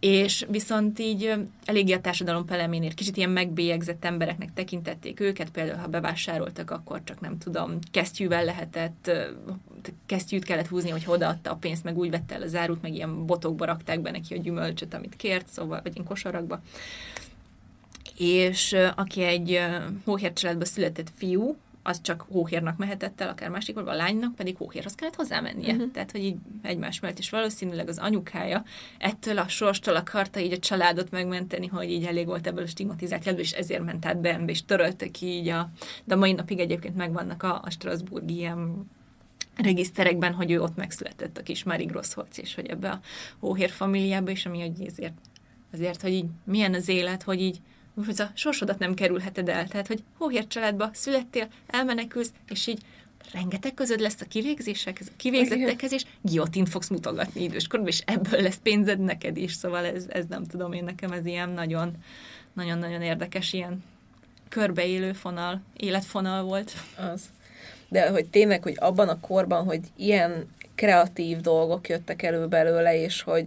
és 0.00 0.46
viszont 0.50 0.98
így 0.98 1.34
eléggé 1.64 1.92
a 1.92 2.00
társadalom 2.00 2.44
peleménél 2.44 2.94
kicsit 2.94 3.16
ilyen 3.16 3.30
megbélyegzett 3.30 4.04
embereknek 4.04 4.52
tekintették 4.54 5.20
őket, 5.20 5.50
például 5.50 5.78
ha 5.78 5.86
bevásároltak, 5.86 6.70
akkor 6.70 7.00
csak 7.04 7.20
nem 7.20 7.38
tudom, 7.38 7.78
kesztyűvel 7.90 8.44
lehetett, 8.44 9.10
kesztyűt 10.06 10.44
kellett 10.44 10.66
húzni, 10.66 10.90
hogy 10.90 11.04
odaadta 11.06 11.50
a 11.50 11.56
pénzt, 11.56 11.84
meg 11.84 11.98
úgy 11.98 12.10
vette 12.10 12.34
el 12.34 12.42
a 12.42 12.46
zárut, 12.46 12.82
meg 12.82 12.94
ilyen 12.94 13.26
botokba 13.26 13.64
rakták 13.64 14.00
be 14.00 14.10
neki 14.10 14.34
a 14.34 14.40
gyümölcsöt, 14.40 14.94
amit 14.94 15.16
kért, 15.16 15.48
szóval, 15.48 15.80
vagy 15.82 15.92
ilyen 15.94 16.06
kosarakba. 16.06 16.60
És 18.18 18.76
aki 18.94 19.22
egy 19.22 19.60
hóhér 20.04 20.32
családba 20.32 20.64
született 20.64 21.12
fiú, 21.16 21.56
az 21.86 22.00
csak 22.00 22.26
hóhérnak 22.30 22.76
mehetett 22.76 23.20
el, 23.20 23.28
akár 23.28 23.48
másik, 23.48 23.76
a 23.76 23.94
lánynak 23.94 24.34
pedig 24.34 24.56
hóhérhoz 24.56 24.94
kellett 24.94 25.14
hozzámennie. 25.14 25.72
Uh-huh. 25.72 25.90
Tehát, 25.90 26.10
hogy 26.10 26.24
így 26.24 26.36
egymás 26.62 27.00
mellett, 27.00 27.18
és 27.18 27.30
valószínűleg 27.30 27.88
az 27.88 27.98
anyukája 27.98 28.64
ettől 28.98 29.38
a 29.38 29.48
sorstól 29.48 29.96
akarta 29.96 30.40
így 30.40 30.52
a 30.52 30.58
családot 30.58 31.10
megmenteni, 31.10 31.66
hogy 31.66 31.90
így 31.90 32.04
elég 32.04 32.26
volt 32.26 32.46
ebből 32.46 32.64
a 32.64 32.66
stigmatizált 32.66 33.26
és 33.26 33.52
ezért 33.52 33.84
ment 33.84 34.06
át 34.06 34.20
Bernbe, 34.20 34.50
és 34.50 34.64
törölte 34.64 35.10
ki 35.10 35.26
így 35.26 35.48
a... 35.48 35.70
De 36.04 36.14
mai 36.14 36.32
napig 36.32 36.58
egyébként 36.58 36.96
megvannak 36.96 37.42
a, 37.42 37.60
a 37.64 37.70
Strasbourg 37.70 38.30
ilyen 38.30 38.90
regiszterekben, 39.56 40.32
hogy 40.32 40.50
ő 40.50 40.62
ott 40.62 40.76
megszületett 40.76 41.38
a 41.38 41.42
kis 41.42 41.64
Mary 41.64 41.84
Grossholz, 41.84 42.38
és 42.38 42.54
hogy 42.54 42.66
ebbe 42.66 42.90
a 42.90 43.00
hóhér 43.38 43.70
familiába, 43.70 44.30
és 44.30 44.46
ami 44.46 44.60
hogy 44.60 44.86
ezért, 44.86 45.14
azért, 45.72 46.02
hogy 46.02 46.12
így 46.12 46.26
milyen 46.44 46.74
az 46.74 46.88
élet, 46.88 47.22
hogy 47.22 47.40
így 47.40 47.60
hogy 48.04 48.20
a 48.20 48.30
sorsodat 48.34 48.78
nem 48.78 48.94
kerülheted 48.94 49.48
el. 49.48 49.68
Tehát, 49.68 49.86
hogy 49.86 50.02
hóhér 50.18 50.46
családba 50.46 50.90
születtél, 50.92 51.48
elmenekülsz, 51.66 52.32
és 52.48 52.66
így 52.66 52.82
rengeteg 53.32 53.74
közöd 53.74 54.00
lesz 54.00 54.20
a 54.20 54.24
kivégzések, 54.28 54.98
a 55.00 55.12
kivégzettekhez, 55.16 55.92
és 55.92 56.04
giotint 56.20 56.68
fogsz 56.68 56.88
mutogatni 56.88 57.42
időskorban, 57.42 57.88
és 57.88 58.02
ebből 58.04 58.42
lesz 58.42 58.58
pénzed 58.62 58.98
neked 58.98 59.36
is. 59.36 59.52
Szóval 59.52 59.84
ez, 59.84 60.04
ez 60.08 60.24
nem 60.28 60.44
tudom 60.44 60.72
én, 60.72 60.84
nekem 60.84 61.12
ez 61.12 61.26
ilyen 61.26 61.50
nagyon, 61.50 61.92
nagyon-nagyon 62.52 63.02
érdekes, 63.02 63.52
ilyen 63.52 63.84
körbeélő 64.48 65.12
fonal, 65.12 65.62
életfonal 65.76 66.42
volt. 66.42 66.72
Az. 67.12 67.22
De 67.88 68.10
hogy 68.10 68.26
tényleg, 68.26 68.62
hogy 68.62 68.76
abban 68.78 69.08
a 69.08 69.20
korban, 69.20 69.64
hogy 69.64 69.80
ilyen 69.96 70.48
kreatív 70.74 71.40
dolgok 71.40 71.88
jöttek 71.88 72.22
elő 72.22 72.46
belőle, 72.46 73.00
és 73.02 73.22
hogy, 73.22 73.46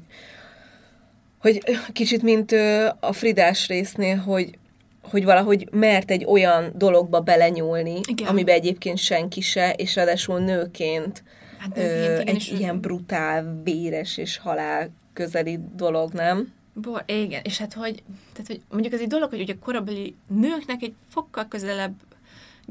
hogy 1.39 1.61
kicsit 1.93 2.21
mint 2.21 2.51
a 2.99 3.13
Fridás 3.13 3.67
résznél, 3.67 4.17
hogy 4.17 4.57
hogy 5.01 5.23
valahogy 5.23 5.67
mert 5.71 6.11
egy 6.11 6.25
olyan 6.25 6.71
dologba 6.75 7.19
belenyúlni, 7.19 7.99
igen. 8.07 8.27
amiben 8.27 8.55
egyébként 8.55 8.97
senki 8.97 9.41
se, 9.41 9.73
és 9.73 9.95
ráadásul 9.95 10.39
nőként, 10.39 11.23
hát 11.57 11.75
nőként 11.75 12.27
ö, 12.27 12.31
egy 12.31 12.55
ilyen 12.57 12.79
brutál, 12.79 13.61
véres 13.63 14.17
és 14.17 14.37
halál 14.37 14.89
közeli 15.13 15.59
dolog, 15.75 16.11
nem? 16.11 16.53
Bo, 16.73 16.95
igen, 17.05 17.41
és 17.43 17.57
hát 17.57 17.73
hogy, 17.73 18.03
tehát, 18.33 18.47
hogy 18.47 18.61
mondjuk 18.69 18.93
ez 18.93 18.99
egy 18.99 19.07
dolog, 19.07 19.29
hogy 19.29 19.41
ugye 19.41 19.55
korabeli 19.59 20.15
nőknek 20.27 20.81
egy 20.81 20.93
fokkal 21.09 21.47
közelebb 21.47 21.93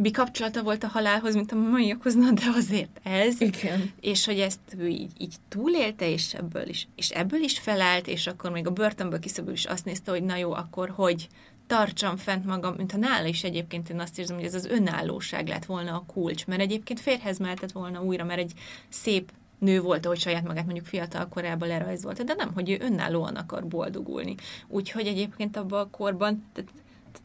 bikapcsolata 0.00 0.62
volt 0.62 0.84
a 0.84 0.88
halálhoz, 0.88 1.34
mint 1.34 1.52
a 1.52 1.56
maiakhoz, 1.56 2.14
de 2.14 2.42
azért 2.56 3.00
ez. 3.02 3.40
Igen. 3.40 3.92
És 4.00 4.24
hogy 4.24 4.40
ezt 4.40 4.60
ő 4.78 4.88
így, 4.88 5.12
így 5.18 5.34
túlélte, 5.48 6.10
és 6.10 6.34
ebből 6.34 6.68
is, 6.68 6.88
és 6.96 7.10
ebből 7.10 7.40
is 7.40 7.58
felállt, 7.58 8.06
és 8.06 8.26
akkor 8.26 8.50
még 8.50 8.66
a 8.66 8.70
börtönből 8.70 9.18
kiszabadul 9.18 9.54
is 9.54 9.64
azt 9.64 9.84
nézte, 9.84 10.10
hogy 10.10 10.22
na 10.22 10.36
jó, 10.36 10.52
akkor 10.52 10.92
hogy 10.94 11.28
tartsam 11.66 12.16
fent 12.16 12.44
magam, 12.44 12.74
mint 12.74 12.92
ha 12.92 12.98
nála 12.98 13.26
is 13.26 13.44
egyébként 13.44 13.90
én 13.90 14.00
azt 14.00 14.18
érzem, 14.18 14.36
hogy 14.36 14.44
ez 14.44 14.54
az 14.54 14.66
önállóság 14.66 15.48
lett 15.48 15.64
volna 15.64 15.94
a 15.94 16.04
kulcs, 16.06 16.46
mert 16.46 16.60
egyébként 16.60 17.00
férhez 17.00 17.38
mehetett 17.38 17.72
volna 17.72 18.02
újra, 18.02 18.24
mert 18.24 18.40
egy 18.40 18.52
szép 18.88 19.32
nő 19.58 19.80
volt, 19.80 20.06
ahogy 20.06 20.18
saját 20.18 20.46
magát 20.46 20.64
mondjuk 20.64 20.86
fiatal 20.86 21.28
korában 21.28 21.68
lerajzolta, 21.68 22.22
de 22.22 22.34
nem, 22.34 22.52
hogy 22.54 22.70
ő 22.70 22.76
önállóan 22.80 23.36
akar 23.36 23.66
boldogulni. 23.66 24.34
Úgyhogy 24.68 25.06
egyébként 25.06 25.56
abban 25.56 25.80
a 25.80 25.90
korban 25.90 26.44
tehát 26.52 26.70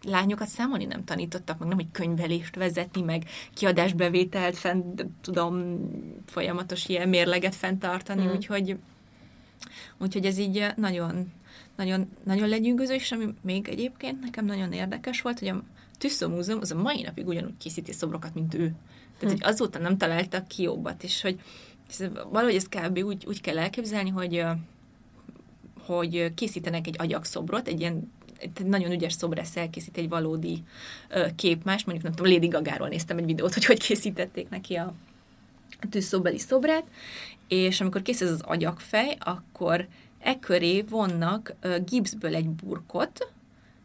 lányokat 0.04 0.48
számolni 0.48 0.86
nem 0.86 1.04
tanítottak, 1.04 1.60
meg 1.60 1.68
nem, 1.68 1.78
hogy 1.78 1.92
könyvelést 1.92 2.56
vezetni, 2.56 3.02
meg 3.02 3.24
kiadásbevételt 3.54 4.58
fent, 4.58 5.06
tudom, 5.22 5.80
folyamatos 6.26 6.88
ilyen 6.88 7.10
mérleget 7.10 7.56
fenntartani, 7.56 8.26
mm. 8.26 8.30
úgyhogy, 8.30 8.78
úgyhogy 9.98 10.26
ez 10.26 10.38
így 10.38 10.66
nagyon, 10.76 11.32
nagyon, 11.76 12.10
nagyon 12.24 12.50
legyűgöző, 12.50 12.94
és 12.94 13.12
ami 13.12 13.34
még 13.42 13.68
egyébként 13.68 14.20
nekem 14.22 14.46
nagyon 14.46 14.72
érdekes 14.72 15.22
volt, 15.22 15.40
hogy 15.40 15.48
a 15.48 15.64
Tüsszó 15.98 16.28
Múzeum 16.28 16.60
az 16.62 16.72
a 16.72 16.76
mai 16.76 17.02
napig 17.02 17.28
ugyanúgy 17.28 17.58
készíti 17.58 17.92
szobrokat, 17.92 18.34
mint 18.34 18.54
ő. 18.54 18.74
Tehát, 19.20 19.36
hm. 19.36 19.42
hogy 19.42 19.54
azóta 19.54 19.80
nem 19.80 19.98
találtak 19.98 20.48
ki 20.48 20.62
jobbat, 20.62 21.04
és 21.04 21.22
hogy 21.22 21.40
ez, 21.90 22.08
valahogy 22.32 22.56
ezt 22.56 22.70
kb. 22.70 22.98
úgy, 22.98 23.26
úgy 23.28 23.42
kell 23.42 23.58
elképzelni, 23.58 24.10
hogy 24.10 24.46
hogy 25.86 26.34
készítenek 26.34 26.88
egy 26.88 26.96
agyakszobrot, 26.98 27.68
egy 27.68 27.80
ilyen 27.80 28.12
nagyon 28.66 28.92
ügyes 28.92 29.14
szobrász 29.14 29.56
elkészít 29.56 29.98
egy 29.98 30.10
valódi 30.10 30.64
képmás, 31.36 31.84
mondjuk 31.84 32.08
nem 32.08 32.16
tudom, 32.16 32.32
Lady 32.34 32.48
Gagáról 32.48 32.88
néztem 32.88 33.18
egy 33.18 33.26
videót, 33.26 33.54
hogy 33.54 33.66
hogy 33.66 33.80
készítették 33.80 34.50
neki 34.50 34.76
a, 34.76 34.94
tűzszobeli 35.90 36.38
szobrát, 36.38 36.84
és 37.48 37.82
amikor 37.82 38.02
kész 38.02 38.22
ez 38.22 38.32
az 38.32 38.42
agyakfej, 38.42 39.18
akkor 39.20 39.88
e 40.20 40.40
köré 40.40 40.82
vonnak 40.82 41.56
gipszből 41.86 42.36
egy 42.36 42.50
burkot, 42.50 43.32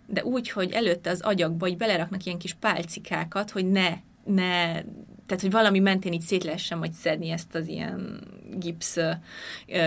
de 0.06 0.24
úgy, 0.24 0.50
hogy 0.50 0.72
előtte 0.72 1.11
az 1.11 1.20
agyakba, 1.20 1.66
hogy 1.66 1.76
beleraknak 1.76 2.24
ilyen 2.24 2.38
kis 2.38 2.54
pálcikákat, 2.54 3.50
hogy 3.50 3.70
ne, 3.70 3.92
ne 4.24 4.82
tehát, 5.29 5.43
hogy 5.43 5.53
valami 5.53 5.79
mentén 5.79 6.12
így 6.12 6.20
szét 6.20 6.45
lehessen 6.45 6.79
majd 6.79 6.93
szedni 6.93 7.31
ezt 7.31 7.55
az 7.55 7.68
ilyen 7.68 8.20
gipsz 8.59 8.97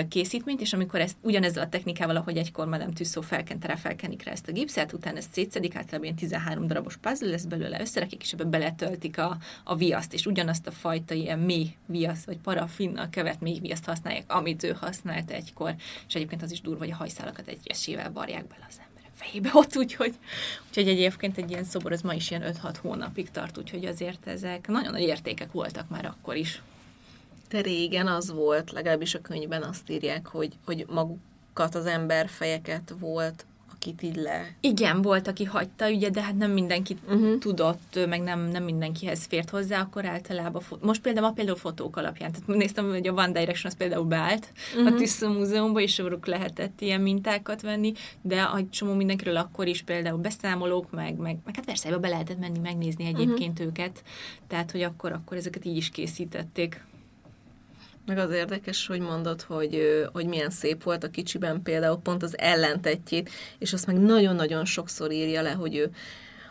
készítményt, 0.10 0.62
és 0.62 0.74
amikor 0.74 1.00
ezt 1.00 1.18
ugyanezzel 1.22 1.64
a 1.64 1.70
technikával, 1.70 2.16
ahogy 2.16 2.38
egykor 2.38 2.68
Madame 2.68 2.94
Tüsszó 2.94 3.22
felkente 3.22 3.68
rá, 3.68 3.76
felkenik 3.76 4.24
rá 4.24 4.32
ezt 4.32 4.48
a 4.48 4.52
gipszet, 4.52 4.94
utána 4.94 5.18
ezt 5.18 5.34
szétszedik, 5.34 5.76
általában 5.76 6.04
ilyen 6.04 6.16
13 6.16 6.68
darabos 6.68 6.98
puzzle 6.98 7.30
lesz 7.30 7.44
belőle, 7.44 7.82
összerakik, 7.82 8.22
és 8.22 8.34
ebbe 8.34 8.44
beletöltik 8.44 9.18
a, 9.18 9.38
a 9.64 9.76
viaszt, 9.76 10.14
és 10.14 10.26
ugyanazt 10.26 10.68
a 10.68 10.72
fajta 10.72 11.14
ilyen 11.14 11.40
mély 11.40 11.76
viasz, 11.86 12.24
vagy 12.24 12.38
parafinnal 12.38 13.08
követ 13.12 13.42
mély 13.42 13.60
viaszt 13.60 13.86
használják, 13.86 14.34
amit 14.34 14.64
ő 14.64 14.76
használt 14.80 15.32
egykor, 15.32 15.76
és 16.08 16.16
egyébként 16.16 16.42
az 16.42 16.52
is 16.52 16.62
durva, 16.62 16.80
hogy 16.80 16.92
a 16.92 16.96
hajszálakat 16.96 17.48
egyesével 17.48 18.12
varják 18.12 18.48
bele 18.48 18.66
az 18.70 18.76
ember 18.78 18.91
fejébe 19.22 19.50
ott, 19.62 19.78
úgyhogy, 19.78 20.16
úgyhogy 20.68 20.88
egyébként 20.88 21.38
egy 21.38 21.50
ilyen 21.50 21.64
szobor 21.64 21.92
az 21.92 22.02
ma 22.02 22.14
is 22.14 22.30
ilyen 22.30 22.54
5-6 22.64 22.76
hónapig 22.82 23.32
tart, 23.32 23.58
úgyhogy 23.58 23.86
azért 23.86 24.28
ezek 24.28 24.68
nagyon 24.68 24.92
nagy 24.92 25.02
értékek 25.02 25.52
voltak 25.52 25.90
már 25.90 26.06
akkor 26.06 26.36
is. 26.36 26.62
De 27.50 27.62
régen 27.62 28.08
az 28.08 28.32
volt, 28.32 28.72
legalábbis 28.72 29.16
a 29.16 29.22
könyvben 29.22 29.64
azt 29.64 29.90
írják, 29.90 30.28
hogy, 30.28 30.54
hogy 30.66 30.86
magukat 30.90 31.76
az 31.76 31.86
emberfejeket 31.86 32.94
volt 33.00 33.46
akit 33.82 34.02
így 34.02 34.16
le... 34.16 34.56
Igen, 34.60 35.02
volt, 35.02 35.28
aki 35.28 35.44
hagyta, 35.44 35.90
ugye, 35.90 36.10
de 36.10 36.22
hát 36.22 36.38
nem 36.38 36.52
mindenki 36.52 36.98
uh-huh. 37.08 37.38
tudott, 37.38 38.00
meg 38.10 38.22
nem, 38.22 38.40
nem 38.40 38.64
mindenkihez 38.64 39.26
fért 39.26 39.50
hozzá, 39.50 39.80
akkor 39.80 40.06
általában... 40.06 40.62
Fo- 40.62 40.84
Most 40.84 41.02
például 41.02 41.26
a 41.26 41.32
például 41.32 41.58
fotók 41.58 41.98
alapján, 41.98 42.32
tehát 42.32 42.48
néztem, 42.48 42.90
hogy 42.90 43.08
a 43.08 43.12
One 43.12 43.32
Direction 43.32 43.72
az 43.72 43.78
például 43.78 44.06
beállt 44.06 44.52
uh-huh. 44.76 44.94
a 44.94 44.98
Tüsszó 44.98 45.28
Múzeumban, 45.28 45.82
és 45.82 45.94
soruk 45.94 46.26
lehetett 46.26 46.82
ilyen 46.82 47.02
mintákat 47.02 47.62
venni, 47.62 47.94
de 48.22 48.42
a 48.42 48.60
csomó 48.70 48.94
mindenkiről 48.94 49.38
akkor 49.38 49.68
is 49.68 49.82
például 49.82 50.18
beszámolók, 50.18 50.92
meg, 50.92 51.18
meg, 51.18 51.38
meg 51.46 51.56
hát 51.56 51.66
persze, 51.66 51.98
be 51.98 52.10
lehetett 52.10 52.40
menni 52.40 52.60
megnézni 52.60 53.06
egyébként 53.06 53.52
uh-huh. 53.52 53.68
őket, 53.68 54.04
tehát, 54.48 54.72
hogy 54.72 54.82
akkor, 54.82 55.12
akkor 55.12 55.38
ezeket 55.38 55.66
így 55.66 55.78
is 55.78 55.90
készítették. 55.90 56.90
Meg 58.06 58.18
az 58.18 58.32
érdekes, 58.32 58.88
hogy 58.88 59.00
mondod, 59.00 59.42
hogy, 59.42 60.06
hogy 60.14 60.26
milyen 60.26 60.50
szép 60.50 60.84
volt 60.84 61.04
a 61.04 61.10
kicsiben 61.10 61.62
például 61.62 61.98
pont 61.98 62.24
az 62.24 62.38
ellentetjét, 62.38 63.30
és 63.58 63.74
azt 63.74 63.86
meg 63.86 64.00
nagyon-nagyon 64.00 64.66
sokszor 64.66 65.12
írja 65.12 65.42
le, 65.42 65.52
hogy 65.52 65.76
ő 65.76 65.92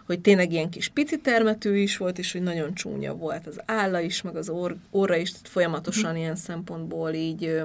hogy 0.07 0.21
tényleg 0.21 0.53
ilyen 0.53 0.71
kis 0.71 0.89
pici 0.89 1.21
termetű 1.21 1.77
is 1.77 1.97
volt, 1.97 2.19
és 2.19 2.33
hogy 2.33 2.43
nagyon 2.43 2.75
csúnya 2.75 3.15
volt 3.15 3.47
az 3.47 3.61
álla 3.67 4.01
is, 4.01 4.23
meg 4.23 4.37
az 4.37 4.49
or, 4.49 4.77
orra 4.91 5.17
is, 5.17 5.31
tehát 5.31 5.49
folyamatosan 5.49 6.17
ilyen 6.17 6.37
szempontból 6.37 7.11
így 7.11 7.63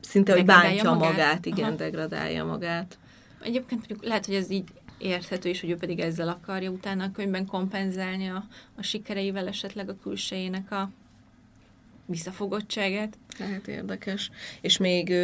szinte, 0.00 0.32
hogy 0.32 0.44
bántja 0.44 0.92
magát, 0.92 1.10
magát 1.10 1.46
igen, 1.46 1.64
Aha. 1.64 1.76
degradálja 1.76 2.44
magát. 2.44 2.98
Egyébként 3.42 3.78
mondjuk 3.88 4.04
lehet, 4.04 4.26
hogy 4.26 4.34
ez 4.34 4.50
így 4.50 4.68
érthető 4.98 5.48
is, 5.48 5.60
hogy 5.60 5.70
ő 5.70 5.76
pedig 5.76 6.00
ezzel 6.00 6.28
akarja 6.28 6.70
utána 6.70 7.04
a 7.04 7.10
könyvben 7.10 7.46
kompenzálni 7.46 8.28
a, 8.28 8.44
a 8.76 8.82
sikereivel 8.82 9.48
esetleg 9.48 9.88
a 9.88 9.96
külsejének 10.02 10.72
a 10.72 10.90
visszafogottságát. 12.10 13.18
Lehet 13.38 13.68
érdekes. 13.68 14.30
És 14.60 14.76
még, 14.76 15.14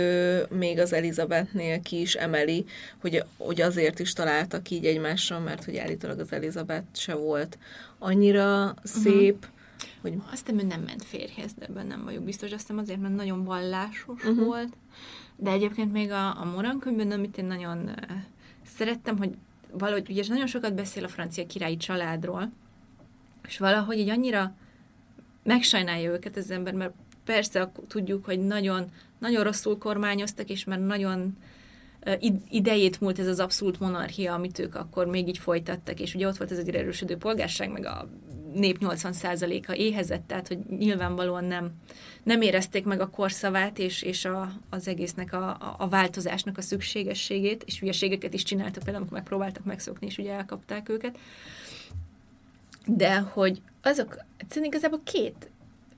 még 0.51 0.79
az 0.79 0.93
Elizabethnél 0.93 1.81
ki 1.81 2.01
is 2.01 2.15
emeli, 2.15 2.65
hogy, 3.01 3.25
hogy 3.37 3.61
azért 3.61 3.99
is 3.99 4.13
találtak 4.13 4.71
így 4.71 4.85
egymásra, 4.85 5.41
mert 5.41 5.65
hogy 5.65 5.77
állítólag 5.77 6.19
az 6.19 6.33
Elizabeth 6.33 6.87
se 6.93 7.15
volt 7.15 7.59
annyira 7.99 8.65
uh-huh. 8.65 8.85
szép, 8.85 9.47
hogy... 10.01 10.15
Azt 10.33 10.47
hiszem, 10.47 10.67
nem 10.67 10.81
ment 10.81 11.05
férjhez, 11.05 11.53
de 11.59 11.65
ebben 11.65 11.87
nem 11.87 12.05
vagyok 12.05 12.23
biztos. 12.23 12.53
Azt 12.53 12.61
hiszem 12.61 12.79
azért, 12.79 13.01
mert 13.01 13.15
nagyon 13.15 13.45
vallásos 13.45 14.25
uh-huh. 14.25 14.45
volt. 14.45 14.77
De 15.37 15.51
egyébként 15.51 15.93
még 15.93 16.11
a, 16.11 16.41
a 16.41 16.45
Morankönyvben, 16.45 17.11
amit 17.11 17.39
én 17.39 17.45
nagyon 17.45 17.79
uh, 17.79 17.95
szerettem, 18.77 19.19
hogy 19.19 19.31
valahogy 19.73 20.11
ugye 20.11 20.23
nagyon 20.29 20.47
sokat 20.47 20.75
beszél 20.75 21.05
a 21.05 21.09
francia 21.09 21.47
királyi 21.47 21.77
családról, 21.77 22.53
és 23.47 23.59
valahogy 23.59 23.99
így 23.99 24.09
annyira 24.09 24.55
megsajnálja 25.47 26.13
őket 26.13 26.37
az 26.37 26.51
ember, 26.51 26.75
mert 26.75 26.93
persze 27.25 27.73
tudjuk, 27.89 28.25
hogy 28.25 28.39
nagyon, 28.39 28.91
nagyon 29.19 29.45
rosszul 29.45 29.79
kormányoztak, 29.79 30.51
és 30.51 30.65
már 30.65 30.81
nagyon 30.81 31.37
idejét 32.49 33.01
múlt 33.01 33.19
ez 33.19 33.27
az 33.27 33.41
abszolút 33.41 33.81
monarchia, 33.81 34.35
amit 34.35 34.59
ők 34.59 34.75
akkor 34.75 35.07
még 35.07 35.29
így 35.29 35.39
folytattak, 35.39 36.01
és 36.01 36.15
ugye 36.15 36.27
ott 36.27 36.37
volt 36.37 36.53
ez 36.53 36.59
egy 36.59 36.75
erősödő 36.75 37.17
polgárság, 37.17 37.71
meg 37.71 37.87
a 37.87 38.09
nép 38.55 38.79
80%-a 38.81 39.73
éhezett, 39.73 40.27
tehát 40.27 40.49
hogy 40.49 40.59
nyilvánvalóan 40.79 41.45
nem, 41.45 41.73
nem 42.23 42.41
érezték 42.41 42.85
meg 42.85 43.01
a 43.01 43.11
korszavát, 43.11 43.79
és, 43.79 44.03
és 44.03 44.25
a, 44.25 44.53
az 44.71 44.89
egésznek 44.89 45.33
a, 45.33 45.49
a, 45.49 45.75
a 45.79 45.89
változásnak 45.89 46.59
a 46.59 46.63
szükségességét, 46.63 47.63
és 47.67 47.79
hülyeségeket 47.79 48.35
is 48.35 48.43
csináltak 48.43 48.83
például, 48.83 48.97
amikor 48.97 49.19
megpróbáltak 49.19 49.65
megszokni, 49.65 50.07
és 50.07 50.19
ugye 50.19 50.33
elkapták 50.33 50.89
őket. 50.89 51.19
De 52.87 53.19
hogy 53.19 53.61
azok, 53.87 54.17
egyszerűen 54.37 54.67
igazából 54.67 55.01
két 55.05 55.51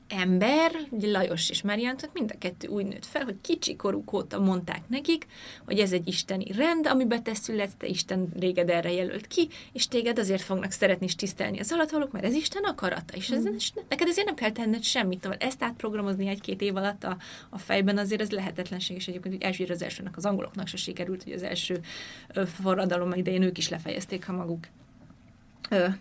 ember, 0.08 0.72
ugye 0.90 1.10
Lajos 1.10 1.50
és 1.50 1.62
Mariantot, 1.62 2.10
mind 2.12 2.30
a 2.34 2.38
kettő 2.38 2.68
úgy 2.68 2.86
nőtt 2.86 3.06
fel, 3.06 3.24
hogy 3.24 3.36
kicsi 3.40 3.76
koruk 3.76 4.12
óta 4.12 4.38
mondták 4.38 4.88
nekik, 4.88 5.26
hogy 5.64 5.78
ez 5.78 5.92
egy 5.92 6.08
isteni 6.08 6.52
rend, 6.52 6.86
amiben 6.86 7.22
te 7.22 7.34
születsz, 7.34 7.72
te 7.78 7.86
Isten 7.86 8.28
réged 8.38 8.70
erre 8.70 8.92
jelölt 8.92 9.26
ki, 9.26 9.48
és 9.72 9.88
téged 9.88 10.18
azért 10.18 10.42
fognak 10.42 10.70
szeretni 10.70 11.06
és 11.06 11.14
tisztelni 11.14 11.58
az 11.58 11.72
alatvalók, 11.72 12.12
mert 12.12 12.24
ez 12.24 12.34
Isten 12.34 12.64
akarata, 12.64 13.16
és 13.16 13.30
ez, 13.30 13.42
mm. 13.42 13.56
neked 13.88 14.08
ezért 14.08 14.26
nem 14.26 14.34
kell 14.34 14.52
tenned 14.52 14.82
semmit, 14.82 15.20
tehát 15.20 15.42
ezt 15.42 15.62
átprogramozni 15.62 16.28
egy-két 16.28 16.60
év 16.60 16.76
alatt 16.76 17.04
a, 17.04 17.16
a 17.50 17.58
fejben 17.58 17.98
azért 17.98 18.20
ez 18.20 18.30
lehetetlenség, 18.30 18.96
és 18.96 19.08
egyébként 19.08 19.34
hogy 19.34 19.42
első 19.42 19.66
az 19.68 19.82
elsőnek 19.82 20.16
az 20.16 20.24
angoloknak 20.24 20.66
se 20.66 20.76
sikerült, 20.76 21.22
hogy 21.22 21.32
az 21.32 21.42
első 21.42 21.80
forradalom 22.44 23.12
idején 23.12 23.42
ők 23.42 23.58
is 23.58 23.68
lefejezték 23.68 24.28
a 24.28 24.32
maguk 24.32 24.66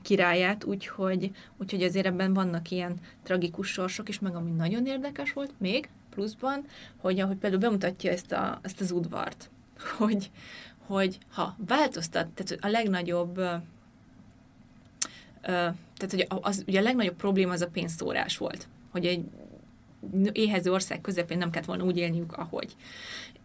királyát, 0.01 0.63
úgyhogy, 0.63 1.31
úgyhogy 1.57 1.83
azért 1.83 2.05
ebben 2.05 2.33
vannak 2.33 2.71
ilyen 2.71 2.99
tragikus 3.23 3.67
sorsok 3.67 4.09
is, 4.09 4.19
meg 4.19 4.35
ami 4.35 4.51
nagyon 4.51 4.85
érdekes 4.85 5.33
volt 5.33 5.51
még 5.57 5.89
pluszban, 6.09 6.65
hogy 6.97 7.19
ahogy 7.19 7.37
például 7.37 7.61
bemutatja 7.61 8.11
ezt, 8.11 8.31
a, 8.31 8.59
ezt 8.61 8.81
az 8.81 8.91
udvart, 8.91 9.49
hogy, 9.97 10.31
hogy 10.85 11.17
ha 11.29 11.55
változtat, 11.67 12.27
tehát 12.27 12.63
a 12.63 12.67
legnagyobb 12.67 13.39
tehát 15.41 16.11
hogy 16.11 16.27
az, 16.29 16.63
ugye 16.67 16.79
a 16.79 16.83
legnagyobb 16.83 17.15
probléma 17.15 17.51
az 17.51 17.61
a 17.61 17.67
pénzszórás 17.67 18.37
volt, 18.37 18.67
hogy 18.91 19.05
egy 19.05 19.25
éhező 20.31 20.71
ország 20.71 21.01
közepén 21.01 21.37
nem 21.37 21.49
kellett 21.49 21.67
volna 21.67 21.83
úgy 21.83 21.97
élniük, 21.97 22.33
ahogy 22.33 22.75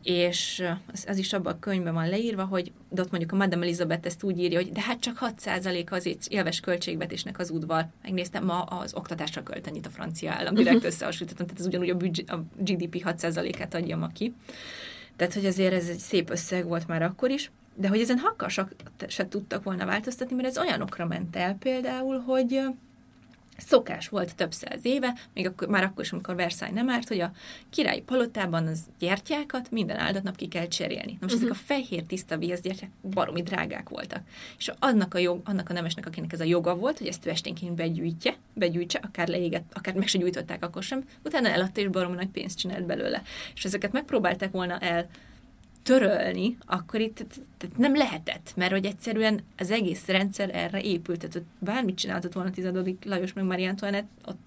és 0.02 0.64
az, 0.92 1.04
az 1.08 1.18
is 1.18 1.32
abban 1.32 1.52
a 1.52 1.58
könyvben 1.58 1.94
van 1.94 2.08
leírva, 2.08 2.44
hogy 2.44 2.72
de 2.88 3.02
ott 3.02 3.10
mondjuk 3.10 3.32
a 3.32 3.36
Madame 3.36 3.62
Elizabeth 3.62 4.06
ezt 4.06 4.22
úgy 4.22 4.38
írja, 4.38 4.58
hogy 4.58 4.72
de 4.72 4.80
hát 4.80 5.00
csak 5.00 5.18
6% 5.20 5.90
az 5.90 6.28
élves 6.28 6.60
költségvetésnek 6.60 7.38
az 7.38 7.50
udvar. 7.50 7.86
Megnéztem, 8.02 8.44
ma 8.44 8.62
az 8.62 8.94
oktatásra 8.94 9.42
költ 9.42 9.70
a 9.82 9.90
francia 9.90 10.32
állam, 10.32 10.54
direkt 10.54 10.76
uh-huh. 10.76 10.92
összehasonlítottam, 10.92 11.46
tehát 11.46 11.60
ez 11.60 11.66
ugyanúgy 11.66 11.90
a, 11.90 11.94
büdzs, 11.94 12.20
a 12.26 12.44
GDP 12.56 13.02
6%-át 13.06 13.74
adja 13.74 13.96
ma 13.96 14.08
ki. 14.08 14.34
Tehát, 15.16 15.34
hogy 15.34 15.46
azért 15.46 15.72
ez 15.72 15.88
egy 15.88 15.98
szép 15.98 16.30
összeg 16.30 16.66
volt 16.66 16.86
már 16.86 17.02
akkor 17.02 17.30
is, 17.30 17.50
de 17.74 17.88
hogy 17.88 18.00
ezen 18.00 18.18
hakkasak 18.18 18.74
se 19.08 19.28
tudtak 19.28 19.62
volna 19.62 19.86
változtatni, 19.86 20.34
mert 20.34 20.48
ez 20.48 20.58
olyanokra 20.58 21.06
ment 21.06 21.36
el 21.36 21.54
például, 21.54 22.18
hogy 22.18 22.60
szokás 23.56 24.08
volt 24.08 24.34
több 24.34 24.52
száz 24.52 24.80
éve, 24.82 25.14
még 25.34 25.46
akkor, 25.46 25.68
már 25.68 25.84
akkor 25.84 26.04
is, 26.04 26.12
amikor 26.12 26.34
Versailles 26.34 26.76
nem 26.76 26.88
árt, 26.88 27.08
hogy 27.08 27.20
a 27.20 27.32
királyi 27.70 28.00
palotában 28.00 28.66
az 28.66 28.80
gyertyákat 28.98 29.70
minden 29.70 29.98
áldott 29.98 30.22
nap 30.22 30.36
ki 30.36 30.48
kell 30.48 30.66
cserélni. 30.66 31.12
Na 31.12 31.18
most 31.20 31.34
uh-huh. 31.34 31.50
ezek 31.50 31.62
a 31.62 31.64
fehér 31.66 32.02
tiszta 32.02 32.36
gyertyák 32.36 32.90
baromi 33.02 33.42
drágák 33.42 33.88
voltak. 33.88 34.22
És 34.58 34.70
annak 34.78 35.14
a, 35.14 35.18
jog, 35.18 35.40
annak 35.44 35.70
a 35.70 35.72
nemesnek, 35.72 36.06
akinek 36.06 36.32
ez 36.32 36.40
a 36.40 36.44
joga 36.44 36.76
volt, 36.76 36.98
hogy 36.98 37.06
ezt 37.06 37.26
ő 37.26 37.30
esténként 37.30 37.74
begyűjtje, 37.74 38.36
begyűjtse, 38.54 39.00
akár 39.02 39.28
leégett, 39.28 39.72
akár 39.74 39.94
meg 39.94 40.06
se 40.06 40.18
gyújtották, 40.18 40.64
akkor 40.64 40.82
sem, 40.82 41.04
utána 41.24 41.48
eladta 41.48 41.80
és 41.80 41.88
baromi 41.88 42.14
nagy 42.14 42.28
pénzt 42.28 42.58
csinált 42.58 42.86
belőle. 42.86 43.22
És 43.54 43.64
ezeket 43.64 43.92
megpróbálták 43.92 44.50
volna 44.50 44.78
el 44.78 45.08
törölni, 45.82 46.56
akkor 46.66 47.00
itt 47.00 47.14
tehát 47.58 47.78
nem 47.78 47.96
lehetett, 47.96 48.52
mert 48.56 48.72
hogy 48.72 48.84
egyszerűen 48.84 49.40
az 49.58 49.70
egész 49.70 50.06
rendszer 50.06 50.50
erre 50.54 50.80
épült, 50.80 51.18
tehát 51.18 51.32
hogy 51.32 51.44
bármit 51.58 51.96
csináltott 51.96 52.32
volna 52.32 52.50
tizedodik 52.50 53.04
Lajos 53.04 53.32
meg 53.32 53.44
Marie 53.44 53.68
Antoinette, 53.68 54.08
ott, 54.26 54.38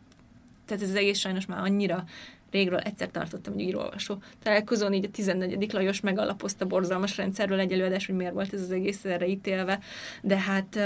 tehát 0.66 0.84
ez 0.84 0.90
az 0.90 0.96
egész 0.96 1.20
sajnos 1.20 1.46
már 1.46 1.60
annyira 1.60 2.06
régről 2.52 2.80
egyszer 2.80 3.10
tartottam 3.12 3.54
egy 3.54 3.60
írólvasó 3.60 4.18
találkozón, 4.44 4.94
így 4.94 5.06
a 5.06 5.10
14. 5.10 5.74
Lajos 5.74 6.00
megalapozta 6.00 6.66
borzalmas 6.66 7.18
rendszerről 7.18 7.60
egy 7.60 7.72
előadás, 7.72 8.06
hogy 8.06 8.16
miért 8.16 8.34
volt 8.34 8.54
ez 8.54 8.62
az 8.62 8.72
egész 8.72 9.06
erre 9.06 9.28
ítélve, 9.28 9.80
de 10.22 10.38
hát 10.38 10.80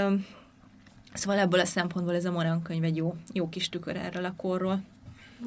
szóval 1.12 1.38
ebből 1.38 1.60
a 1.60 1.64
szempontból 1.64 2.14
ez 2.14 2.24
a 2.24 2.30
Morán 2.30 2.62
könyv 2.62 2.84
egy 2.84 2.96
jó, 2.96 3.16
jó 3.32 3.48
kis 3.48 3.68
tükör 3.68 3.96
erről 3.96 4.24
a 4.24 4.34
korról. 4.36 4.80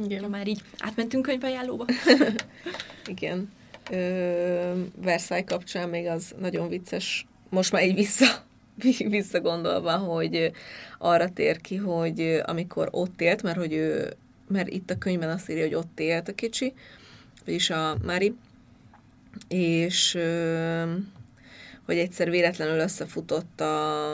Igen. 0.03 0.21
Ha 0.21 0.27
már 0.27 0.47
így 0.47 0.61
átmentünk 0.77 1.25
könyvajánlóba. 1.25 1.85
Igen 3.05 3.49
ö, 3.91 4.81
Versailles 4.95 5.47
kapcsán 5.47 5.89
még 5.89 6.07
az 6.07 6.33
nagyon 6.39 6.69
vicces, 6.69 7.25
most 7.49 7.71
már 7.71 7.85
így 7.85 7.95
vissza, 7.95 8.25
visszagondolva, 9.09 9.97
hogy 9.97 10.51
arra 10.97 11.29
tér 11.29 11.61
ki, 11.61 11.75
hogy 11.75 12.41
amikor 12.45 12.87
ott 12.91 13.21
élt, 13.21 13.43
mert 13.43 13.57
hogy 13.57 13.73
ő, 13.73 14.13
mert 14.47 14.69
itt 14.69 14.89
a 14.89 14.97
könyvben 14.97 15.29
azt 15.29 15.49
írja, 15.49 15.63
hogy 15.63 15.75
ott 15.75 15.99
élt 15.99 16.27
a 16.27 16.33
kicsi, 16.33 16.73
vagyis 17.45 17.69
a 17.69 17.97
Mári, 18.03 18.35
és 19.47 20.15
ö, 20.15 20.83
hogy 21.85 21.97
egyszer 21.97 22.29
véletlenül 22.29 22.79
összefutott 22.79 23.61
a 23.61 24.07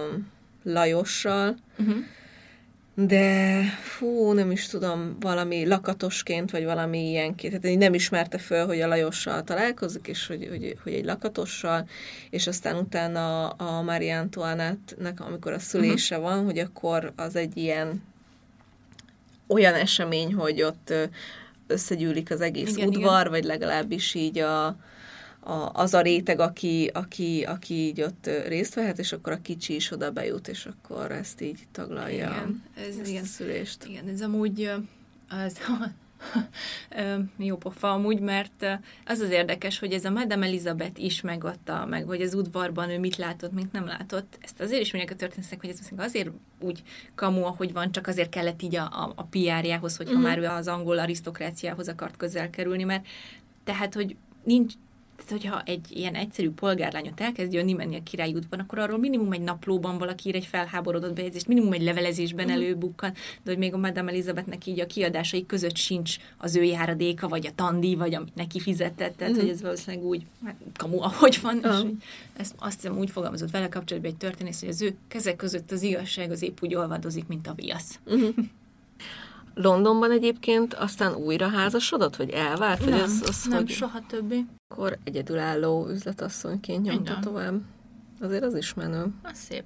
Lajossal, 0.63 1.55
uh-huh 1.79 1.97
de 3.07 3.63
fú, 3.81 4.31
nem 4.31 4.51
is 4.51 4.67
tudom, 4.67 5.17
valami 5.19 5.67
lakatosként, 5.67 6.51
vagy 6.51 6.63
valami 6.63 7.09
ilyenként, 7.09 7.61
tehát 7.61 7.77
nem 7.77 7.93
ismerte 7.93 8.37
föl, 8.37 8.65
hogy 8.65 8.81
a 8.81 8.87
Lajossal 8.87 9.43
találkozik, 9.43 10.07
és 10.07 10.27
hogy, 10.27 10.47
hogy, 10.49 10.77
hogy 10.83 10.93
egy 10.93 11.05
lakatossal, 11.05 11.87
és 12.29 12.47
aztán 12.47 12.75
utána 12.75 13.49
a 13.49 13.81
Marie 13.81 14.19
Antoinette-nek, 14.19 15.19
amikor 15.19 15.53
a 15.53 15.59
szülése 15.59 16.17
uh-huh. 16.17 16.31
van, 16.31 16.45
hogy 16.45 16.59
akkor 16.59 17.13
az 17.15 17.35
egy 17.35 17.57
ilyen 17.57 18.03
olyan 19.47 19.73
esemény, 19.73 20.33
hogy 20.33 20.61
ott 20.61 20.93
összegyűlik 21.67 22.31
az 22.31 22.41
egész 22.41 22.75
igen, 22.75 22.87
udvar, 22.87 23.19
igen. 23.19 23.31
vagy 23.31 23.43
legalábbis 23.43 24.13
így 24.13 24.39
a, 24.39 24.75
a, 25.39 25.69
az 25.73 25.93
a 25.93 26.01
réteg, 26.01 26.39
aki, 26.39 26.89
aki, 26.93 27.43
aki 27.43 27.73
így 27.73 28.01
ott 28.01 28.29
részt 28.47 28.73
vehet, 28.73 28.99
és 28.99 29.11
akkor 29.11 29.33
a 29.33 29.41
kicsi 29.41 29.75
is 29.75 29.91
oda 29.91 30.11
bejut, 30.11 30.47
és 30.47 30.65
akkor 30.65 31.11
ezt 31.11 31.41
így 31.41 31.67
taglalja 31.71 32.29
igen, 32.29 32.63
ez, 32.75 32.97
ezt 32.97 33.09
igen. 33.09 33.23
a 33.23 33.25
szülést. 33.25 33.85
Igen, 33.85 34.07
ez 34.07 34.21
amúgy 34.21 34.71
az, 35.29 35.59
jó 37.37 37.57
pofa 37.57 37.91
amúgy, 37.91 38.19
mert 38.19 38.79
az 39.05 39.19
az 39.19 39.29
érdekes, 39.29 39.79
hogy 39.79 39.93
ez 39.93 40.05
a 40.05 40.09
Madame 40.09 40.45
Elizabeth 40.45 41.03
is 41.03 41.21
megadta, 41.21 41.85
meg 41.85 42.05
hogy 42.05 42.21
az 42.21 42.33
udvarban 42.33 42.89
ő 42.89 42.99
mit 42.99 43.15
látott, 43.15 43.51
mit 43.51 43.71
nem 43.71 43.85
látott. 43.85 44.37
Ezt 44.41 44.59
azért 44.59 44.81
is 44.81 44.93
mondják 44.93 45.13
a 45.13 45.17
történetek, 45.17 45.61
hogy 45.61 45.69
ez 45.69 45.89
azért 45.97 46.29
úgy 46.59 46.83
kamu, 47.15 47.43
ahogy 47.43 47.73
van, 47.73 47.91
csak 47.91 48.07
azért 48.07 48.29
kellett 48.29 48.61
így 48.61 48.75
a, 48.75 48.83
a, 48.83 49.13
a 49.15 49.23
PR-jához, 49.23 49.97
hogyha 49.97 50.13
uh-huh. 50.13 50.27
már 50.27 50.37
ő 50.37 50.45
az 50.45 50.67
angol 50.67 50.99
arisztokráciához 50.99 51.87
akart 51.87 52.17
közel 52.17 52.49
kerülni, 52.49 52.83
mert 52.83 53.05
tehát, 53.63 53.93
hogy 53.93 54.15
nincs, 54.43 54.73
tehát, 55.29 55.43
hogyha 55.43 55.61
egy 55.65 55.85
ilyen 55.89 56.15
egyszerű 56.15 56.49
polgárlányot 56.49 57.21
elkezd 57.21 57.53
jönni, 57.53 57.73
menni 57.73 57.95
a 57.95 58.03
királyi 58.03 58.33
útban, 58.33 58.59
akkor 58.59 58.79
arról 58.79 58.97
minimum 58.97 59.31
egy 59.31 59.41
naplóban 59.41 59.97
valaki 59.97 60.29
ír 60.29 60.35
egy 60.35 60.45
felháborodott 60.45 61.13
bejegyzést, 61.13 61.47
minimum 61.47 61.73
egy 61.73 61.81
levelezésben 61.81 62.47
mm. 62.47 62.49
előbukkan, 62.49 63.13
de 63.43 63.51
hogy 63.51 63.57
még 63.57 63.73
a 63.73 63.77
Madame 63.77 64.11
Elizabethnek 64.11 64.65
így 64.65 64.79
a 64.79 64.85
kiadásai 64.85 65.45
között 65.45 65.75
sincs 65.75 66.17
az 66.37 66.55
ő 66.55 66.63
járadéka, 66.63 67.27
vagy 67.27 67.47
a 67.47 67.51
tandi, 67.55 67.95
vagy 67.95 68.13
amit 68.13 68.35
neki 68.35 68.59
fizetett, 68.59 69.17
tehát 69.17 69.33
mm. 69.33 69.39
hogy 69.39 69.49
ez 69.49 69.61
valószínűleg 69.61 70.05
úgy, 70.05 70.25
hát, 70.45 70.55
kamu, 70.77 71.01
ahogy 71.01 71.39
van, 71.41 71.55
mm. 71.55 71.69
és 71.69 71.77
hogy 71.81 71.93
ezt 72.37 72.55
azt 72.57 72.81
hiszem 72.81 72.97
úgy 72.97 73.09
fogalmazott 73.09 73.51
vele 73.51 73.69
kapcsolatban 73.69 74.11
egy 74.11 74.17
történész, 74.17 74.59
hogy 74.59 74.69
az 74.69 74.81
ő 74.81 74.95
kezek 75.07 75.35
között 75.35 75.71
az 75.71 75.81
igazság 75.81 76.31
az 76.31 76.41
épp 76.41 76.57
úgy 76.61 76.75
olvadozik, 76.75 77.27
mint 77.27 77.47
a 77.47 77.53
viasz. 77.53 77.99
Mm. 78.13 78.27
Londonban 79.61 80.11
egyébként 80.11 80.73
aztán 80.73 81.13
újra 81.13 81.47
házasodott, 81.47 82.15
vagy 82.15 82.29
elvárt? 82.29 82.79
Nem, 82.79 82.89
vagy 82.89 82.99
az, 82.99 83.23
az, 83.27 83.45
nem, 83.49 83.57
hogy... 83.57 83.69
soha 83.69 83.99
többi. 84.07 84.45
Akkor 84.67 84.97
egyedülálló 85.03 85.87
üzletasszonyként 85.89 86.83
nyomta 86.83 87.11
Igen. 87.11 87.21
tovább. 87.21 87.61
Azért 88.21 88.43
az 88.43 88.55
is 88.55 88.73
menő. 88.73 89.05
Az 89.23 89.37
szép. 89.37 89.63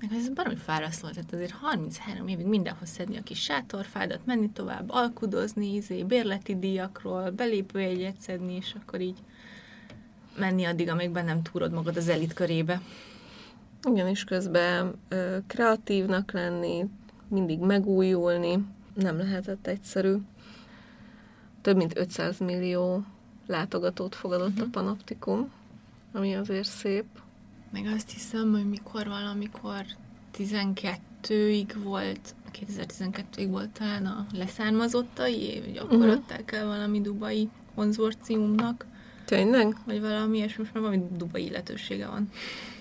Meg 0.00 0.12
ez 0.12 0.28
baromi 0.28 0.56
fárasztó, 0.56 1.08
tehát 1.08 1.32
azért 1.32 1.50
33 1.50 2.28
évig 2.28 2.46
mindenhoz 2.46 2.88
szedni 2.88 3.16
a 3.16 3.22
kis 3.22 3.42
sátorfádat, 3.42 4.20
menni 4.24 4.50
tovább, 4.50 4.90
alkudozni, 4.90 5.74
izé, 5.74 6.02
bérleti 6.02 6.58
díjakról, 6.58 7.30
belépőjegyet 7.30 8.20
szedni, 8.20 8.54
és 8.54 8.74
akkor 8.82 9.00
így 9.00 9.18
menni 10.38 10.64
addig, 10.64 10.88
amíg 10.88 11.10
nem 11.10 11.42
túrod 11.42 11.72
magad 11.72 11.96
az 11.96 12.08
elit 12.08 12.32
körébe. 12.32 12.80
Igen, 13.88 14.06
és 14.06 14.24
közben 14.24 14.94
ö, 15.08 15.36
kreatívnak 15.46 16.32
lenni, 16.32 16.86
mindig 17.28 17.58
megújulni, 17.58 18.64
nem 18.94 19.16
lehetett 19.16 19.66
egyszerű. 19.66 20.16
Több 21.62 21.76
mint 21.76 21.98
500 21.98 22.38
millió 22.38 23.04
látogatót 23.46 24.14
fogadott 24.14 24.48
uh-huh. 24.48 24.62
a 24.62 24.64
mhm. 24.64 24.72
Panoptikum, 24.72 25.50
ami 26.12 26.34
azért 26.34 26.68
szép. 26.68 27.04
Meg 27.72 27.86
azt 27.96 28.10
hiszem, 28.10 28.52
hogy 28.52 28.68
mikor 28.68 29.06
valamikor 29.06 29.84
12-ig 30.38 31.74
volt, 31.82 32.34
2012-ig 32.52 33.46
volt 33.50 33.70
talán 33.70 34.06
a 34.06 34.26
leszármazottai, 34.32 35.60
hogy 35.60 35.76
akkor 35.76 35.98
uh-huh. 35.98 36.12
adták 36.12 36.52
el 36.52 36.66
valami 36.66 37.00
dubai 37.00 37.48
konzorciumnak. 37.74 38.86
Tényleg? 39.24 39.76
Vagy 39.84 40.00
valami, 40.00 40.38
és 40.38 40.56
most 40.56 40.74
már 40.74 40.82
valami 40.82 41.06
dubai 41.16 41.44
illetősége 41.44 42.06
van. 42.06 42.30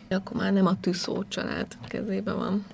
Akkor 0.10 0.38
már 0.38 0.54
nem 0.54 0.66
a 0.66 0.80
Tüszó 0.80 1.24
család 1.28 1.78
kezébe 1.88 2.34
van. 2.34 2.66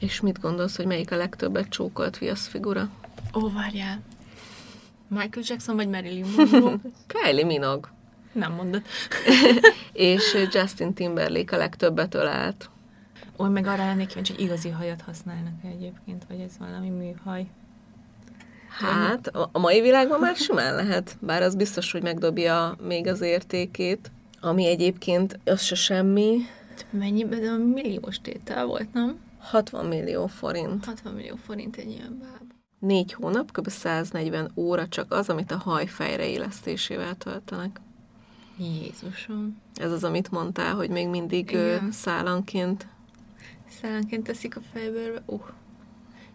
És 0.00 0.20
mit 0.20 0.40
gondolsz, 0.40 0.76
hogy 0.76 0.86
melyik 0.86 1.12
a 1.12 1.16
legtöbbet 1.16 1.68
csókolt 1.68 2.18
figura? 2.34 2.90
Ó, 3.34 3.52
várjál. 3.52 4.00
Michael 5.08 5.44
Jackson 5.48 5.76
vagy 5.76 5.88
Marilyn 5.88 6.26
Monroe? 6.36 6.76
Kylie 7.12 7.44
Minogue. 7.44 7.90
Nem 8.32 8.52
mondod. 8.52 8.82
és 9.92 10.46
Justin 10.52 10.94
Timberlake 10.94 11.56
a 11.56 11.58
legtöbbet 11.58 12.14
ölált. 12.14 12.70
Ó, 13.38 13.44
meg 13.44 13.66
arra 13.66 13.84
lennék 13.84 14.06
kíváncsi, 14.06 14.32
hogy 14.32 14.42
igazi 14.42 14.68
hajat 14.68 15.00
használnak 15.00 15.54
egyébként, 15.64 16.24
vagy 16.28 16.40
ez 16.40 16.52
valami 16.58 16.88
műhaj. 16.88 17.46
Hát, 18.68 19.26
a 19.52 19.58
mai 19.58 19.80
világban 19.80 20.20
már 20.20 20.36
simán 20.36 20.74
lehet, 20.74 21.16
bár 21.20 21.42
az 21.42 21.54
biztos, 21.54 21.92
hogy 21.92 22.02
megdobja 22.02 22.76
még 22.86 23.06
az 23.06 23.20
értékét, 23.20 24.10
ami 24.40 24.66
egyébként 24.66 25.38
az 25.44 25.62
se 25.62 25.74
semmi. 25.74 26.38
Mennyiben, 26.90 27.40
de 27.40 27.56
milliós 27.56 28.20
tétel 28.20 28.66
volt, 28.66 28.92
nem? 28.92 29.18
60 29.40 29.86
millió 29.86 30.26
forint. 30.26 30.84
60 30.84 31.14
millió 31.14 31.36
forint 31.36 31.76
egy 31.76 31.90
ilyen 31.90 32.18
báb. 32.20 32.52
Négy 32.78 33.12
hónap, 33.12 33.52
kb. 33.52 33.68
140 33.68 34.50
óra 34.54 34.88
csak 34.88 35.12
az, 35.12 35.28
amit 35.28 35.50
a 35.50 35.56
haj 35.56 35.86
fejre 35.86 36.28
élesztésével 36.28 37.14
töltenek. 37.14 37.80
Jézusom. 38.56 39.60
Ez 39.74 39.92
az, 39.92 40.04
amit 40.04 40.30
mondtál, 40.30 40.74
hogy 40.74 40.90
még 40.90 41.08
mindig 41.08 41.50
Igen. 41.50 41.92
szállanként. 41.92 42.86
Szállanként 43.80 44.24
teszik 44.24 44.56
a 44.56 44.60
fejből. 44.72 45.22
Uh. 45.26 45.40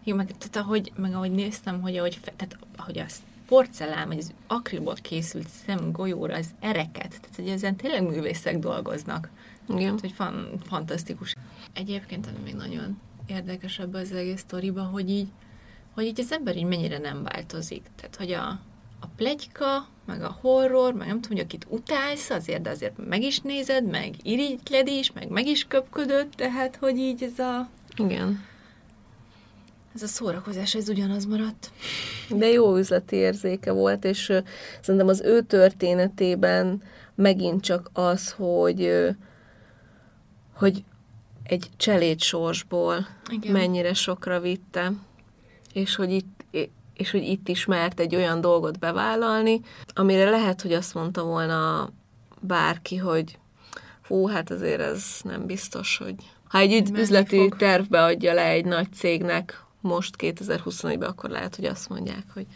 Jó, 0.04 0.16
meg, 0.16 0.26
tehát 0.26 0.56
ahogy, 0.66 0.92
meg 0.96 1.14
ahogy 1.14 1.30
néztem, 1.30 1.80
hogy 1.80 1.96
ahogy, 1.96 2.18
tehát, 2.22 2.56
ahogy 2.76 2.98
az 2.98 3.22
porcelán, 3.46 4.08
vagy 4.08 4.18
az 4.18 4.32
akrilból 4.46 4.94
készült 5.02 5.48
szemgolyóra 5.66 6.34
az 6.34 6.50
ereket, 6.60 7.08
tehát 7.08 7.36
hogy 7.36 7.48
ezen 7.48 7.76
tényleg 7.76 8.02
művészek 8.02 8.58
dolgoznak. 8.58 9.30
Igen. 9.68 9.78
Tehát, 9.78 10.00
hogy 10.00 10.12
fan, 10.12 10.48
fantasztikus. 10.66 11.35
Egyébként, 11.76 12.26
ami 12.26 12.38
még 12.44 12.54
nagyon 12.54 13.00
érdekes 13.26 13.78
ebben 13.78 14.00
az 14.00 14.12
egész 14.12 14.40
sztoriban, 14.40 14.86
hogy 14.86 15.10
így, 15.10 15.28
hogy 15.94 16.04
így 16.04 16.20
az 16.20 16.32
ember 16.32 16.56
így 16.56 16.64
mennyire 16.64 16.98
nem 16.98 17.22
változik. 17.22 17.82
Tehát, 17.96 18.16
hogy 18.16 18.32
a, 18.32 18.48
a 19.00 19.06
plegyka, 19.16 19.86
meg 20.04 20.22
a 20.22 20.36
horror, 20.40 20.94
meg 20.94 21.06
nem 21.06 21.20
tudom, 21.20 21.36
hogy 21.36 21.46
akit 21.46 21.66
utálsz, 21.68 22.30
azért, 22.30 22.62
de 22.62 22.70
azért 22.70 23.06
meg 23.08 23.22
is 23.22 23.40
nézed, 23.40 23.86
meg 23.86 24.14
irigyled 24.22 24.88
is, 24.88 25.12
meg 25.12 25.28
meg 25.28 25.46
is 25.46 25.64
köpködött, 25.64 26.32
tehát, 26.32 26.76
hogy 26.76 26.98
így 26.98 27.22
ez 27.22 27.38
a... 27.38 27.68
Igen. 27.96 28.44
Ez 29.94 30.02
a 30.02 30.06
szórakozás, 30.06 30.74
ez 30.74 30.88
ugyanaz 30.88 31.24
maradt. 31.24 31.70
De 32.28 32.46
jó 32.46 32.76
üzleti 32.76 33.16
érzéke 33.16 33.72
volt, 33.72 34.04
és 34.04 34.32
szerintem 34.80 35.08
az 35.08 35.20
ő 35.20 35.40
történetében 35.40 36.82
megint 37.14 37.62
csak 37.62 37.90
az, 37.92 38.32
hogy 38.32 39.06
hogy 40.56 40.84
egy 41.48 41.68
cseléd 41.76 42.20
sorsból 42.20 43.06
Igen. 43.30 43.52
mennyire 43.52 43.94
sokra 43.94 44.40
vitte. 44.40 44.92
és 45.72 45.94
hogy 45.96 46.10
itt 46.12 46.44
és 46.96 47.10
hogy 47.10 47.22
itt 47.22 47.48
is 47.48 47.64
mert 47.64 48.00
egy 48.00 48.14
olyan 48.14 48.40
dolgot 48.40 48.78
bevállalni, 48.78 49.60
amire 49.94 50.30
lehet, 50.30 50.62
hogy 50.62 50.72
azt 50.72 50.94
mondta 50.94 51.24
volna 51.24 51.90
bárki, 52.40 52.96
hogy 52.96 53.38
hú, 54.06 54.26
hát 54.26 54.50
azért 54.50 54.80
ez 54.80 55.04
nem 55.22 55.46
biztos, 55.46 55.96
hogy 55.96 56.14
ha 56.48 56.58
egy 56.58 56.70
Menni 56.70 57.00
üzleti 57.00 57.38
fog. 57.38 57.56
tervbe 57.56 58.04
adja 58.04 58.32
le 58.32 58.48
egy 58.48 58.64
nagy 58.64 58.92
cégnek 58.92 59.62
most 59.80 60.14
2021-ben, 60.18 61.08
akkor 61.08 61.30
lehet, 61.30 61.56
hogy 61.56 61.64
azt 61.64 61.88
mondják, 61.88 62.24
hogy 62.34 62.46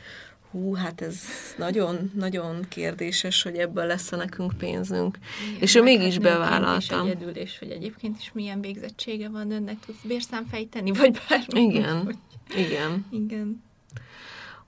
hú, 0.51 0.75
hát 0.75 1.01
ez 1.01 1.21
nagyon, 1.57 2.11
nagyon 2.15 2.65
kérdéses, 2.69 3.43
hogy 3.43 3.57
ebből 3.57 3.87
lesz 3.87 4.11
nekünk 4.11 4.53
pénzünk. 4.59 5.19
Igen, 5.49 5.61
és 5.61 5.75
ő 5.75 5.83
mégis 5.83 6.13
hát 6.13 6.23
bevállaltam. 6.23 7.07
És 7.07 7.13
egyedül, 7.13 7.37
és 7.37 7.59
hogy 7.59 7.71
egyébként 7.71 8.19
is 8.19 8.33
milyen 8.33 8.61
végzettsége 8.61 9.29
van, 9.29 9.51
önnek 9.51 9.79
tudsz 9.87 10.03
bérszámfejteni, 10.03 10.93
vagy 10.93 11.19
bármi. 11.29 11.61
Igen, 11.61 12.05
hogy... 12.05 12.17
igen. 12.57 13.07
Igen. 13.11 13.63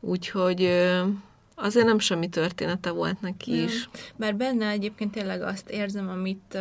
Úgyhogy 0.01 0.65
azért 1.55 1.87
nem 1.87 1.99
semmi 1.99 2.29
története 2.29 2.91
volt 2.91 3.21
neki 3.21 3.55
nem. 3.55 3.65
is. 3.65 3.89
Bár 4.17 4.37
benne 4.37 4.69
egyébként 4.69 5.13
tényleg 5.13 5.43
azt 5.43 5.71
érzem, 5.71 6.09
amit 6.09 6.59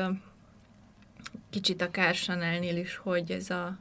kicsit 1.50 1.82
a 1.82 1.92
Kársanelnél 1.92 2.78
is, 2.78 2.96
hogy 2.96 3.32
ez 3.32 3.50
a 3.50 3.78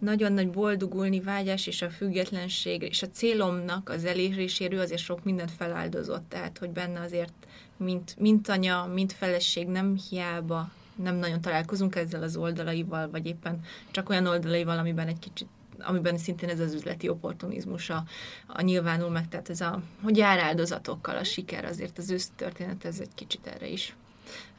nagyon 0.00 0.32
nagy 0.32 0.50
boldogulni 0.50 1.20
vágyás 1.20 1.66
és 1.66 1.82
a 1.82 1.90
függetlenség 1.90 2.82
és 2.82 3.02
a 3.02 3.08
célomnak 3.08 3.88
az 3.88 4.04
eléréséről 4.04 4.80
azért 4.80 5.00
sok 5.00 5.24
mindent 5.24 5.50
feláldozott, 5.50 6.28
tehát 6.28 6.58
hogy 6.58 6.70
benne 6.70 7.00
azért 7.00 7.32
mint, 7.76 8.16
mint 8.18 8.48
anya, 8.48 8.86
mint 8.94 9.12
feleség 9.12 9.66
nem 9.66 9.96
hiába 10.08 10.70
nem 10.94 11.16
nagyon 11.16 11.40
találkozunk 11.40 11.96
ezzel 11.96 12.22
az 12.22 12.36
oldalaival, 12.36 13.10
vagy 13.10 13.26
éppen 13.26 13.60
csak 13.90 14.08
olyan 14.08 14.26
oldalaival, 14.26 14.78
amiben 14.78 15.08
egy 15.08 15.18
kicsit 15.18 15.48
amiben 15.82 16.18
szintén 16.18 16.48
ez 16.48 16.60
az 16.60 16.74
üzleti 16.74 17.08
opportunizmus 17.08 17.90
a, 17.90 18.04
a 18.46 18.60
nyilvánul 18.60 19.10
meg, 19.10 19.28
tehát 19.28 19.50
ez 19.50 19.60
a, 19.60 19.82
hogy 20.02 20.16
jár 20.16 20.38
áldozatokkal 20.38 21.16
a 21.16 21.24
siker, 21.24 21.64
azért 21.64 21.98
az 21.98 22.10
ősz 22.10 22.30
történet, 22.36 22.84
ez 22.84 23.00
egy 23.00 23.14
kicsit 23.14 23.46
erre 23.46 23.68
is 23.68 23.96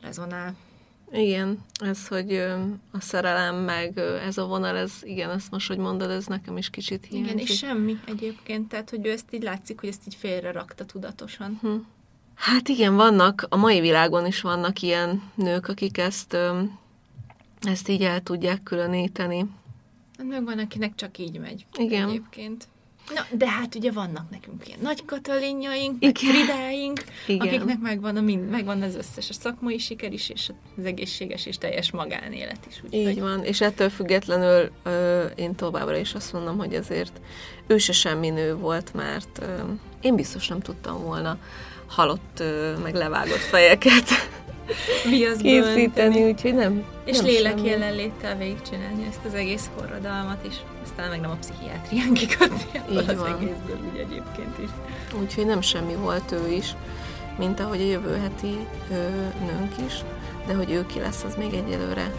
rezonál. 0.01 0.55
Igen, 1.14 1.59
ez, 1.80 2.07
hogy 2.07 2.36
a 2.91 2.99
szerelem, 2.99 3.55
meg 3.55 3.97
ez 3.97 4.38
a 4.38 4.45
vonal, 4.45 4.78
ez 4.78 4.91
igen, 5.01 5.30
ezt 5.30 5.51
most, 5.51 5.68
hogy 5.68 5.78
mondod, 5.78 6.09
ez 6.09 6.26
nekem 6.26 6.57
is 6.57 6.70
kicsit 6.70 7.05
hiányzik. 7.05 7.32
Igen, 7.34 7.45
és 7.45 7.57
semmi 7.57 7.99
egyébként, 8.05 8.68
tehát, 8.68 8.89
hogy 8.89 9.05
ő 9.05 9.12
ezt 9.12 9.34
így 9.34 9.43
látszik, 9.43 9.80
hogy 9.80 9.89
ezt 9.89 10.01
így 10.07 10.16
félre 10.16 10.51
rakta 10.51 10.86
tudatosan. 10.86 11.57
Hm. 11.62 11.76
Hát 12.36 12.68
igen, 12.68 12.95
vannak, 12.95 13.45
a 13.49 13.55
mai 13.55 13.80
világon 13.80 14.26
is 14.26 14.41
vannak 14.41 14.82
ilyen 14.82 15.32
nők, 15.36 15.68
akik 15.68 15.97
ezt, 15.97 16.38
ezt 17.62 17.88
így 17.88 18.01
el 18.01 18.22
tudják 18.22 18.64
különíteni. 18.64 19.45
Hát 20.18 20.28
meg 20.28 20.43
van, 20.43 20.59
akinek 20.59 20.95
csak 20.95 21.18
így 21.18 21.39
megy. 21.39 21.66
Igen. 21.78 22.09
Egyébként. 22.09 22.68
Na, 23.14 23.38
de 23.38 23.49
hát 23.49 23.76
ugye 23.76 23.91
vannak 23.91 24.30
nekünk 24.30 24.68
ilyen 24.68 24.80
nagy 24.82 25.05
katalinjaink, 25.05 25.99
meg 25.99 26.18
Fridáink, 26.18 27.03
Igen. 27.28 27.47
akiknek 27.47 27.80
megvan, 27.80 28.18
a 28.18 28.22
mind, 28.22 28.49
megvan 28.49 28.82
az 28.82 28.95
összes 28.95 29.30
a 29.30 29.34
szakmai 29.34 29.78
siker 29.78 30.14
is, 30.14 30.30
és 30.30 30.51
az 30.78 30.86
egészséges 30.86 31.45
és 31.45 31.57
teljes 31.57 31.91
magánélet 31.91 32.59
is. 32.70 32.84
Úgy, 32.84 32.93
Így 32.93 33.20
van, 33.20 33.43
és 33.43 33.62
ettől 33.62 33.89
függetlenül 33.89 34.72
ö, 34.84 35.26
én 35.26 35.55
továbbra 35.55 35.97
is 35.97 36.14
azt 36.14 36.34
mondom, 36.34 36.57
hogy 36.57 36.76
azért 36.76 37.22
ő 37.68 37.78
se 37.78 37.93
semmi 37.93 38.30
nő 38.30 38.55
volt, 38.55 38.93
mert 38.93 39.39
ö, 39.41 39.45
én 40.01 40.16
biztos 40.16 40.47
nem 40.47 40.59
tudtam 40.59 41.03
volna 41.03 41.38
halott, 41.88 42.39
ö, 42.39 42.78
meg 42.78 42.93
levágott 42.93 43.38
fejeket 43.38 44.09
készíteni, 45.41 46.24
úgyhogy 46.24 46.53
nem. 46.53 46.84
És 47.05 47.17
nem 47.17 47.26
lélek 47.26 47.57
semmi. 47.57 47.67
jelenléttel 47.67 48.38
végigcsinálni 48.38 49.05
ezt 49.09 49.26
az 49.26 49.34
egész 49.34 49.69
forradalmat 49.78 50.45
is 50.47 50.55
aztán 50.91 51.09
meg 51.09 51.19
nem 51.19 51.32
a 51.32 51.36
pszichiátrián 51.36 52.13
kikötni 52.13 52.97
az 52.97 53.15
van. 53.17 53.36
egészből 53.36 53.80
úgy 53.91 53.99
egyébként 53.99 54.57
is. 54.57 54.69
Úgyhogy 55.19 55.45
nem 55.45 55.61
semmi 55.61 55.95
volt 55.95 56.32
ő 56.32 56.51
is, 56.51 56.76
mint 57.38 57.59
ahogy 57.59 57.82
a 57.82 57.86
jövő 57.86 58.15
heti 58.15 58.57
ö, 58.91 58.95
nőnk 59.45 59.74
is, 59.88 59.93
de 60.47 60.53
hogy 60.53 60.72
ő 60.72 60.86
ki 60.86 60.99
lesz, 60.99 61.24
az 61.24 61.36
még 61.36 61.53
egyelőre 61.53 62.11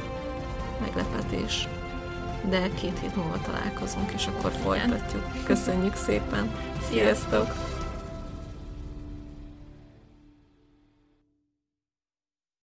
meglepetés. 0.81 1.69
De 2.51 2.69
két 2.81 2.99
hét 3.01 3.17
múlva 3.17 3.41
találkozunk, 3.45 4.13
és 4.13 4.27
akkor 4.27 4.51
Igen. 4.51 4.63
folytatjuk. 4.63 5.45
Köszönjük 5.45 5.95
szépen! 5.97 6.51
Sziasztok! 6.91 7.72